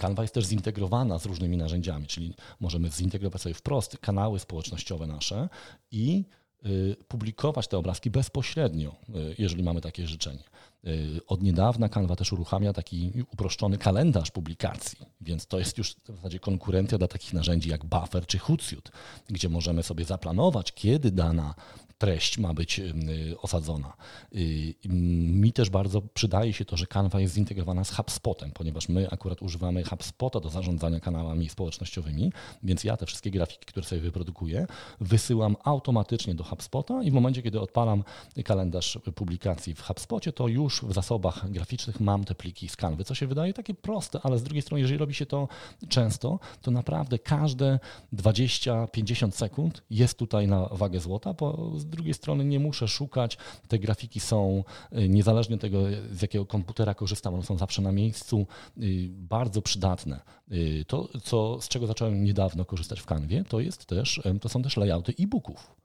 Canva 0.00 0.22
jest 0.22 0.34
też 0.34 0.46
zintegrowana 0.46 1.18
z 1.18 1.26
różnymi 1.26 1.56
narzędziami, 1.56 2.06
czyli 2.06 2.34
możemy 2.60 2.90
zintegrować 2.90 3.42
sobie 3.42 3.54
wprost 3.54 3.98
kanały 3.98 4.38
społecznościowe 4.38 5.06
nasze 5.06 5.48
i 5.90 6.24
y, 6.66 6.96
publikować 7.08 7.68
te 7.68 7.78
obrazki 7.78 8.10
bezpośrednio, 8.10 8.96
y, 9.08 9.34
jeżeli 9.38 9.62
mamy 9.62 9.80
takie 9.80 10.06
życzenie. 10.06 10.44
Y, 10.86 11.20
od 11.26 11.42
niedawna 11.42 11.88
Canva 11.88 12.16
też 12.16 12.32
uruchamia 12.32 12.72
taki 12.72 13.12
uproszczony 13.32 13.78
kalendarz 13.78 14.30
publikacji, 14.30 14.98
więc 15.20 15.46
to 15.46 15.58
jest 15.58 15.78
już 15.78 15.94
w 15.94 16.16
zasadzie 16.16 16.38
konkurencja 16.38 16.98
dla 16.98 17.08
takich 17.08 17.32
narzędzi 17.32 17.70
jak 17.70 17.84
Buffer 17.84 18.26
czy 18.26 18.38
Hootsuite, 18.38 18.90
gdzie 19.28 19.48
możemy 19.48 19.82
sobie 19.82 20.04
zaplanować, 20.04 20.72
kiedy 20.72 21.10
dana 21.10 21.54
treść 21.98 22.38
ma 22.38 22.54
być 22.54 22.78
y, 22.78 22.94
osadzona. 23.42 23.96
Y, 24.34 24.74
mi 24.88 25.52
też 25.52 25.70
bardzo 25.70 26.02
przydaje 26.02 26.52
się 26.52 26.64
to, 26.64 26.76
że 26.76 26.86
Canva 26.86 27.20
jest 27.20 27.34
zintegrowana 27.34 27.84
z 27.84 27.90
HubSpotem, 27.90 28.50
ponieważ 28.50 28.88
my 28.88 29.10
akurat 29.10 29.42
używamy 29.42 29.84
HubSpota 29.84 30.40
do 30.40 30.50
zarządzania 30.50 31.00
kanałami 31.00 31.48
społecznościowymi, 31.48 32.32
więc 32.62 32.84
ja 32.84 32.96
te 32.96 33.06
wszystkie 33.06 33.30
grafiki, 33.30 33.66
które 33.66 33.86
sobie 33.86 34.00
wyprodukuję, 34.00 34.66
wysyłam 35.00 35.56
automatycznie 35.64 36.34
do 36.34 36.44
HubSpota 36.44 37.02
i 37.02 37.10
w 37.10 37.14
momencie, 37.14 37.42
kiedy 37.42 37.60
odpalam 37.60 38.04
kalendarz 38.44 38.98
publikacji 39.14 39.74
w 39.74 39.82
HubSpocie, 39.82 40.32
to 40.32 40.48
już 40.48 40.82
w 40.82 40.92
zasobach 40.92 41.50
graficznych 41.50 42.00
mam 42.00 42.24
te 42.24 42.34
pliki 42.34 42.68
z 42.68 42.76
Canvy, 42.76 43.04
co 43.04 43.14
się 43.14 43.26
wydaje 43.26 43.52
takie 43.52 43.74
proste, 43.74 44.20
ale 44.22 44.38
z 44.38 44.42
drugiej 44.42 44.62
strony, 44.62 44.80
jeżeli 44.80 44.98
robi 44.98 45.14
się 45.14 45.26
to 45.26 45.48
często, 45.88 46.38
to 46.62 46.70
naprawdę 46.70 47.18
każde 47.18 47.78
20-50 48.12 49.30
sekund 49.30 49.82
jest 49.90 50.18
tutaj 50.18 50.48
na 50.48 50.66
wagę 50.66 51.00
złota, 51.00 51.34
bo 51.34 51.72
drugiej 51.88 52.14
strony 52.14 52.44
nie 52.44 52.60
muszę 52.60 52.88
szukać. 52.88 53.38
Te 53.68 53.78
grafiki 53.78 54.20
są, 54.20 54.64
y, 54.92 55.08
niezależnie 55.08 55.54
od 55.54 55.60
tego, 55.60 55.78
z 56.12 56.22
jakiego 56.22 56.46
komputera 56.46 56.94
korzystam, 56.94 57.34
one 57.34 57.42
są 57.42 57.58
zawsze 57.58 57.82
na 57.82 57.92
miejscu, 57.92 58.46
y, 58.78 59.08
bardzo 59.10 59.62
przydatne. 59.62 60.20
Y, 60.52 60.84
to, 60.86 61.08
co, 61.22 61.60
z 61.60 61.68
czego 61.68 61.86
zacząłem 61.86 62.24
niedawno 62.24 62.64
korzystać 62.64 63.00
w 63.00 63.06
Canwie, 63.06 63.44
to, 63.48 63.60
jest 63.60 63.86
też, 63.86 64.20
to 64.40 64.48
są 64.48 64.62
też 64.62 64.76
layouty 64.76 65.14
e-booków. 65.20 65.78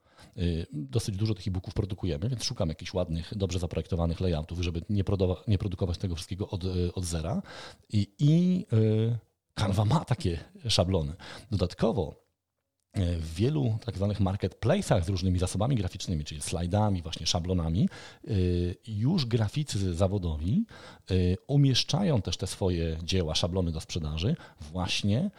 Dosyć 0.72 1.16
dużo 1.16 1.34
tych 1.34 1.48
e-booków 1.48 1.74
produkujemy, 1.74 2.28
więc 2.28 2.44
szukam 2.44 2.68
jakichś 2.68 2.94
ładnych, 2.94 3.32
dobrze 3.36 3.58
zaprojektowanych 3.58 4.20
layoutów, 4.20 4.60
żeby 4.60 4.82
nie, 4.90 5.04
nie 5.48 5.58
produkować 5.58 5.98
tego 5.98 6.14
wszystkiego 6.14 6.48
od, 6.48 6.64
od 6.94 7.04
zera. 7.04 7.42
I, 7.92 8.08
i 8.18 8.66
Canva 9.54 9.84
ma 9.84 10.04
takie 10.04 10.38
szablony. 10.68 11.14
Dodatkowo 11.50 12.23
w 12.94 13.34
wielu 13.34 13.78
tak 13.84 13.96
zwanych 13.96 14.20
marketplace'ach 14.20 15.04
z 15.04 15.08
różnymi 15.08 15.38
zasobami 15.38 15.76
graficznymi, 15.76 16.24
czyli 16.24 16.40
slajdami, 16.40 17.02
właśnie 17.02 17.26
szablonami, 17.26 17.88
y, 18.28 18.76
już 18.86 19.26
graficy 19.26 19.94
zawodowi 19.94 20.66
y, 21.10 21.36
umieszczają 21.46 22.22
też 22.22 22.36
te 22.36 22.46
swoje 22.46 22.96
dzieła, 23.02 23.34
szablony 23.34 23.72
do 23.72 23.80
sprzedaży 23.80 24.36
właśnie 24.72 25.30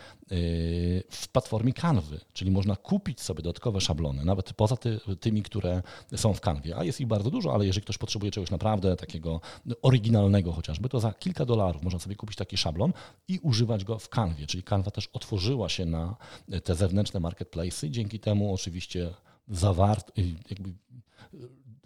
w 1.10 1.28
platformie 1.32 1.74
Canvy, 1.74 2.20
czyli 2.34 2.52
można 2.52 2.76
kupić 2.76 3.22
sobie 3.22 3.44
dodatkowe 3.44 3.82
szablony, 3.82 4.26
nawet 4.26 4.54
poza 4.54 4.78
ty, 4.78 5.00
tymi, 5.20 5.44
które 5.44 5.84
są 6.16 6.34
w 6.34 6.42
Canwie, 6.42 6.78
a 6.78 6.84
jest 6.84 7.02
ich 7.02 7.08
bardzo 7.08 7.32
dużo, 7.32 7.54
ale 7.54 7.66
jeżeli 7.66 7.84
ktoś 7.84 7.98
potrzebuje 7.98 8.32
czegoś 8.32 8.52
naprawdę 8.52 8.96
takiego 8.96 9.42
oryginalnego 9.82 10.52
chociażby, 10.52 10.90
to 10.90 11.00
za 11.00 11.14
kilka 11.14 11.46
dolarów 11.46 11.84
można 11.84 12.00
sobie 12.00 12.16
kupić 12.16 12.38
taki 12.38 12.58
szablon 12.58 12.94
i 13.28 13.40
używać 13.40 13.84
go 13.84 14.00
w 14.00 14.10
Canwie, 14.10 14.48
czyli 14.48 14.64
Canva 14.64 14.92
też 14.92 15.10
otworzyła 15.14 15.70
się 15.70 15.86
na 15.86 16.16
te 16.64 16.76
zewnętrzne 16.76 17.20
marketplace 17.20 17.46
marketplace'y. 17.46 17.90
Dzięki 17.90 18.20
temu 18.20 18.54
oczywiście 18.54 19.14
zawart, 19.48 20.12
jakby 20.50 20.74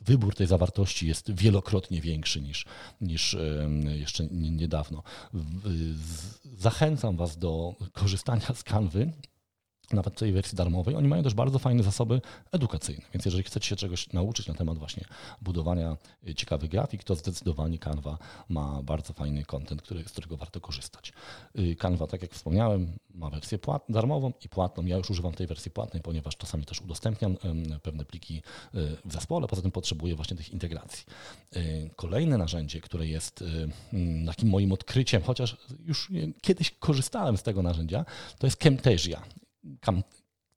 wybór 0.10 0.36
tej 0.36 0.48
zawartości 0.48 1.08
jest 1.08 1.32
wielokrotnie 1.32 2.02
większy 2.02 2.42
niż, 2.42 2.66
niż 3.02 3.38
jeszcze 3.86 4.26
niedawno. 4.32 5.04
Zachęcam 6.58 7.18
Was 7.18 7.38
do 7.38 7.76
korzystania 7.94 8.54
z 8.54 8.64
kanwy 8.64 9.12
nawet 9.94 10.16
tej 10.16 10.32
wersji 10.32 10.56
darmowej, 10.56 10.96
oni 10.96 11.08
mają 11.08 11.24
też 11.24 11.34
bardzo 11.34 11.60
fajne 11.60 11.84
zasoby 11.84 12.22
edukacyjne. 12.52 13.06
Więc 13.14 13.26
jeżeli 13.26 13.44
chcecie 13.44 13.68
się 13.68 13.76
czegoś 13.76 14.14
nauczyć 14.14 14.48
na 14.48 14.54
temat 14.54 14.78
właśnie 14.78 15.06
budowania 15.42 15.98
y, 16.28 16.36
ciekawych 16.36 16.70
grafik, 16.70 17.04
to 17.04 17.16
zdecydowanie 17.16 17.80
Canva 17.80 18.18
ma 18.50 18.82
bardzo 18.84 19.14
fajny 19.14 19.46
content, 19.46 19.82
który, 19.82 20.04
z 20.04 20.12
którego 20.12 20.38
warto 20.38 20.62
korzystać. 20.62 21.14
Y, 21.60 21.76
Canva, 21.76 22.08
tak 22.08 22.22
jak 22.22 22.32
wspomniałem, 22.32 22.92
ma 23.14 23.30
wersję 23.30 23.58
płat, 23.58 23.84
darmową 23.90 24.34
i 24.46 24.50
płatną. 24.50 24.86
Ja 24.86 24.98
już 24.98 25.10
używam 25.10 25.34
tej 25.34 25.48
wersji 25.48 25.72
płatnej, 25.72 26.04
ponieważ 26.04 26.38
czasami 26.38 26.66
też 26.66 26.82
udostępniam 26.82 27.38
pewne 27.84 28.06
pliki 28.06 28.38
y, 28.38 28.42
w 29.06 29.14
zespole, 29.14 29.48
poza 29.48 29.62
tym 29.62 29.72
potrzebuję 29.72 30.16
właśnie 30.16 30.38
tych 30.38 30.54
integracji. 30.54 31.06
Kolejne 31.96 32.38
narzędzie, 32.38 32.82
które 32.82 33.08
jest 33.08 33.44
mm, 33.94 34.26
takim 34.26 34.50
moim 34.50 34.72
odkryciem, 34.72 35.22
chociaż 35.22 35.58
już 35.86 36.12
kiedyś 36.42 36.72
korzystałem 36.72 37.38
z 37.38 37.44
tego 37.44 37.62
narzędzia, 37.62 38.06
to 38.40 38.48
jest 38.48 38.58
Camtasia. 38.58 39.22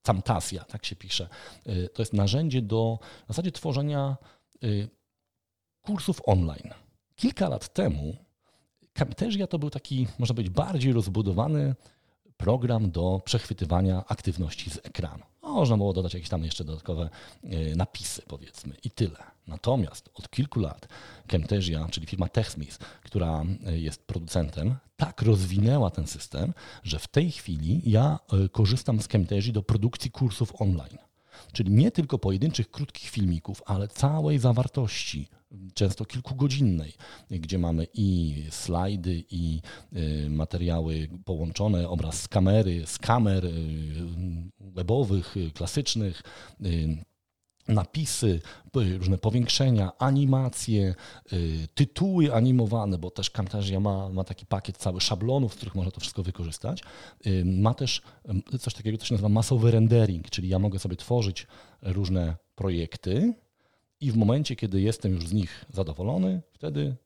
Camtasia, 0.03 0.65
tak 0.65 0.87
się 0.87 0.97
pisze. 0.97 1.29
Y, 1.67 1.89
to 1.95 2.03
jest 2.03 2.13
narzędzie 2.13 2.63
do 2.63 2.99
w 3.25 3.29
zasadzie 3.29 3.53
tworzenia 3.53 4.17
y, 4.65 4.89
kursów 5.83 6.21
online. 6.25 6.75
Kilka 7.17 7.49
lat 7.49 7.75
temu 7.75 8.17
Camtasia 8.93 9.47
to 9.47 9.59
był 9.59 9.71
taki, 9.71 10.07
można 10.19 10.35
powiedzieć, 10.35 10.55
bardziej 10.55 10.93
rozbudowany 10.93 11.75
program 12.37 12.91
do 12.91 13.21
przechwytywania 13.25 14.05
aktywności 14.09 14.71
z 14.71 14.77
ekranu. 14.77 15.32
Można 15.53 15.77
było 15.77 15.93
dodać 15.93 16.15
jakieś 16.15 16.29
tam 16.29 16.45
jeszcze 16.45 16.65
dodatkowe 16.65 17.11
e, 17.45 17.77
napisy, 17.77 18.23
powiedzmy, 18.29 18.75
i 18.85 18.91
tyle. 18.91 19.17
Natomiast 19.47 20.11
od 20.15 20.31
kilku 20.31 20.61
lat 20.61 20.89
Camtasia, 21.27 21.89
czyli 21.91 22.07
firma 22.07 22.29
TechSmith, 22.29 22.79
która 23.03 23.45
e, 23.67 23.79
jest 23.79 24.07
producentem, 24.07 24.75
tak 24.97 25.23
rozwinęła 25.23 25.91
ten 25.91 26.07
system, 26.07 26.55
że 26.83 26.99
w 26.99 27.09
tej 27.09 27.31
chwili 27.31 27.91
ja 27.91 28.19
e, 28.45 28.49
korzystam 28.49 29.03
z 29.03 29.09
Camtasia 29.09 29.53
do 29.53 29.63
produkcji 29.63 30.11
kursów 30.11 30.61
online. 30.61 30.99
Czyli 31.53 31.71
nie 31.71 31.91
tylko 31.91 32.19
pojedynczych, 32.19 32.71
krótkich 32.71 33.11
filmików, 33.11 33.63
ale 33.67 33.89
całej 33.89 34.39
zawartości, 34.39 35.29
często 35.75 36.05
kilkugodzinnej, 36.05 36.93
gdzie 37.31 37.59
mamy 37.59 37.87
i 37.95 38.37
slajdy, 38.51 39.25
i 39.31 39.61
y, 39.97 40.31
materiały 40.31 41.09
połączone, 41.25 41.89
obraz 41.89 42.23
z 42.23 42.29
kamery, 42.29 42.87
z 42.87 42.99
kamer 42.99 43.45
y, 43.45 43.51
webowych, 44.61 45.37
y, 45.37 45.51
klasycznych, 45.51 46.23
napisy, 47.69 48.41
różne 48.75 49.19
powiększenia, 49.19 49.93
animacje, 49.99 50.95
tytuły 51.75 52.35
animowane, 52.35 52.99
bo 52.99 53.11
też 53.11 53.31
Camtasia 53.31 53.81
ma, 53.81 54.09
ma 54.09 54.25
taki 54.25 54.47
pakiet 54.47 54.79
cały 54.79 55.01
szablonów, 55.01 55.53
z 55.53 55.57
których 55.57 55.75
można 55.75 55.91
to 55.91 56.01
wszystko 56.01 56.23
wykorzystać. 56.23 56.83
Ma 57.45 57.75
też 57.75 58.03
coś 58.61 58.75
takiego, 58.75 58.99
co 58.99 59.07
się 59.07 59.15
nazywa 59.15 59.29
masowy 59.29 59.71
rendering, 59.71 60.31
czyli 60.31 60.49
ja 60.49 60.59
mogę 60.59 60.79
sobie 60.79 60.97
tworzyć 60.97 61.47
różne 61.83 62.37
projekty, 62.55 63.35
i 64.03 64.13
w 64.13 64.17
momencie, 64.17 64.57
kiedy 64.57 64.81
jestem 64.81 65.13
już 65.13 65.29
z 65.29 65.33
nich 65.33 65.65
zadowolony, 65.71 66.43
wtedy 66.53 66.97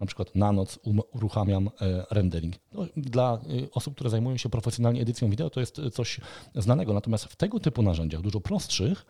na 0.00 0.06
przykład 0.06 0.34
na 0.34 0.52
noc 0.52 0.78
um, 0.82 1.00
uruchamiam 1.12 1.70
e, 1.80 2.04
rendering. 2.10 2.54
No, 2.72 2.86
dla 2.96 3.34
e, 3.34 3.70
osób, 3.70 3.94
które 3.94 4.10
zajmują 4.10 4.36
się 4.36 4.48
profesjonalnie 4.48 5.02
edycją 5.02 5.30
wideo, 5.30 5.50
to 5.50 5.60
jest 5.60 5.80
coś 5.92 6.20
znanego. 6.54 6.94
Natomiast 6.94 7.24
w 7.24 7.36
tego 7.36 7.60
typu 7.60 7.82
narzędziach, 7.82 8.20
dużo 8.20 8.40
prostszych, 8.40 9.06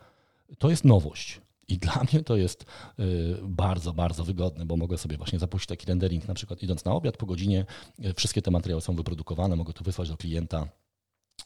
to 0.57 0.69
jest 0.69 0.85
nowość. 0.85 1.41
I 1.67 1.77
dla 1.77 2.03
mnie 2.11 2.23
to 2.23 2.37
jest 2.37 2.63
e, 2.63 3.03
bardzo, 3.43 3.93
bardzo 3.93 4.23
wygodne, 4.23 4.65
bo 4.65 4.77
mogę 4.77 4.97
sobie 4.97 5.17
właśnie 5.17 5.39
zapuścić 5.39 5.69
taki 5.69 5.85
rendering, 5.85 6.27
na 6.27 6.33
przykład 6.33 6.63
idąc 6.63 6.85
na 6.85 6.93
obiad 6.93 7.17
po 7.17 7.25
godzinie, 7.25 7.65
wszystkie 8.15 8.41
te 8.41 8.51
materiały 8.51 8.81
są 8.81 8.95
wyprodukowane, 8.95 9.55
mogę 9.55 9.73
to 9.73 9.83
wysłać 9.83 10.09
do 10.09 10.17
klienta 10.17 10.67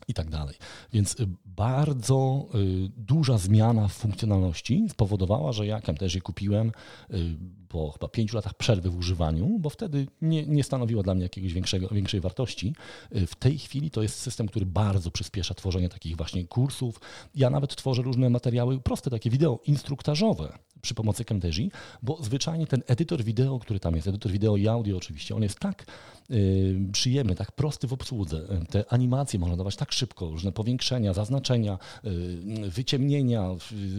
i 0.07 0.13
tak 0.13 0.29
dalej. 0.29 0.55
Więc 0.93 1.19
y, 1.19 1.27
bardzo 1.45 2.47
y, 2.55 2.89
duża 2.97 3.37
zmiana 3.37 3.87
w 3.87 3.93
funkcjonalności 3.93 4.85
spowodowała, 4.89 5.51
że 5.51 5.67
ja 5.67 5.81
je 6.15 6.21
kupiłem 6.21 6.71
y, 7.11 7.35
po 7.75 7.91
chyba 7.91 8.07
pięciu 8.07 8.35
latach 8.35 8.53
przerwy 8.53 8.89
w 8.89 8.97
używaniu, 8.97 9.59
bo 9.59 9.69
wtedy 9.69 10.07
nie, 10.21 10.45
nie 10.45 10.63
stanowiło 10.63 11.03
dla 11.03 11.15
mnie 11.15 11.23
jakiegoś 11.23 11.53
większego, 11.53 11.87
większej 11.87 12.21
wartości. 12.21 12.75
W 13.11 13.35
tej 13.35 13.57
chwili 13.57 13.91
to 13.91 14.01
jest 14.01 14.19
system, 14.19 14.47
który 14.47 14.65
bardzo 14.65 15.11
przyspiesza 15.11 15.53
tworzenie 15.53 15.89
takich 15.89 16.17
właśnie 16.17 16.47
kursów. 16.47 16.99
Ja 17.35 17.49
nawet 17.49 17.75
tworzę 17.75 18.01
różne 18.01 18.29
materiały 18.29 18.79
proste, 18.79 19.09
takie 19.09 19.29
wideo 19.29 19.59
instruktażowe 19.65 20.57
przy 20.85 20.93
pomocy 20.93 21.25
Camtasia, 21.25 21.63
bo 22.03 22.17
zwyczajnie 22.23 22.67
ten 22.67 22.83
edytor 22.87 23.23
wideo, 23.23 23.59
który 23.59 23.79
tam 23.79 23.95
jest, 23.95 24.07
edytor 24.07 24.31
wideo 24.31 24.57
i 24.57 24.67
audio 24.67 24.97
oczywiście, 24.97 25.35
on 25.35 25.43
jest 25.43 25.59
tak 25.59 25.85
y, 26.31 26.79
przyjemny, 26.91 27.35
tak 27.35 27.51
prosty 27.51 27.87
w 27.87 27.93
obsłudze. 27.93 28.47
Te 28.69 28.93
animacje 28.93 29.39
można 29.39 29.57
dawać 29.57 29.75
tak 29.75 29.91
szybko, 29.91 30.29
różne 30.29 30.51
powiększenia, 30.51 31.13
zaznaczenia, 31.13 31.77
y, 32.05 32.69
wyciemnienia, 32.69 33.49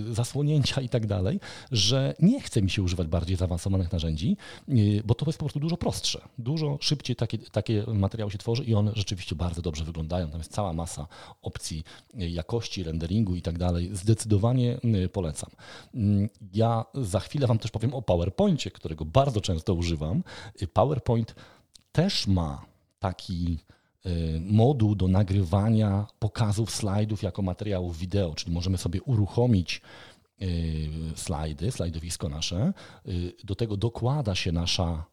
y, 0.09 0.15
zasłonięcia 0.15 0.81
i 0.81 0.89
tak 0.89 1.07
dalej, 1.07 1.41
że 1.73 2.15
nie 2.21 2.41
chce 2.41 2.63
mi 2.63 2.71
się 2.71 2.83
używać 2.83 3.07
bardziej 3.09 3.37
zaawansowanych 3.37 3.66
narzędzi, 3.71 4.37
y, 4.69 5.03
bo 5.05 5.15
to 5.15 5.27
jest 5.27 5.39
po 5.39 5.45
prostu 5.45 5.61
dużo 5.61 5.77
prostsze. 5.77 6.21
Dużo 6.39 6.79
szybciej 6.81 7.17
takie, 7.17 7.39
takie 7.39 7.85
materiały 7.95 8.31
się 8.31 8.39
tworzy 8.39 8.65
i 8.65 8.75
one 8.75 8.93
rzeczywiście 8.95 9.35
bardzo 9.35 9.63
dobrze 9.63 9.85
wyglądają. 9.85 10.31
Tam 10.31 10.41
jest 10.41 10.53
cała 10.53 10.73
masa 10.73 11.07
opcji 11.43 11.85
y, 12.21 12.31
jakości, 12.31 12.83
renderingu 12.83 13.35
i 13.35 13.43
tak 13.43 13.59
dalej. 13.59 13.91
Zdecydowanie 13.93 14.79
y, 15.05 15.09
polecam. 15.09 15.51
Mm, 15.95 16.29
ja 16.55 16.85
za 16.95 17.21
chwilę 17.21 17.47
Wam 17.47 17.59
też 17.59 17.71
powiem 17.71 17.95
o 17.95 18.03
PowerPoincie, 18.03 18.71
którego 18.71 19.05
bardzo 19.05 19.41
często 19.41 19.75
używam. 19.75 20.23
PowerPoint 20.73 21.35
też 21.93 22.27
ma 22.27 22.67
taki 22.99 23.59
moduł 24.41 24.95
do 24.95 25.09
nagrywania 25.09 26.07
pokazów 26.19 26.71
slajdów 26.71 27.23
jako 27.23 27.43
materiałów 27.43 27.99
wideo, 27.99 28.35
czyli 28.35 28.53
możemy 28.53 28.79
sobie 28.79 29.03
uruchomić 29.03 29.81
slajdy, 31.15 31.73
slajdowisko 31.73 32.29
nasze. 32.29 32.73
Y, 33.09 33.33
do 33.45 33.55
tego 33.55 33.77
dokłada 33.77 34.35
się 34.35 34.53
nasza 34.53 35.05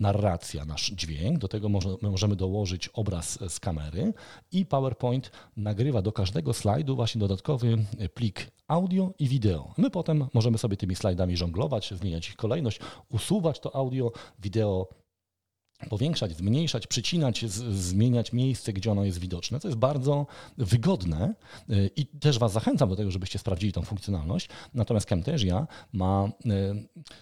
narracja, 0.00 0.64
nasz 0.64 0.90
dźwięk, 0.90 1.38
do 1.38 1.48
tego 1.48 1.68
możemy 2.02 2.36
dołożyć 2.36 2.88
obraz 2.88 3.38
z 3.48 3.60
kamery 3.60 4.12
i 4.52 4.66
PowerPoint 4.66 5.30
nagrywa 5.56 6.02
do 6.02 6.12
każdego 6.12 6.54
slajdu 6.54 6.96
właśnie 6.96 7.18
dodatkowy 7.18 7.78
plik 8.14 8.50
audio 8.68 9.12
i 9.18 9.28
wideo. 9.28 9.74
My 9.78 9.90
potem 9.90 10.26
możemy 10.34 10.58
sobie 10.58 10.76
tymi 10.76 10.96
slajdami 10.96 11.36
żonglować, 11.36 11.94
zmieniać 11.94 12.28
ich 12.28 12.36
kolejność, 12.36 12.80
usuwać 13.08 13.60
to 13.60 13.76
audio, 13.76 14.12
wideo 14.38 14.88
powiększać, 15.90 16.36
zmniejszać, 16.36 16.86
przycinać, 16.86 17.44
zmieniać 17.50 18.32
miejsce, 18.32 18.72
gdzie 18.72 18.92
ono 18.92 19.04
jest 19.04 19.18
widoczne. 19.18 19.60
To 19.60 19.68
jest 19.68 19.78
bardzo 19.78 20.26
wygodne 20.58 21.34
y, 21.70 21.90
i 21.96 22.06
też 22.06 22.38
Was 22.38 22.52
zachęcam 22.52 22.88
do 22.88 22.96
tego, 22.96 23.10
żebyście 23.10 23.38
sprawdzili 23.38 23.72
tą 23.72 23.82
funkcjonalność. 23.82 24.48
Natomiast 24.74 25.06
Camtasia 25.06 25.66
ma 25.92 26.28
y, 26.46 26.50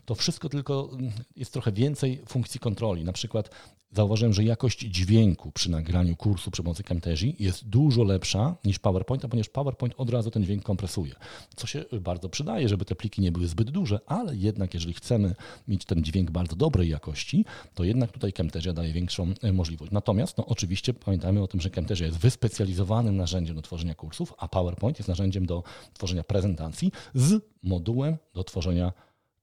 to 0.05 0.14
wszystko, 0.14 0.49
tylko 0.49 0.90
jest 1.37 1.53
trochę 1.53 1.73
więcej 1.73 2.23
funkcji 2.27 2.61
kontroli. 2.61 3.05
Na 3.05 3.12
przykład 3.12 3.51
zauważyłem, 3.92 4.33
że 4.33 4.45
jakość 4.45 4.79
dźwięku 4.79 5.53
przy 5.53 5.71
nagraniu 5.71 6.16
kursu 6.16 6.51
przy 6.51 6.62
pomocy 6.62 6.83
Camtasia 6.83 7.27
jest 7.38 7.69
dużo 7.69 8.05
lepsza 8.05 8.57
niż 8.64 8.79
PowerPointa, 8.79 9.29
ponieważ 9.29 9.49
PowerPoint 9.49 9.95
od 9.97 10.11
razu 10.11 10.31
ten 10.31 10.45
dźwięk 10.45 10.62
kompresuje, 10.62 11.14
co 11.57 11.66
się 11.66 11.85
bardzo 12.01 12.29
przydaje, 12.29 12.69
żeby 12.69 12.85
te 12.85 12.95
pliki 12.95 13.23
nie 13.23 13.33
były 13.33 13.47
zbyt 13.47 13.71
duże, 13.71 14.01
ale 14.07 14.37
jednak 14.37 14.75
jeżeli 14.75 14.95
chcemy 14.95 15.35
mieć 15.69 15.85
ten 15.85 16.05
dźwięk 16.05 16.31
bardzo 16.31 16.57
dobrej 16.57 16.88
jakości, 16.88 17.45
to 17.75 17.85
jednak 17.85 18.12
tutaj 18.12 18.33
Camtasia 18.33 18.45
daje 18.74 18.92
większą 18.92 19.35
e, 19.42 19.52
możliwość. 19.52 19.92
Natomiast 19.92 20.38
no, 20.38 20.46
oczywiście 20.46 20.94
pamiętajmy 20.94 21.42
o 21.42 21.46
tym, 21.46 21.61
że 21.61 21.70
Camtasia 21.70 22.04
jest 22.04 22.18
wyspecjalizowanym 22.18 23.16
narzędziem 23.16 23.56
do 23.56 23.62
tworzenia 23.62 23.94
kursów, 23.94 24.35
a 24.38 24.48
PowerPoint 24.48 24.98
jest 24.98 25.09
narzędziem 25.09 25.46
do 25.46 25.62
tworzenia 25.94 26.24
prezentacji 26.24 26.92
z 27.14 27.42
modułem 27.62 28.16
do 28.35 28.44
tworzenia 28.44 28.92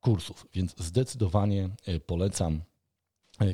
kursów, 0.02 0.48
więc 0.54 0.76
zdecydowanie 0.78 1.70
e, 1.86 2.00
polecam 2.00 2.62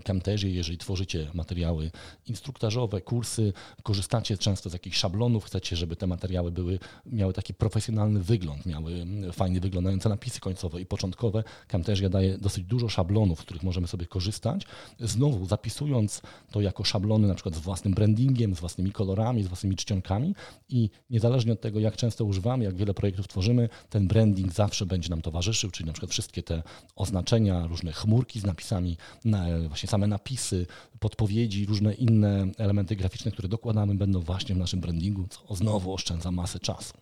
Camtasia, 0.03 0.47
jeżeli 0.47 0.77
tworzycie 0.77 1.27
materiały 1.33 1.91
instruktażowe, 2.25 3.01
kursy, 3.01 3.53
korzystacie 3.83 4.37
często 4.37 4.69
z 4.69 4.73
jakichś 4.73 4.97
szablonów, 4.97 5.45
chcecie, 5.45 5.75
żeby 5.75 5.95
te 5.95 6.07
materiały 6.07 6.51
były, 6.51 6.79
miały 7.05 7.33
taki 7.33 7.53
profesjonalny 7.53 8.19
wygląd, 8.19 8.65
miały 8.65 9.05
fajnie 9.31 9.59
wyglądające 9.59 10.09
napisy 10.09 10.39
końcowe 10.39 10.81
i 10.81 10.85
początkowe. 10.85 11.43
Camtasia 11.67 12.09
daje 12.09 12.37
dosyć 12.37 12.63
dużo 12.65 12.89
szablonów, 12.89 13.39
z 13.39 13.41
których 13.41 13.63
możemy 13.63 13.87
sobie 13.87 14.05
korzystać. 14.05 14.65
Znowu 14.99 15.45
zapisując 15.45 16.21
to 16.51 16.61
jako 16.61 16.83
szablony 16.83 17.27
na 17.27 17.33
przykład 17.33 17.55
z 17.55 17.59
własnym 17.59 17.93
brandingiem, 17.93 18.55
z 18.55 18.59
własnymi 18.59 18.91
kolorami, 18.91 19.43
z 19.43 19.47
własnymi 19.47 19.75
czcionkami 19.75 20.35
i 20.69 20.89
niezależnie 21.09 21.53
od 21.53 21.61
tego, 21.61 21.79
jak 21.79 21.95
często 21.95 22.25
używamy, 22.25 22.63
jak 22.63 22.75
wiele 22.75 22.93
projektów 22.93 23.27
tworzymy, 23.27 23.69
ten 23.89 24.07
branding 24.07 24.53
zawsze 24.53 24.85
będzie 24.85 25.09
nam 25.09 25.21
towarzyszył, 25.21 25.71
czyli 25.71 25.87
na 25.87 25.93
przykład 25.93 26.11
wszystkie 26.11 26.43
te 26.43 26.63
oznaczenia, 26.95 27.67
różne 27.67 27.93
chmurki 27.93 28.39
z 28.39 28.43
napisami 28.45 28.97
na 29.25 29.45
właśnie 29.79 29.89
same 29.89 30.07
napisy, 30.07 30.65
podpowiedzi, 30.99 31.65
różne 31.65 31.93
inne 31.93 32.47
elementy 32.57 32.95
graficzne, 32.95 33.31
które 33.31 33.47
dokładamy, 33.47 33.95
będą 33.95 34.19
właśnie 34.19 34.55
w 34.55 34.57
naszym 34.57 34.81
brandingu, 34.81 35.27
co 35.27 35.55
znowu 35.55 35.93
oszczędza 35.93 36.31
masę 36.31 36.59
czasu. 36.59 36.93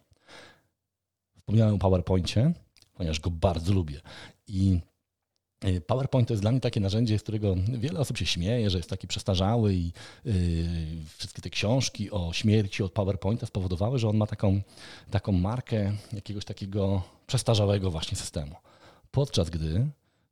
Wspomniałem 1.38 1.76
o 1.76 1.78
PowerPoincie, 1.78 2.54
ponieważ 2.94 3.20
go 3.20 3.32
bardzo 3.32 3.74
lubię. 3.74 4.02
I 4.48 4.80
y, 5.66 5.82
PowerPoint 5.82 6.28
to 6.28 6.34
jest 6.34 6.44
dla 6.44 6.52
mnie 6.52 6.60
takie 6.60 6.80
narzędzie, 6.80 7.20
z 7.20 7.24
którego 7.24 7.56
wiele 7.78 8.00
osób 8.00 8.18
się 8.18 8.26
śmieje, 8.26 8.70
że 8.70 8.78
jest 8.78 8.90
taki 8.90 9.08
przestarzały 9.08 9.74
i 9.74 9.92
yy, 10.26 10.34
wszystkie 11.18 11.42
te 11.42 11.50
książki 11.50 12.12
o 12.12 12.34
śmierci 12.34 12.84
od 12.84 12.92
PowerPointa 12.92 13.46
spowodowały, 13.46 14.00
że 14.00 14.10
on 14.10 14.18
ma 14.18 14.28
taką, 14.28 14.62
taką 15.12 15.32
markę 15.32 15.94
jakiegoś 16.14 16.46
takiego 16.46 17.04
przestarzałego 17.28 17.92
właśnie 17.92 18.18
systemu. 18.18 18.56
Podczas 19.12 19.50
gdy 19.50 19.88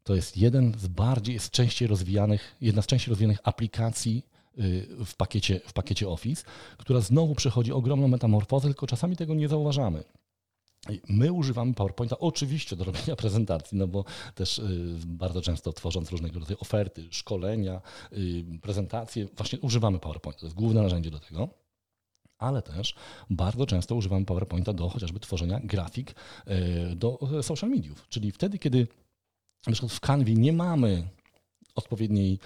to 0.06 0.16
jest 0.16 0.38
jeden 0.38 0.74
z 0.80 0.88
bardziej, 0.88 1.40
z 1.40 1.50
częściej 1.50 1.88
rozwijanych, 1.88 2.56
jedna 2.62 2.82
z 2.82 2.86
częściej 2.88 3.10
rozwijanych 3.10 3.40
aplikacji 3.44 4.26
y, 4.60 5.06
w 5.06 5.16
pakiecie, 5.16 5.62
w 5.66 5.74
pakiecie 5.74 6.10
Office, 6.10 6.44
która 6.78 7.02
znowu 7.02 7.36
przechodzi 7.36 7.72
ogromną 7.72 8.08
metamorfozę, 8.08 8.68
tylko 8.68 8.88
czasami 8.88 9.16
tego 9.16 9.36
nie 9.36 9.48
zauważamy. 9.48 10.04
My 11.10 11.32
używamy 11.32 11.74
PowerPointa 11.74 12.20
oczywiście 12.20 12.76
do 12.76 12.84
robienia 12.84 13.16
prezentacji, 13.26 13.78
no 13.78 13.88
bo 13.88 14.06
też 14.36 14.60
y, 14.60 14.96
bardzo 15.06 15.42
często 15.42 15.74
tworząc 15.74 16.12
różnego 16.12 16.40
rodzaju 16.40 16.58
oferty, 16.62 17.08
szkolenia, 17.12 17.82
y, 18.14 18.60
prezentacje, 18.62 19.28
właśnie 19.38 19.60
używamy 19.60 20.00
PowerPointa. 20.00 20.40
To 20.40 20.46
jest 20.46 20.58
główne 20.58 20.82
narzędzie 20.82 21.12
do 21.12 21.20
tego. 21.20 21.50
Ale 22.38 22.62
też 22.62 22.96
bardzo 23.30 23.66
często 23.66 23.96
używamy 23.96 24.26
PowerPointa 24.26 24.74
do 24.74 24.90
chociażby 24.90 25.20
tworzenia 25.20 25.60
grafik 25.64 26.16
do 26.96 27.20
social 27.42 27.70
mediów. 27.70 28.08
Czyli 28.10 28.32
wtedy, 28.32 28.60
kiedy 28.60 28.88
na 29.68 29.74
przykład 29.74 29.92
w 29.92 30.00
Canwie 30.00 30.34
nie 30.34 30.54
mamy 30.54 31.04
odpowiedniej, 31.76 32.40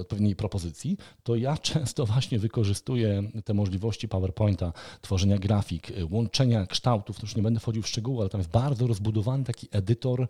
odpowiedniej 0.00 0.36
propozycji, 0.36 0.96
to 1.22 1.36
ja 1.36 1.56
często 1.72 2.06
właśnie 2.06 2.38
wykorzystuję 2.38 3.22
te 3.44 3.54
możliwości 3.54 4.08
PowerPointa, 4.08 4.72
tworzenia 5.00 5.38
grafik, 5.38 5.92
łączenia 6.10 6.66
kształtów, 6.66 7.16
to 7.16 7.22
już 7.22 7.36
nie 7.36 7.42
będę 7.42 7.60
wchodził 7.60 7.82
w 7.82 7.88
szczegóły, 7.88 8.20
ale 8.20 8.30
tam 8.30 8.40
jest 8.40 8.50
bardzo 8.50 8.86
rozbudowany 8.86 9.44
taki 9.44 9.68
edytor 9.70 10.28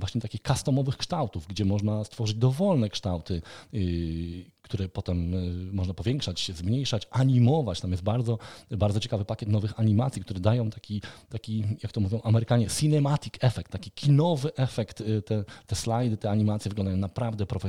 właśnie 0.00 0.20
takich 0.20 0.40
customowych 0.40 0.96
kształtów, 0.96 1.46
gdzie 1.46 1.64
można 1.64 2.04
stworzyć 2.04 2.36
dowolne 2.36 2.88
kształty, 2.88 3.42
które 4.62 4.88
potem 4.88 5.32
można 5.74 5.94
powiększać, 5.94 6.50
zmniejszać, 6.54 7.08
animować. 7.10 7.80
Tam 7.80 7.90
jest 7.90 8.02
bardzo, 8.02 8.38
bardzo 8.70 9.00
ciekawy 9.00 9.24
pakiet 9.24 9.48
nowych 9.48 9.80
animacji, 9.80 10.22
które 10.22 10.40
dają 10.40 10.70
taki, 10.70 11.02
taki, 11.28 11.64
jak 11.82 11.92
to 11.92 12.00
mówią 12.00 12.20
Amerykanie, 12.24 12.66
cinematic 12.66 13.34
effect, 13.40 13.70
taki 13.70 13.90
kinowy 13.90 14.54
efekt. 14.56 15.02
Te, 15.26 15.44
te 15.66 15.74
slajdy, 15.76 16.16
te 16.16 16.30
animacje 16.30 16.68
wyglądają 16.68 16.96
naprawdę 16.96 17.46
profesjonalnie. 17.46 17.61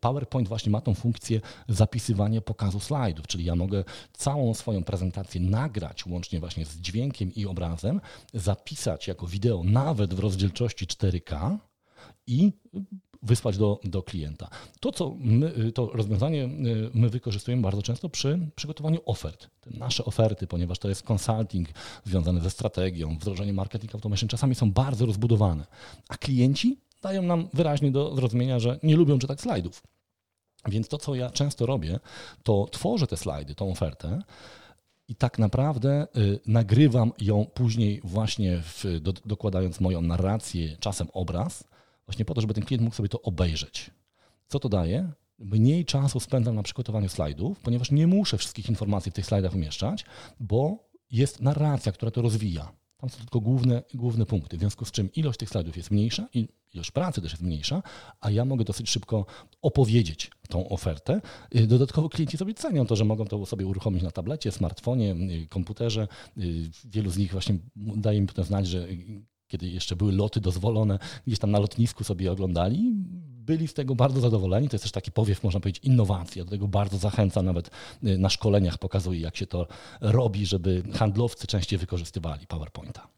PowerPoint 0.00 0.48
właśnie 0.48 0.72
ma 0.72 0.80
tą 0.80 0.94
funkcję 0.94 1.40
zapisywania 1.68 2.40
pokazu 2.40 2.80
slajdów, 2.80 3.26
czyli 3.26 3.44
ja 3.44 3.54
mogę 3.54 3.84
całą 4.12 4.54
swoją 4.54 4.84
prezentację 4.84 5.40
nagrać 5.40 6.06
łącznie 6.06 6.40
właśnie 6.40 6.64
z 6.64 6.76
dźwiękiem 6.76 7.34
i 7.34 7.46
obrazem, 7.46 8.00
zapisać 8.34 9.08
jako 9.08 9.26
wideo 9.26 9.62
nawet 9.64 10.14
w 10.14 10.18
rozdzielczości 10.18 10.86
4K 10.86 11.58
i 12.26 12.52
wysłać 13.24 13.58
do, 13.58 13.80
do 13.84 14.02
klienta. 14.02 14.48
To, 14.80 14.92
co 14.92 15.16
my, 15.18 15.72
to 15.72 15.86
rozwiązanie 15.86 16.44
y, 16.44 16.90
my 16.94 17.08
wykorzystujemy 17.08 17.62
bardzo 17.62 17.82
często 17.82 18.08
przy 18.08 18.48
przygotowaniu 18.56 19.00
ofert. 19.06 19.50
Te 19.60 19.70
nasze 19.70 20.04
oferty, 20.04 20.46
ponieważ 20.46 20.78
to 20.78 20.88
jest 20.88 21.10
consulting 21.10 21.68
związany 22.04 22.40
ze 22.40 22.50
strategią, 22.50 23.18
wdrożeniem 23.18 23.56
marketing 23.56 23.94
automation, 23.94 24.28
czasami 24.28 24.54
są 24.54 24.72
bardzo 24.72 25.06
rozbudowane, 25.06 25.66
a 26.08 26.16
klienci 26.16 26.76
dają 27.04 27.22
nam 27.22 27.48
wyraźnie 27.52 27.90
do 27.90 28.16
zrozumienia, 28.16 28.58
że 28.58 28.78
nie 28.82 28.96
lubią 28.96 29.18
czytać 29.18 29.40
slajdów. 29.40 29.82
Więc 30.68 30.88
to, 30.88 30.98
co 30.98 31.14
ja 31.14 31.30
często 31.30 31.66
robię, 31.66 32.00
to 32.42 32.66
tworzę 32.70 33.06
te 33.06 33.16
slajdy, 33.16 33.54
tą 33.54 33.70
ofertę, 33.70 34.22
i 35.08 35.14
tak 35.14 35.38
naprawdę 35.38 36.06
y, 36.16 36.40
nagrywam 36.46 37.12
ją 37.20 37.44
później 37.44 38.00
właśnie 38.04 38.62
w, 38.62 38.84
do, 39.00 39.12
dokładając 39.12 39.80
moją 39.80 40.02
narrację, 40.02 40.76
czasem 40.80 41.08
obraz, 41.12 41.64
właśnie 42.06 42.24
po 42.24 42.34
to, 42.34 42.40
żeby 42.40 42.54
ten 42.54 42.64
klient 42.64 42.84
mógł 42.84 42.96
sobie 42.96 43.08
to 43.08 43.22
obejrzeć. 43.22 43.90
Co 44.48 44.60
to 44.60 44.68
daje? 44.68 45.12
Mniej 45.38 45.84
czasu 45.84 46.20
spędzam 46.20 46.54
na 46.54 46.62
przygotowaniu 46.62 47.08
slajdów, 47.08 47.60
ponieważ 47.60 47.90
nie 47.90 48.06
muszę 48.06 48.38
wszystkich 48.38 48.68
informacji 48.68 49.12
w 49.12 49.14
tych 49.14 49.26
slajdach 49.26 49.54
umieszczać, 49.54 50.04
bo 50.40 50.88
jest 51.10 51.40
narracja, 51.40 51.92
która 51.92 52.10
to 52.10 52.22
rozwija. 52.22 52.72
Tam 53.04 53.10
są 53.10 53.18
tylko 53.18 53.40
główne, 53.40 53.82
główne 53.94 54.26
punkty, 54.26 54.56
w 54.56 54.60
związku 54.60 54.84
z 54.84 54.90
czym 54.90 55.12
ilość 55.12 55.38
tych 55.38 55.48
slajdów 55.48 55.76
jest 55.76 55.90
mniejsza 55.90 56.28
i 56.34 56.48
ilość 56.74 56.90
pracy 56.90 57.20
też 57.20 57.32
jest 57.32 57.42
mniejsza, 57.42 57.82
a 58.20 58.30
ja 58.30 58.44
mogę 58.44 58.64
dosyć 58.64 58.90
szybko 58.90 59.26
opowiedzieć 59.62 60.30
tą 60.48 60.68
ofertę. 60.68 61.20
Y, 61.54 61.66
dodatkowo 61.66 62.08
klienci 62.08 62.36
sobie 62.36 62.54
cenią 62.54 62.86
to, 62.86 62.96
że 62.96 63.04
mogą 63.04 63.24
to 63.24 63.46
sobie 63.46 63.66
uruchomić 63.66 64.02
na 64.02 64.10
tablecie, 64.10 64.52
smartfonie, 64.52 65.14
y, 65.14 65.46
komputerze. 65.48 66.08
Y, 66.38 66.70
wielu 66.84 67.10
z 67.10 67.16
nich 67.16 67.32
właśnie 67.32 67.58
daje 67.76 68.20
mi 68.20 68.26
potem 68.26 68.44
znać, 68.44 68.66
że 68.66 68.86
kiedy 69.46 69.68
jeszcze 69.68 69.96
były 69.96 70.12
loty 70.12 70.40
dozwolone, 70.40 70.98
gdzieś 71.26 71.38
tam 71.38 71.50
na 71.50 71.58
lotnisku 71.58 72.04
sobie 72.04 72.32
oglądali, 72.32 72.92
byli 73.46 73.68
z 73.68 73.74
tego 73.74 73.94
bardzo 73.94 74.20
zadowoleni. 74.20 74.68
To 74.68 74.74
jest 74.74 74.84
też 74.84 74.92
taki 74.92 75.12
powiew, 75.12 75.42
można 75.42 75.60
powiedzieć, 75.60 75.84
innowacji. 75.84 76.44
Do 76.44 76.50
tego 76.50 76.68
bardzo 76.68 76.98
zachęcam, 76.98 77.46
nawet 77.46 77.70
y, 78.04 78.18
na 78.18 78.30
szkoleniach 78.30 78.78
pokazuję, 78.78 79.20
jak 79.20 79.36
się 79.36 79.46
to 79.46 79.66
robi, 80.00 80.46
żeby 80.46 80.82
handlowcy 80.92 81.46
częściej 81.46 81.78
wykorzystywali 81.78 82.46
PowerPointa. 82.46 83.08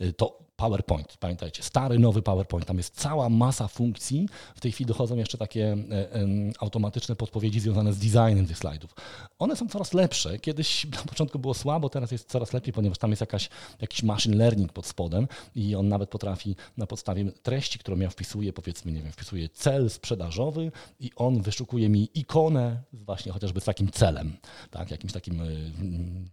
Y, 0.00 0.12
to 0.12 0.44
PowerPoint, 0.56 1.16
pamiętajcie, 1.20 1.62
stary, 1.62 1.98
nowy 1.98 2.22
PowerPoint, 2.22 2.66
tam 2.66 2.76
jest 2.76 3.00
cała 3.00 3.28
masa 3.28 3.68
funkcji. 3.68 4.28
W 4.54 4.60
tej 4.60 4.72
chwili 4.72 4.88
dochodzą 4.88 5.16
jeszcze 5.16 5.38
takie 5.38 5.72
e, 5.72 6.18
automatyczne 6.60 7.16
podpowiedzi 7.16 7.60
związane 7.60 7.92
z 7.92 7.98
designem 7.98 8.46
tych 8.46 8.58
slajdów. 8.58 8.94
One 9.38 9.56
są 9.56 9.68
coraz 9.68 9.94
lepsze. 9.94 10.38
Kiedyś 10.38 10.84
na 10.84 11.02
początku 11.02 11.38
było 11.38 11.54
słabo, 11.54 11.88
teraz 11.88 12.12
jest 12.12 12.30
coraz 12.30 12.52
lepiej, 12.52 12.72
ponieważ 12.72 12.98
tam 12.98 13.10
jest 13.10 13.20
jakaś, 13.20 13.48
jakiś 13.80 14.02
machine 14.02 14.36
learning 14.36 14.72
pod 14.72 14.86
spodem 14.86 15.28
i 15.54 15.74
on 15.74 15.88
nawet 15.88 16.10
potrafi 16.10 16.56
na 16.76 16.86
podstawie 16.86 17.32
treści, 17.32 17.78
którą 17.78 17.98
ja 17.98 18.10
wpisuję, 18.10 18.52
powiedzmy, 18.52 18.92
nie 18.92 19.02
wiem, 19.02 19.12
wpisuję 19.12 19.48
cel 19.48 19.90
sprzedażowy 19.90 20.72
i 21.00 21.10
on 21.16 21.42
wyszukuje 21.42 21.88
mi 21.88 22.08
ikonę 22.14 22.82
właśnie 22.92 23.32
chociażby 23.32 23.60
z 23.60 23.64
takim 23.64 23.90
celem, 23.90 24.36
tak, 24.70 24.90
jakimś 24.90 25.12
takim 25.12 25.42
e, 25.42 25.46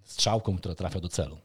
strzałką, 0.04 0.58
która 0.58 0.76
trafia 0.76 1.00
do 1.00 1.10
celu. 1.10 1.38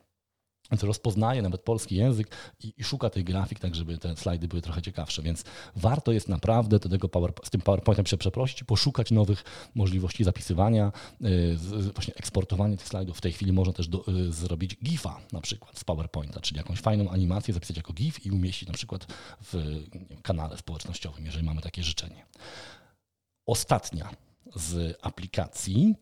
Więc 0.70 0.82
rozpoznaje 0.82 1.42
nawet 1.42 1.60
polski 1.60 1.96
język 1.96 2.28
i, 2.64 2.72
i, 2.76 2.84
szuka 2.84 3.10
tych 3.10 3.24
grafik, 3.24 3.58
tak 3.58 3.74
żeby 3.74 3.98
te 3.98 4.16
slajdy 4.16 4.48
były 4.48 4.62
trochę 4.62 4.82
ciekawsze. 4.82 5.22
Więc 5.22 5.44
warto 5.76 6.12
jest 6.12 6.28
naprawdę 6.28 6.78
do 6.78 6.88
tego 6.88 7.08
power, 7.08 7.32
z 7.44 7.50
tym 7.50 7.60
PowerPointem 7.60 8.06
się 8.06 8.16
przeprosić, 8.16 8.64
poszukać 8.64 9.10
nowych 9.10 9.44
możliwości 9.74 10.24
zapisywania, 10.24 10.92
yy, 11.20 11.56
właśnie 11.94 12.14
eksportowania 12.14 12.76
tych 12.76 12.88
slajdów. 12.88 13.18
W 13.18 13.20
tej 13.20 13.32
chwili 13.32 13.52
można 13.52 13.72
też 13.72 13.88
do, 13.88 14.04
yy, 14.06 14.32
zrobić 14.32 14.76
GIFa 14.84 15.20
na 15.32 15.40
przykład 15.40 15.78
z 15.78 15.84
PowerPointa, 15.84 16.40
czyli 16.40 16.58
jakąś 16.58 16.80
fajną 16.80 17.10
animację 17.10 17.54
zapisać 17.54 17.76
jako 17.76 17.92
GIF 17.92 18.26
i 18.26 18.30
umieścić 18.30 18.68
na 18.68 18.74
przykład 18.74 19.06
w 19.42 19.54
wiem, 20.10 20.22
kanale 20.22 20.56
społecznościowym, 20.56 21.24
jeżeli 21.24 21.44
mamy 21.44 21.60
takie 21.60 21.82
życzenie. 21.82 22.26
Ostatnia 23.46 24.10
z 24.54 24.98
aplikacji 25.02 25.94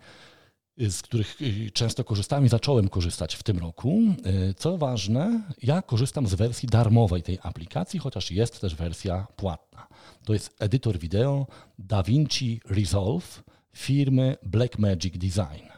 z 0.78 1.02
których 1.02 1.42
y, 1.42 1.70
często 1.70 2.04
korzystałem 2.04 2.46
i 2.46 2.48
zacząłem 2.48 2.88
korzystać 2.88 3.34
w 3.34 3.42
tym 3.42 3.58
roku. 3.58 4.00
Y, 4.50 4.54
co 4.54 4.78
ważne, 4.78 5.42
ja 5.62 5.82
korzystam 5.82 6.26
z 6.26 6.34
wersji 6.34 6.68
darmowej 6.68 7.22
tej 7.22 7.38
aplikacji, 7.42 8.00
chociaż 8.00 8.30
jest 8.30 8.60
też 8.60 8.74
wersja 8.74 9.26
płatna. 9.36 9.86
To 10.24 10.32
jest 10.32 10.56
edytor 10.58 10.98
wideo 10.98 11.46
DaVinci 11.78 12.60
Resolve 12.64 13.42
firmy 13.76 14.36
Blackmagic 14.42 15.18
Design. 15.18 15.68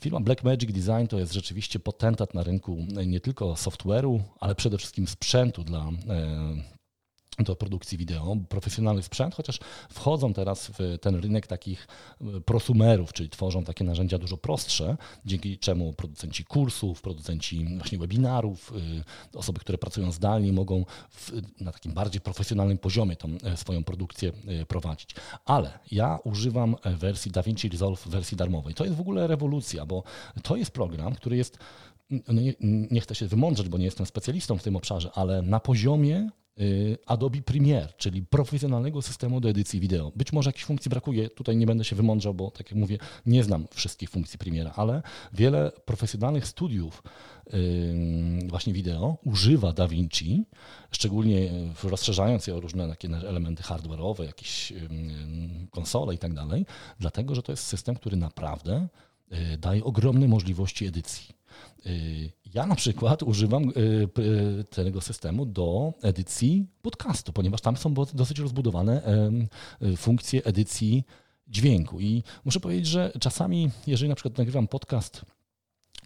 Firma 0.00 0.20
Blackmagic 0.20 0.72
Design 0.72 1.06
to 1.08 1.18
jest 1.18 1.32
rzeczywiście 1.32 1.78
potentat 1.78 2.34
na 2.34 2.42
rynku 2.42 2.86
nie 3.06 3.20
tylko 3.20 3.52
software'u, 3.52 4.20
ale 4.40 4.54
przede 4.54 4.78
wszystkim 4.78 5.06
sprzętu 5.06 5.64
dla 5.64 5.80
e, 5.80 5.92
do 7.38 7.56
produkcji 7.56 7.98
wideo, 7.98 8.36
profesjonalny 8.48 9.02
sprzęt, 9.02 9.34
chociaż 9.34 9.58
wchodzą 9.90 10.32
teraz 10.32 10.66
w 10.78 10.98
ten 11.00 11.16
rynek 11.16 11.46
takich 11.46 11.88
e, 12.20 12.40
prosumerów, 12.40 13.12
czyli 13.12 13.30
tworzą 13.30 13.64
takie 13.64 13.84
narzędzia 13.84 14.18
dużo 14.18 14.36
prostsze, 14.36 14.96
dzięki 15.24 15.58
czemu 15.58 15.92
producenci 15.92 16.44
kursów, 16.44 17.02
producenci 17.02 17.66
właśnie 17.76 17.98
webinarów, 17.98 18.72
e, 19.32 19.38
osoby, 19.38 19.60
które 19.60 19.78
pracują 19.78 20.12
zdalnie 20.12 20.52
mogą 20.52 20.84
w, 21.10 21.32
na 21.60 21.72
takim 21.72 21.92
bardziej 21.92 22.20
profesjonalnym 22.20 22.78
poziomie 22.78 23.16
tą 23.16 23.28
e, 23.44 23.56
swoją 23.56 23.84
produkcję 23.84 24.32
prowadzić. 24.68 25.14
Ale 25.44 25.78
ja 25.90 26.18
używam 26.24 26.76
wersji 26.84 27.30
DaVinci 27.30 27.68
Resolve 27.68 28.08
wersji 28.08 28.36
darmowej. 28.36 28.74
To 28.74 28.84
jest 28.84 28.96
w 28.96 29.00
ogóle 29.00 29.26
rewolucja, 29.26 29.86
bo 29.86 30.02
to 30.42 30.56
jest 30.56 30.70
program, 30.70 31.14
który 31.14 31.36
jest 31.36 31.58
nie, 32.28 32.54
nie 32.90 33.00
chcę 33.00 33.14
się 33.14 33.26
wymądrzeć, 33.26 33.68
bo 33.68 33.78
nie 33.78 33.84
jestem 33.84 34.06
specjalistą 34.06 34.58
w 34.58 34.62
tym 34.62 34.76
obszarze, 34.76 35.10
ale 35.14 35.42
na 35.42 35.60
poziomie 35.60 36.30
Y, 36.60 36.98
Adobe 37.06 37.42
Premiere, 37.42 37.88
czyli 37.96 38.22
profesjonalnego 38.22 39.02
systemu 39.02 39.40
do 39.40 39.48
edycji 39.48 39.80
wideo. 39.80 40.12
Być 40.16 40.32
może 40.32 40.48
jakichś 40.48 40.64
funkcji 40.64 40.88
brakuje, 40.88 41.30
tutaj 41.30 41.56
nie 41.56 41.66
będę 41.66 41.84
się 41.84 41.96
wymądrzał, 41.96 42.34
bo 42.34 42.50
tak 42.50 42.70
jak 42.70 42.80
mówię, 42.80 42.98
nie 43.26 43.44
znam 43.44 43.66
wszystkich 43.70 44.10
funkcji 44.10 44.38
Premiere, 44.38 44.72
ale 44.72 45.02
wiele 45.32 45.72
profesjonalnych 45.84 46.46
studiów 46.46 47.02
y, 47.54 48.48
właśnie 48.48 48.72
wideo 48.72 49.18
używa 49.24 49.72
DaVinci, 49.72 50.44
szczególnie 50.90 51.50
rozszerzając 51.82 52.46
je 52.46 52.54
o 52.54 52.60
różne 52.60 52.88
takie 52.88 53.08
elementy 53.08 53.62
hardware'owe, 53.62 54.24
jakieś 54.24 54.72
y, 54.72 54.88
konsole 55.70 56.14
i 56.14 56.18
tak 56.18 56.34
dalej, 56.34 56.66
dlatego, 57.00 57.34
że 57.34 57.42
to 57.42 57.52
jest 57.52 57.64
system, 57.64 57.94
który 57.94 58.16
naprawdę 58.16 58.88
daje 59.58 59.84
ogromne 59.84 60.28
możliwości 60.28 60.86
edycji. 60.86 61.34
Y, 61.86 62.30
ja 62.54 62.66
na 62.66 62.74
przykład 62.74 63.22
używam 63.22 63.68
y, 63.68 63.72
y, 64.18 64.64
tego 64.64 65.00
systemu 65.00 65.46
do 65.46 65.92
edycji 66.02 66.66
podcastu, 66.82 67.32
ponieważ 67.32 67.60
tam 67.60 67.76
są 67.76 67.94
dosyć 67.94 68.38
rozbudowane 68.38 69.02
funkcje 69.96 70.44
edycji 70.44 71.04
dźwięku. 71.48 72.00
I 72.00 72.22
muszę 72.44 72.60
powiedzieć, 72.60 72.86
że 72.86 73.12
czasami, 73.20 73.70
jeżeli 73.86 74.08
na 74.08 74.14
przykład 74.14 74.38
nagrywam 74.38 74.68
podcast 74.68 75.22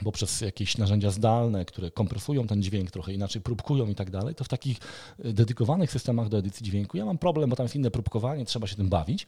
poprzez 0.04 0.40
jakieś 0.40 0.78
narzędzia 0.78 1.10
zdalne, 1.10 1.64
które 1.64 1.90
kompresują 1.90 2.46
ten 2.46 2.62
dźwięk, 2.62 2.90
trochę 2.90 3.12
inaczej 3.12 3.42
próbkują 3.42 3.86
i 3.86 3.94
tak 3.94 4.10
dalej, 4.10 4.34
to 4.34 4.44
w 4.44 4.48
takich 4.48 4.78
dedykowanych 5.18 5.92
systemach 5.92 6.28
do 6.28 6.38
edycji 6.38 6.66
dźwięku 6.66 6.96
ja 6.96 7.04
mam 7.04 7.18
problem, 7.18 7.50
bo 7.50 7.56
tam 7.56 7.64
jest 7.64 7.76
inne 7.76 7.90
próbkowanie, 7.90 8.44
trzeba 8.44 8.66
się 8.66 8.76
tym 8.76 8.88
bawić. 8.88 9.26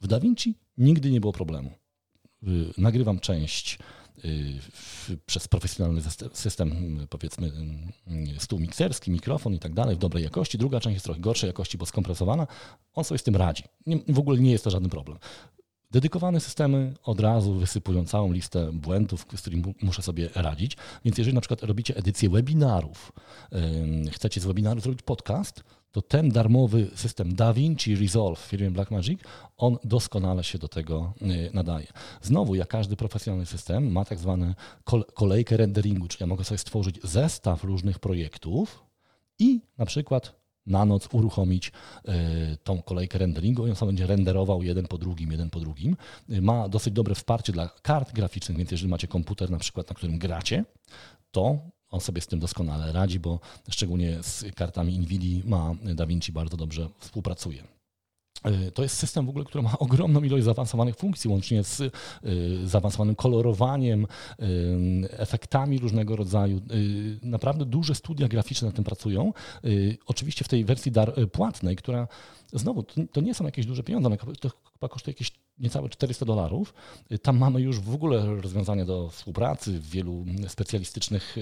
W 0.00 0.06
DaVinci 0.06 0.54
nigdy 0.78 1.10
nie 1.10 1.20
było 1.20 1.32
problemu. 1.32 1.70
Nagrywam 2.78 3.20
część 3.20 3.78
Y, 3.78 3.99
przez 5.26 5.48
profesjonalny 5.48 6.02
system, 6.32 6.98
powiedzmy, 7.10 7.52
y, 8.36 8.40
stół 8.40 8.58
mikserski, 8.58 9.10
mikrofon 9.10 9.54
i 9.54 9.58
tak 9.58 9.74
dalej 9.74 9.96
w 9.96 9.98
dobrej 9.98 10.24
jakości. 10.24 10.58
Druga 10.58 10.80
część 10.80 10.94
jest 10.94 11.04
trochę 11.04 11.20
gorszej 11.20 11.46
jakości, 11.48 11.78
bo 11.78 11.86
skompresowana. 11.86 12.46
On 12.94 13.04
sobie 13.04 13.18
z 13.18 13.22
tym 13.22 13.36
radzi. 13.36 13.64
Nie, 13.86 13.98
w 14.08 14.18
ogóle 14.18 14.38
nie 14.38 14.50
jest 14.50 14.64
to 14.64 14.70
żaden 14.70 14.90
problem. 14.90 15.18
Dedykowane 15.90 16.40
systemy 16.40 16.94
od 17.02 17.20
razu 17.20 17.54
wysypują 17.54 18.04
całą 18.04 18.32
listę 18.32 18.72
błędów, 18.72 19.26
z 19.36 19.40
którymi 19.40 19.74
muszę 19.82 20.02
sobie 20.02 20.28
radzić. 20.34 20.76
Więc 21.04 21.18
jeżeli 21.18 21.34
na 21.34 21.40
przykład 21.40 21.62
robicie 21.62 21.96
edycję 21.96 22.30
webinarów, 22.30 23.12
chcecie 24.12 24.40
z 24.40 24.44
webinaru 24.44 24.80
zrobić 24.80 25.02
podcast, 25.02 25.64
to 25.92 26.02
ten 26.02 26.28
darmowy 26.28 26.90
system 26.94 27.34
DaVinci 27.34 27.96
Resolve 27.96 28.40
w 28.40 28.44
firmie 28.44 28.70
Blackmagic, 28.70 29.20
on 29.56 29.78
doskonale 29.84 30.44
się 30.44 30.58
do 30.58 30.68
tego 30.68 31.12
y, 31.22 31.50
nadaje. 31.54 31.86
Znowu, 32.22 32.54
jak 32.54 32.68
każdy 32.68 32.96
profesjonalny 32.96 33.46
system, 33.46 33.92
ma 33.92 34.04
tak 34.04 34.18
zwane 34.18 34.54
kolejkę 35.14 35.56
renderingu, 35.56 36.08
czyli 36.08 36.22
ja 36.22 36.26
mogę 36.26 36.44
sobie 36.44 36.58
stworzyć 36.58 37.00
zestaw 37.02 37.64
różnych 37.64 37.98
projektów 37.98 38.84
i 39.38 39.60
na 39.78 39.86
przykład 39.86 40.39
na 40.66 40.84
noc 40.84 41.08
uruchomić 41.12 41.68
y, 41.68 42.12
tą 42.64 42.82
kolejkę 42.82 43.18
renderingu 43.18 43.66
i 43.66 43.70
on 43.70 43.76
sam 43.76 43.88
będzie 43.88 44.06
renderował 44.06 44.62
jeden 44.62 44.86
po 44.86 44.98
drugim, 44.98 45.32
jeden 45.32 45.50
po 45.50 45.60
drugim. 45.60 45.96
Y, 46.30 46.42
ma 46.42 46.68
dosyć 46.68 46.94
dobre 46.94 47.14
wsparcie 47.14 47.52
dla 47.52 47.68
kart 47.68 48.12
graficznych, 48.12 48.58
więc 48.58 48.70
jeżeli 48.70 48.90
macie 48.90 49.08
komputer 49.08 49.50
na 49.50 49.58
przykład, 49.58 49.88
na 49.88 49.94
którym 49.94 50.18
gracie, 50.18 50.64
to 51.30 51.58
on 51.90 52.00
sobie 52.00 52.20
z 52.20 52.26
tym 52.26 52.40
doskonale 52.40 52.92
radzi, 52.92 53.20
bo 53.20 53.40
szczególnie 53.70 54.22
z 54.22 54.44
kartami 54.54 54.98
NVIDIA 54.98 55.42
ma 55.46 55.74
DaVinci 55.94 56.32
bardzo 56.32 56.56
dobrze 56.56 56.88
współpracuje. 56.98 57.79
E, 58.44 58.70
to 58.70 58.82
jest 58.82 58.96
system 58.96 59.26
w 59.26 59.28
ogóle, 59.28 59.44
który 59.44 59.62
ma 59.62 59.78
ogromną 59.86 60.22
ilość 60.22 60.44
zaawansowanych 60.44 60.96
funkcji, 60.96 61.30
łącznie 61.30 61.64
z 61.64 61.80
e, 61.80 61.90
zaawansowanym 62.64 63.14
kolorowaniem, 63.14 64.04
e, 64.04 64.46
efektami 65.18 65.78
różnego 65.78 66.16
rodzaju. 66.16 66.60
Naprawdę 67.22 67.64
duże 67.64 67.94
studia 67.94 68.28
graficzne 68.28 68.68
na 68.68 68.74
tym 68.74 68.84
pracują. 68.84 69.32
Oczywiście 70.06 70.44
w 70.44 70.48
tej 70.48 70.64
wersji 70.64 70.92
dar 70.92 71.14
płatnej, 71.32 71.76
która 71.76 72.08
znowu 72.52 72.84
to 73.12 73.20
nie 73.20 73.34
są 73.34 73.44
jakieś 73.44 73.66
duże 73.66 73.82
pieniądze, 73.82 74.10
to 74.40 74.50
chyba 74.72 74.88
kosztuje 74.88 75.12
jakieś 75.12 75.32
niecałe 75.58 75.88
400 75.88 76.26
dolarów. 76.26 76.74
Tam 77.22 77.38
mamy 77.38 77.60
już 77.60 77.80
w 77.80 77.94
ogóle 77.94 78.26
rozwiązania 78.26 78.84
do 78.84 79.08
współpracy, 79.08 79.80
wielu 79.80 80.24
specjalistycznych 80.48 81.36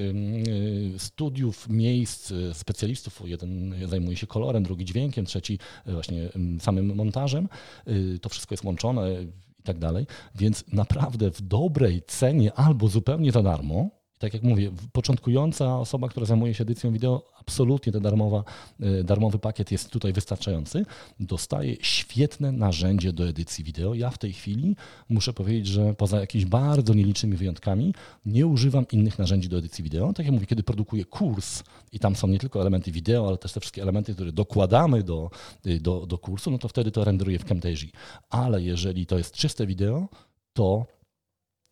studiów, 0.99 1.69
miejsc, 1.69 2.33
specjalistów. 2.53 3.23
Jeden 3.25 3.75
zajmuje 3.89 4.17
się 4.17 4.27
kolorem, 4.27 4.63
drugi 4.63 4.85
dźwiękiem, 4.85 5.25
trzeci 5.25 5.59
właśnie 5.87 6.29
samym 6.61 6.95
montażem. 6.95 7.49
Y, 7.89 8.19
to 8.19 8.29
wszystko 8.29 8.53
jest 8.53 8.65
łączone 8.65 9.23
i 9.59 9.63
tak 9.63 9.79
dalej. 9.79 10.07
Więc 10.35 10.65
naprawdę 10.73 11.31
w 11.31 11.43
dobrej 11.43 12.03
cenie 12.07 12.55
albo 12.55 12.89
zupełnie 12.89 13.33
za 13.33 13.43
darmo 13.43 13.98
tak 14.19 14.35
jak 14.35 14.43
mówię, 14.43 14.71
początkująca 14.93 15.79
osoba, 15.79 16.09
która 16.09 16.27
zajmuje 16.27 16.55
się 16.55 16.63
edycją 16.63 16.93
wideo, 16.93 17.23
absolutnie 17.41 17.93
ten 17.93 18.03
darmowa, 18.03 18.45
e, 18.81 19.05
darmowy 19.05 19.39
pakiet 19.39 19.73
jest 19.73 19.91
tutaj 19.91 20.13
wystarczający. 20.13 20.87
Dostaje 21.21 21.77
świetne 21.81 22.53
narzędzie 22.53 23.13
do 23.13 23.29
edycji 23.29 23.65
wideo. 23.65 23.95
Ja 23.95 24.11
w 24.11 24.19
tej 24.19 24.33
chwili 24.33 24.77
muszę 25.09 25.33
powiedzieć, 25.33 25.67
że 25.67 25.95
poza 25.95 26.21
jakimiś 26.21 26.47
bardzo 26.47 26.95
nielicznymi 26.95 27.37
wyjątkami 27.37 27.95
nie 28.27 28.47
używam 28.47 28.87
innych 28.93 29.19
narzędzi 29.19 29.49
do 29.49 29.59
edycji 29.59 29.85
wideo. 29.85 30.13
Tak 30.13 30.27
jak 30.27 30.35
mówię, 30.35 30.47
kiedy 30.47 30.63
produkuję 30.63 31.05
kurs 31.05 31.63
i 31.93 31.99
tam 31.99 32.17
są 32.17 32.29
nie 32.29 32.39
tylko 32.39 32.61
elementy 32.61 32.93
wideo, 32.93 33.29
ale 33.29 33.39
też 33.39 33.53
te 33.53 33.61
wszystkie 33.61 33.83
elementy, 33.83 34.15
które 34.15 34.33
dokładamy 34.33 35.03
do, 35.03 35.31
y, 35.67 35.81
do, 35.81 36.07
do 36.07 36.19
kursu, 36.19 36.51
no 36.51 36.59
to 36.59 36.69
wtedy 36.69 36.91
to 36.91 37.05
renderuję 37.05 37.39
w 37.39 37.45
Camtasia. 37.45 37.87
Ale 38.31 38.63
jeżeli 38.63 39.07
to 39.07 39.19
jest 39.19 39.35
czyste 39.35 39.67
wideo, 39.67 40.09
to 40.53 40.87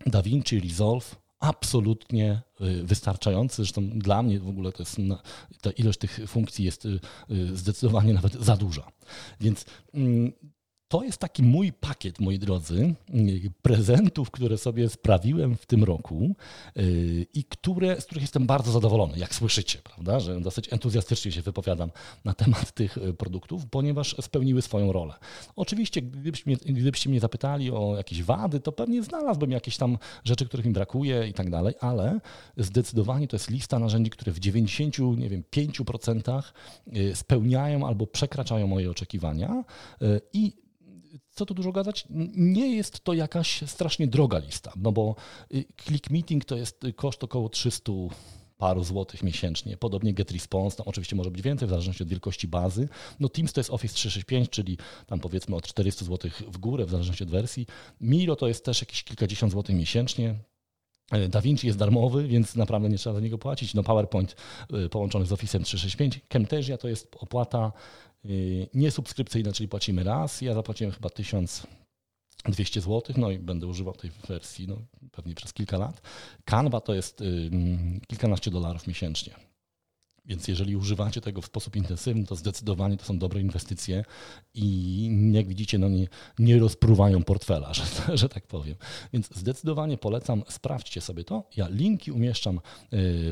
DaVinci 0.06 0.60
Resolve 0.60 1.25
absolutnie 1.40 2.42
y, 2.60 2.84
wystarczający. 2.84 3.56
Zresztą 3.56 3.88
dla 3.88 4.22
mnie 4.22 4.40
w 4.40 4.48
ogóle 4.48 4.72
to 4.72 4.82
jest, 4.82 4.96
ta 5.60 5.70
ilość 5.70 5.98
tych 5.98 6.20
funkcji 6.26 6.64
jest 6.64 6.84
y, 6.84 7.00
y, 7.30 7.56
zdecydowanie 7.56 8.14
nawet 8.14 8.32
za 8.32 8.56
duża. 8.56 8.92
Więc 9.40 9.64
mm, 9.94 10.32
to 10.88 11.02
jest 11.02 11.18
taki 11.18 11.42
mój 11.42 11.72
pakiet, 11.72 12.20
moi 12.20 12.38
drodzy, 12.38 12.94
prezentów, 13.62 14.30
które 14.30 14.58
sobie 14.58 14.88
sprawiłem 14.88 15.56
w 15.56 15.66
tym 15.66 15.84
roku 15.84 16.34
yy, 16.76 17.26
i 17.34 17.44
które, 17.44 18.00
z 18.00 18.04
których 18.04 18.22
jestem 18.22 18.46
bardzo 18.46 18.72
zadowolony, 18.72 19.18
jak 19.18 19.34
słyszycie, 19.34 19.78
prawda, 19.84 20.20
że 20.20 20.40
dosyć 20.40 20.72
entuzjastycznie 20.72 21.32
się 21.32 21.42
wypowiadam 21.42 21.90
na 22.24 22.34
temat 22.34 22.72
tych 22.72 22.96
yy, 22.96 23.14
produktów, 23.14 23.66
ponieważ 23.66 24.16
spełniły 24.20 24.62
swoją 24.62 24.92
rolę. 24.92 25.14
Oczywiście, 25.56 26.02
gdybyście 26.02 26.50
mnie, 26.50 26.56
gdybyście 26.56 27.10
mnie 27.10 27.20
zapytali 27.20 27.70
o 27.70 27.96
jakieś 27.96 28.22
wady, 28.22 28.60
to 28.60 28.72
pewnie 28.72 29.02
znalazłbym 29.02 29.50
jakieś 29.50 29.76
tam 29.76 29.98
rzeczy, 30.24 30.46
których 30.46 30.66
mi 30.66 30.72
brakuje 30.72 31.28
i 31.28 31.32
tak 31.32 31.50
dalej, 31.50 31.74
ale 31.80 32.20
zdecydowanie 32.56 33.28
to 33.28 33.36
jest 33.36 33.50
lista 33.50 33.78
narzędzi, 33.78 34.10
które 34.10 34.32
w 34.32 34.38
90, 34.38 34.98
nie 34.98 35.28
wiem, 35.28 35.42
5% 35.56 36.42
yy, 36.86 37.16
spełniają 37.16 37.86
albo 37.86 38.06
przekraczają 38.06 38.66
moje 38.66 38.90
oczekiwania 38.90 39.64
i 40.32 40.65
co 41.36 41.46
tu 41.46 41.54
dużo 41.54 41.72
gadać, 41.72 42.04
nie 42.36 42.76
jest 42.76 43.04
to 43.04 43.14
jakaś 43.14 43.60
strasznie 43.66 44.06
droga 44.06 44.38
lista, 44.38 44.72
no 44.76 44.92
bo 44.92 45.14
y, 45.54 45.64
Click 45.84 46.10
Meeting 46.10 46.44
to 46.44 46.56
jest 46.56 46.86
koszt 46.96 47.24
około 47.24 47.48
300 47.48 47.92
paru 48.58 48.84
złotych 48.84 49.22
miesięcznie. 49.22 49.76
Podobnie 49.76 50.14
GetResponse, 50.14 50.76
tam 50.76 50.86
oczywiście 50.88 51.16
może 51.16 51.30
być 51.30 51.42
więcej 51.42 51.68
w 51.68 51.70
zależności 51.70 52.02
od 52.02 52.08
wielkości 52.08 52.48
bazy. 52.48 52.88
No 53.20 53.28
Teams 53.28 53.52
to 53.52 53.60
jest 53.60 53.70
Office 53.70 53.94
365, 53.94 54.50
czyli 54.50 54.78
tam 55.06 55.20
powiedzmy 55.20 55.56
od 55.56 55.66
400 55.66 56.04
złotych 56.04 56.42
w 56.48 56.58
górę 56.58 56.86
w 56.86 56.90
zależności 56.90 57.24
od 57.24 57.30
wersji. 57.30 57.66
Miro 58.00 58.36
to 58.36 58.48
jest 58.48 58.64
też 58.64 58.80
jakieś 58.80 59.04
kilkadziesiąt 59.04 59.52
złotych 59.52 59.76
miesięcznie. 59.76 60.34
E, 61.12 61.28
DaVinci 61.28 61.66
jest 61.66 61.78
darmowy, 61.78 62.28
więc 62.28 62.56
naprawdę 62.56 62.88
nie 62.88 62.98
trzeba 62.98 63.14
za 63.14 63.20
niego 63.20 63.38
płacić. 63.38 63.74
No 63.74 63.82
PowerPoint 63.82 64.36
y, 64.84 64.88
połączony 64.88 65.26
z 65.26 65.32
Office 65.32 65.60
365. 65.60 66.20
Camtasia 66.28 66.76
to 66.78 66.88
jest 66.88 67.16
opłata 67.20 67.72
Y, 68.05 68.05
niesubskrypcyjne, 68.74 69.52
czyli 69.52 69.68
płacimy 69.68 70.04
raz. 70.04 70.40
Ja 70.40 70.54
zapłaciłem 70.54 70.92
chyba 70.92 71.10
1200 71.10 72.80
zł, 72.80 73.02
no 73.16 73.30
i 73.30 73.38
będę 73.38 73.66
używał 73.66 73.94
tej 73.94 74.10
wersji 74.28 74.66
no, 74.68 74.82
pewnie 75.12 75.34
przez 75.34 75.52
kilka 75.52 75.78
lat. 75.78 76.02
Canva 76.44 76.80
to 76.80 76.94
jest 76.94 77.22
kilkanaście 78.08 78.50
dolarów 78.50 78.86
miesięcznie. 78.86 79.34
Więc 80.26 80.48
jeżeli 80.48 80.76
używacie 80.76 81.20
tego 81.20 81.42
w 81.42 81.46
sposób 81.46 81.76
intensywny, 81.76 82.26
to 82.26 82.36
zdecydowanie 82.36 82.96
to 82.96 83.04
są 83.04 83.18
dobre 83.18 83.40
inwestycje 83.40 84.04
i 84.54 85.30
jak 85.32 85.48
widzicie, 85.48 85.78
no 85.78 85.88
nie, 85.88 86.08
nie 86.38 86.58
rozpruwają 86.58 87.22
portfela, 87.22 87.74
że, 87.78 88.16
że 88.16 88.28
tak 88.28 88.46
powiem. 88.46 88.76
Więc 89.12 89.36
zdecydowanie 89.36 89.98
polecam, 89.98 90.42
sprawdźcie 90.48 91.00
sobie 91.00 91.24
to. 91.24 91.44
Ja 91.56 91.68
linki 91.68 92.12
umieszczam 92.12 92.56
y, 92.56 92.60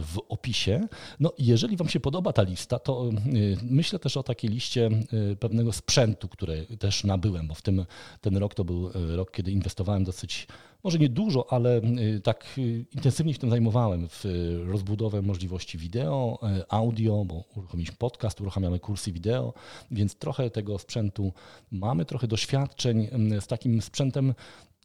w 0.03 0.19
opisie. 0.29 0.89
No 1.21 1.33
jeżeli 1.39 1.77
Wam 1.77 1.89
się 1.89 2.01
podoba 2.01 2.33
ta 2.33 2.43
lista, 2.43 2.79
to 2.79 3.11
y, 3.35 3.57
myślę 3.63 3.99
też 3.99 4.17
o 4.17 4.23
takiej 4.23 4.51
liście 4.51 4.91
y, 5.33 5.37
pewnego 5.37 5.73
sprzętu, 5.73 6.29
który 6.29 6.67
też 6.79 7.05
nabyłem, 7.05 7.49
bo 7.49 7.55
w 7.55 7.63
tym 7.63 7.87
ten 8.21 8.37
rok 8.37 8.55
to 8.55 8.65
był 8.65 8.91
rok, 9.17 9.31
kiedy 9.31 9.53
inwestowałem 9.53 10.05
dosyć 10.05 10.47
może 10.85 10.99
nie 10.99 11.09
dużo, 11.09 11.53
ale 11.53 11.81
y, 12.17 12.21
tak 12.21 12.45
y, 12.59 12.85
intensywnie 12.95 13.33
się 13.35 13.39
tym 13.39 13.51
zajmowałem 13.51 14.09
w 14.09 14.25
y, 14.25 14.65
rozbudowę 14.65 15.23
możliwości 15.23 15.79
wideo, 15.79 16.39
audio, 16.69 17.25
bo 17.25 17.45
uruchomiliśmy 17.57 17.97
podcast, 17.99 18.41
uruchamiamy 18.41 18.79
kursy 18.79 19.13
wideo, 19.13 19.53
więc 19.91 20.15
trochę 20.15 20.51
tego 20.51 20.79
sprzętu 20.79 21.33
mamy, 21.73 22.05
trochę 22.05 22.27
doświadczeń 22.27 23.09
z 23.41 23.47
takim 23.47 23.83
sprzętem 23.83 24.35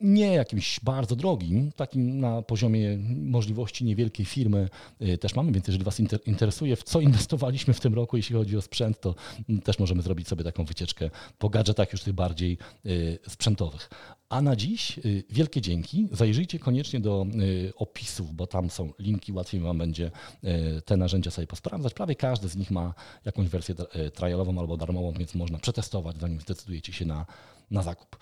nie 0.01 0.33
jakimś 0.33 0.79
bardzo 0.79 1.15
drogim, 1.15 1.71
takim 1.71 2.19
na 2.19 2.41
poziomie 2.41 2.97
możliwości 3.15 3.85
niewielkiej 3.85 4.25
firmy 4.25 4.69
też 5.19 5.35
mamy, 5.35 5.51
więc 5.51 5.67
jeżeli 5.67 5.83
Was 5.83 5.99
interesuje, 6.25 6.75
w 6.75 6.83
co 6.83 6.99
inwestowaliśmy 7.01 7.73
w 7.73 7.79
tym 7.79 7.93
roku, 7.93 8.17
jeśli 8.17 8.35
chodzi 8.35 8.57
o 8.57 8.61
sprzęt, 8.61 9.01
to 9.01 9.15
też 9.63 9.79
możemy 9.79 10.01
zrobić 10.01 10.27
sobie 10.27 10.43
taką 10.43 10.65
wycieczkę 10.65 11.09
po 11.37 11.49
gadżetach 11.49 11.91
już 11.91 12.03
tych 12.03 12.13
bardziej 12.13 12.57
sprzętowych. 13.27 13.89
A 14.29 14.41
na 14.41 14.55
dziś 14.55 14.97
y, 14.97 15.23
wielkie 15.29 15.61
dzięki. 15.61 16.07
Zajrzyjcie 16.11 16.59
koniecznie 16.59 16.99
do 16.99 17.25
y, 17.41 17.73
opisów, 17.75 18.35
bo 18.35 18.47
tam 18.47 18.69
są 18.69 18.93
linki, 18.99 19.31
łatwiej 19.31 19.61
Wam 19.61 19.77
będzie 19.77 20.11
y, 20.77 20.81
te 20.81 20.97
narzędzia 20.97 21.31
sobie 21.31 21.47
posprawdzać. 21.47 21.93
Prawie 21.93 22.15
każdy 22.15 22.49
z 22.49 22.55
nich 22.55 22.71
ma 22.71 22.93
jakąś 23.25 23.47
wersję 23.47 23.75
trialową 24.13 24.59
albo 24.59 24.77
darmową, 24.77 25.11
więc 25.11 25.35
można 25.35 25.57
przetestować, 25.57 26.17
zanim 26.17 26.41
zdecydujecie 26.41 26.93
się 26.93 27.05
na, 27.05 27.25
na 27.71 27.83
zakup. 27.83 28.17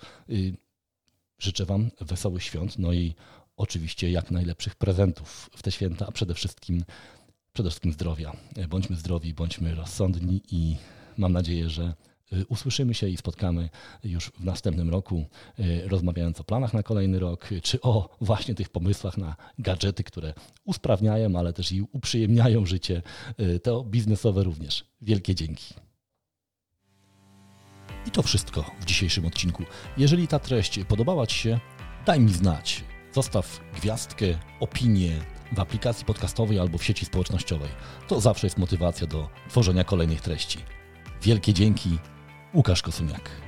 Życzę 1.38 1.64
Wam 1.64 1.90
wesołych 2.00 2.42
świąt, 2.42 2.78
no 2.78 2.92
i 2.92 3.14
oczywiście 3.56 4.10
jak 4.10 4.30
najlepszych 4.30 4.76
prezentów 4.76 5.50
w 5.56 5.62
te 5.62 5.72
święta, 5.72 6.06
a 6.06 6.12
przede 6.12 6.34
wszystkim, 6.34 6.84
przede 7.52 7.70
wszystkim 7.70 7.92
zdrowia. 7.92 8.36
Bądźmy 8.68 8.96
zdrowi, 8.96 9.34
bądźmy 9.34 9.74
rozsądni 9.74 10.42
i 10.50 10.76
mam 11.16 11.32
nadzieję, 11.32 11.70
że 11.70 11.94
Y, 12.32 12.46
usłyszymy 12.48 12.94
się 12.94 13.08
i 13.08 13.16
spotkamy 13.16 13.68
już 14.04 14.30
w 14.30 14.44
następnym 14.44 14.90
roku, 14.90 15.24
y, 15.58 15.88
rozmawiając 15.88 16.40
o 16.40 16.44
planach 16.44 16.74
na 16.74 16.82
kolejny 16.82 17.18
rok, 17.18 17.48
czy 17.62 17.80
o 17.80 18.16
właśnie 18.20 18.54
tych 18.54 18.68
pomysłach 18.68 19.18
na 19.18 19.36
gadżety, 19.58 20.04
które 20.04 20.34
usprawniają, 20.64 21.38
ale 21.38 21.52
też 21.52 21.72
i 21.72 21.82
uprzyjemniają 21.82 22.66
życie, 22.66 23.02
y, 23.40 23.60
to 23.60 23.84
biznesowe 23.84 24.44
również. 24.44 24.84
Wielkie 25.02 25.34
dzięki. 25.34 25.74
I 28.08 28.10
to 28.10 28.22
wszystko 28.22 28.64
w 28.80 28.84
dzisiejszym 28.84 29.26
odcinku. 29.26 29.64
Jeżeli 29.96 30.28
ta 30.28 30.38
treść 30.38 30.80
podobała 30.88 31.26
Ci 31.26 31.38
się, 31.38 31.60
daj 32.06 32.20
mi 32.20 32.32
znać. 32.32 32.84
Zostaw 33.12 33.60
gwiazdkę, 33.74 34.26
opinię 34.60 35.12
w 35.52 35.60
aplikacji 35.60 36.04
podcastowej 36.06 36.58
albo 36.58 36.78
w 36.78 36.84
sieci 36.84 37.06
społecznościowej. 37.06 37.68
To 38.08 38.20
zawsze 38.20 38.46
jest 38.46 38.58
motywacja 38.58 39.06
do 39.06 39.28
tworzenia 39.48 39.84
kolejnych 39.84 40.20
treści. 40.20 40.58
Wielkie 41.22 41.54
dzięki 41.54 41.98
Łukasz 42.54 42.82
Kosumiak. 42.82 43.47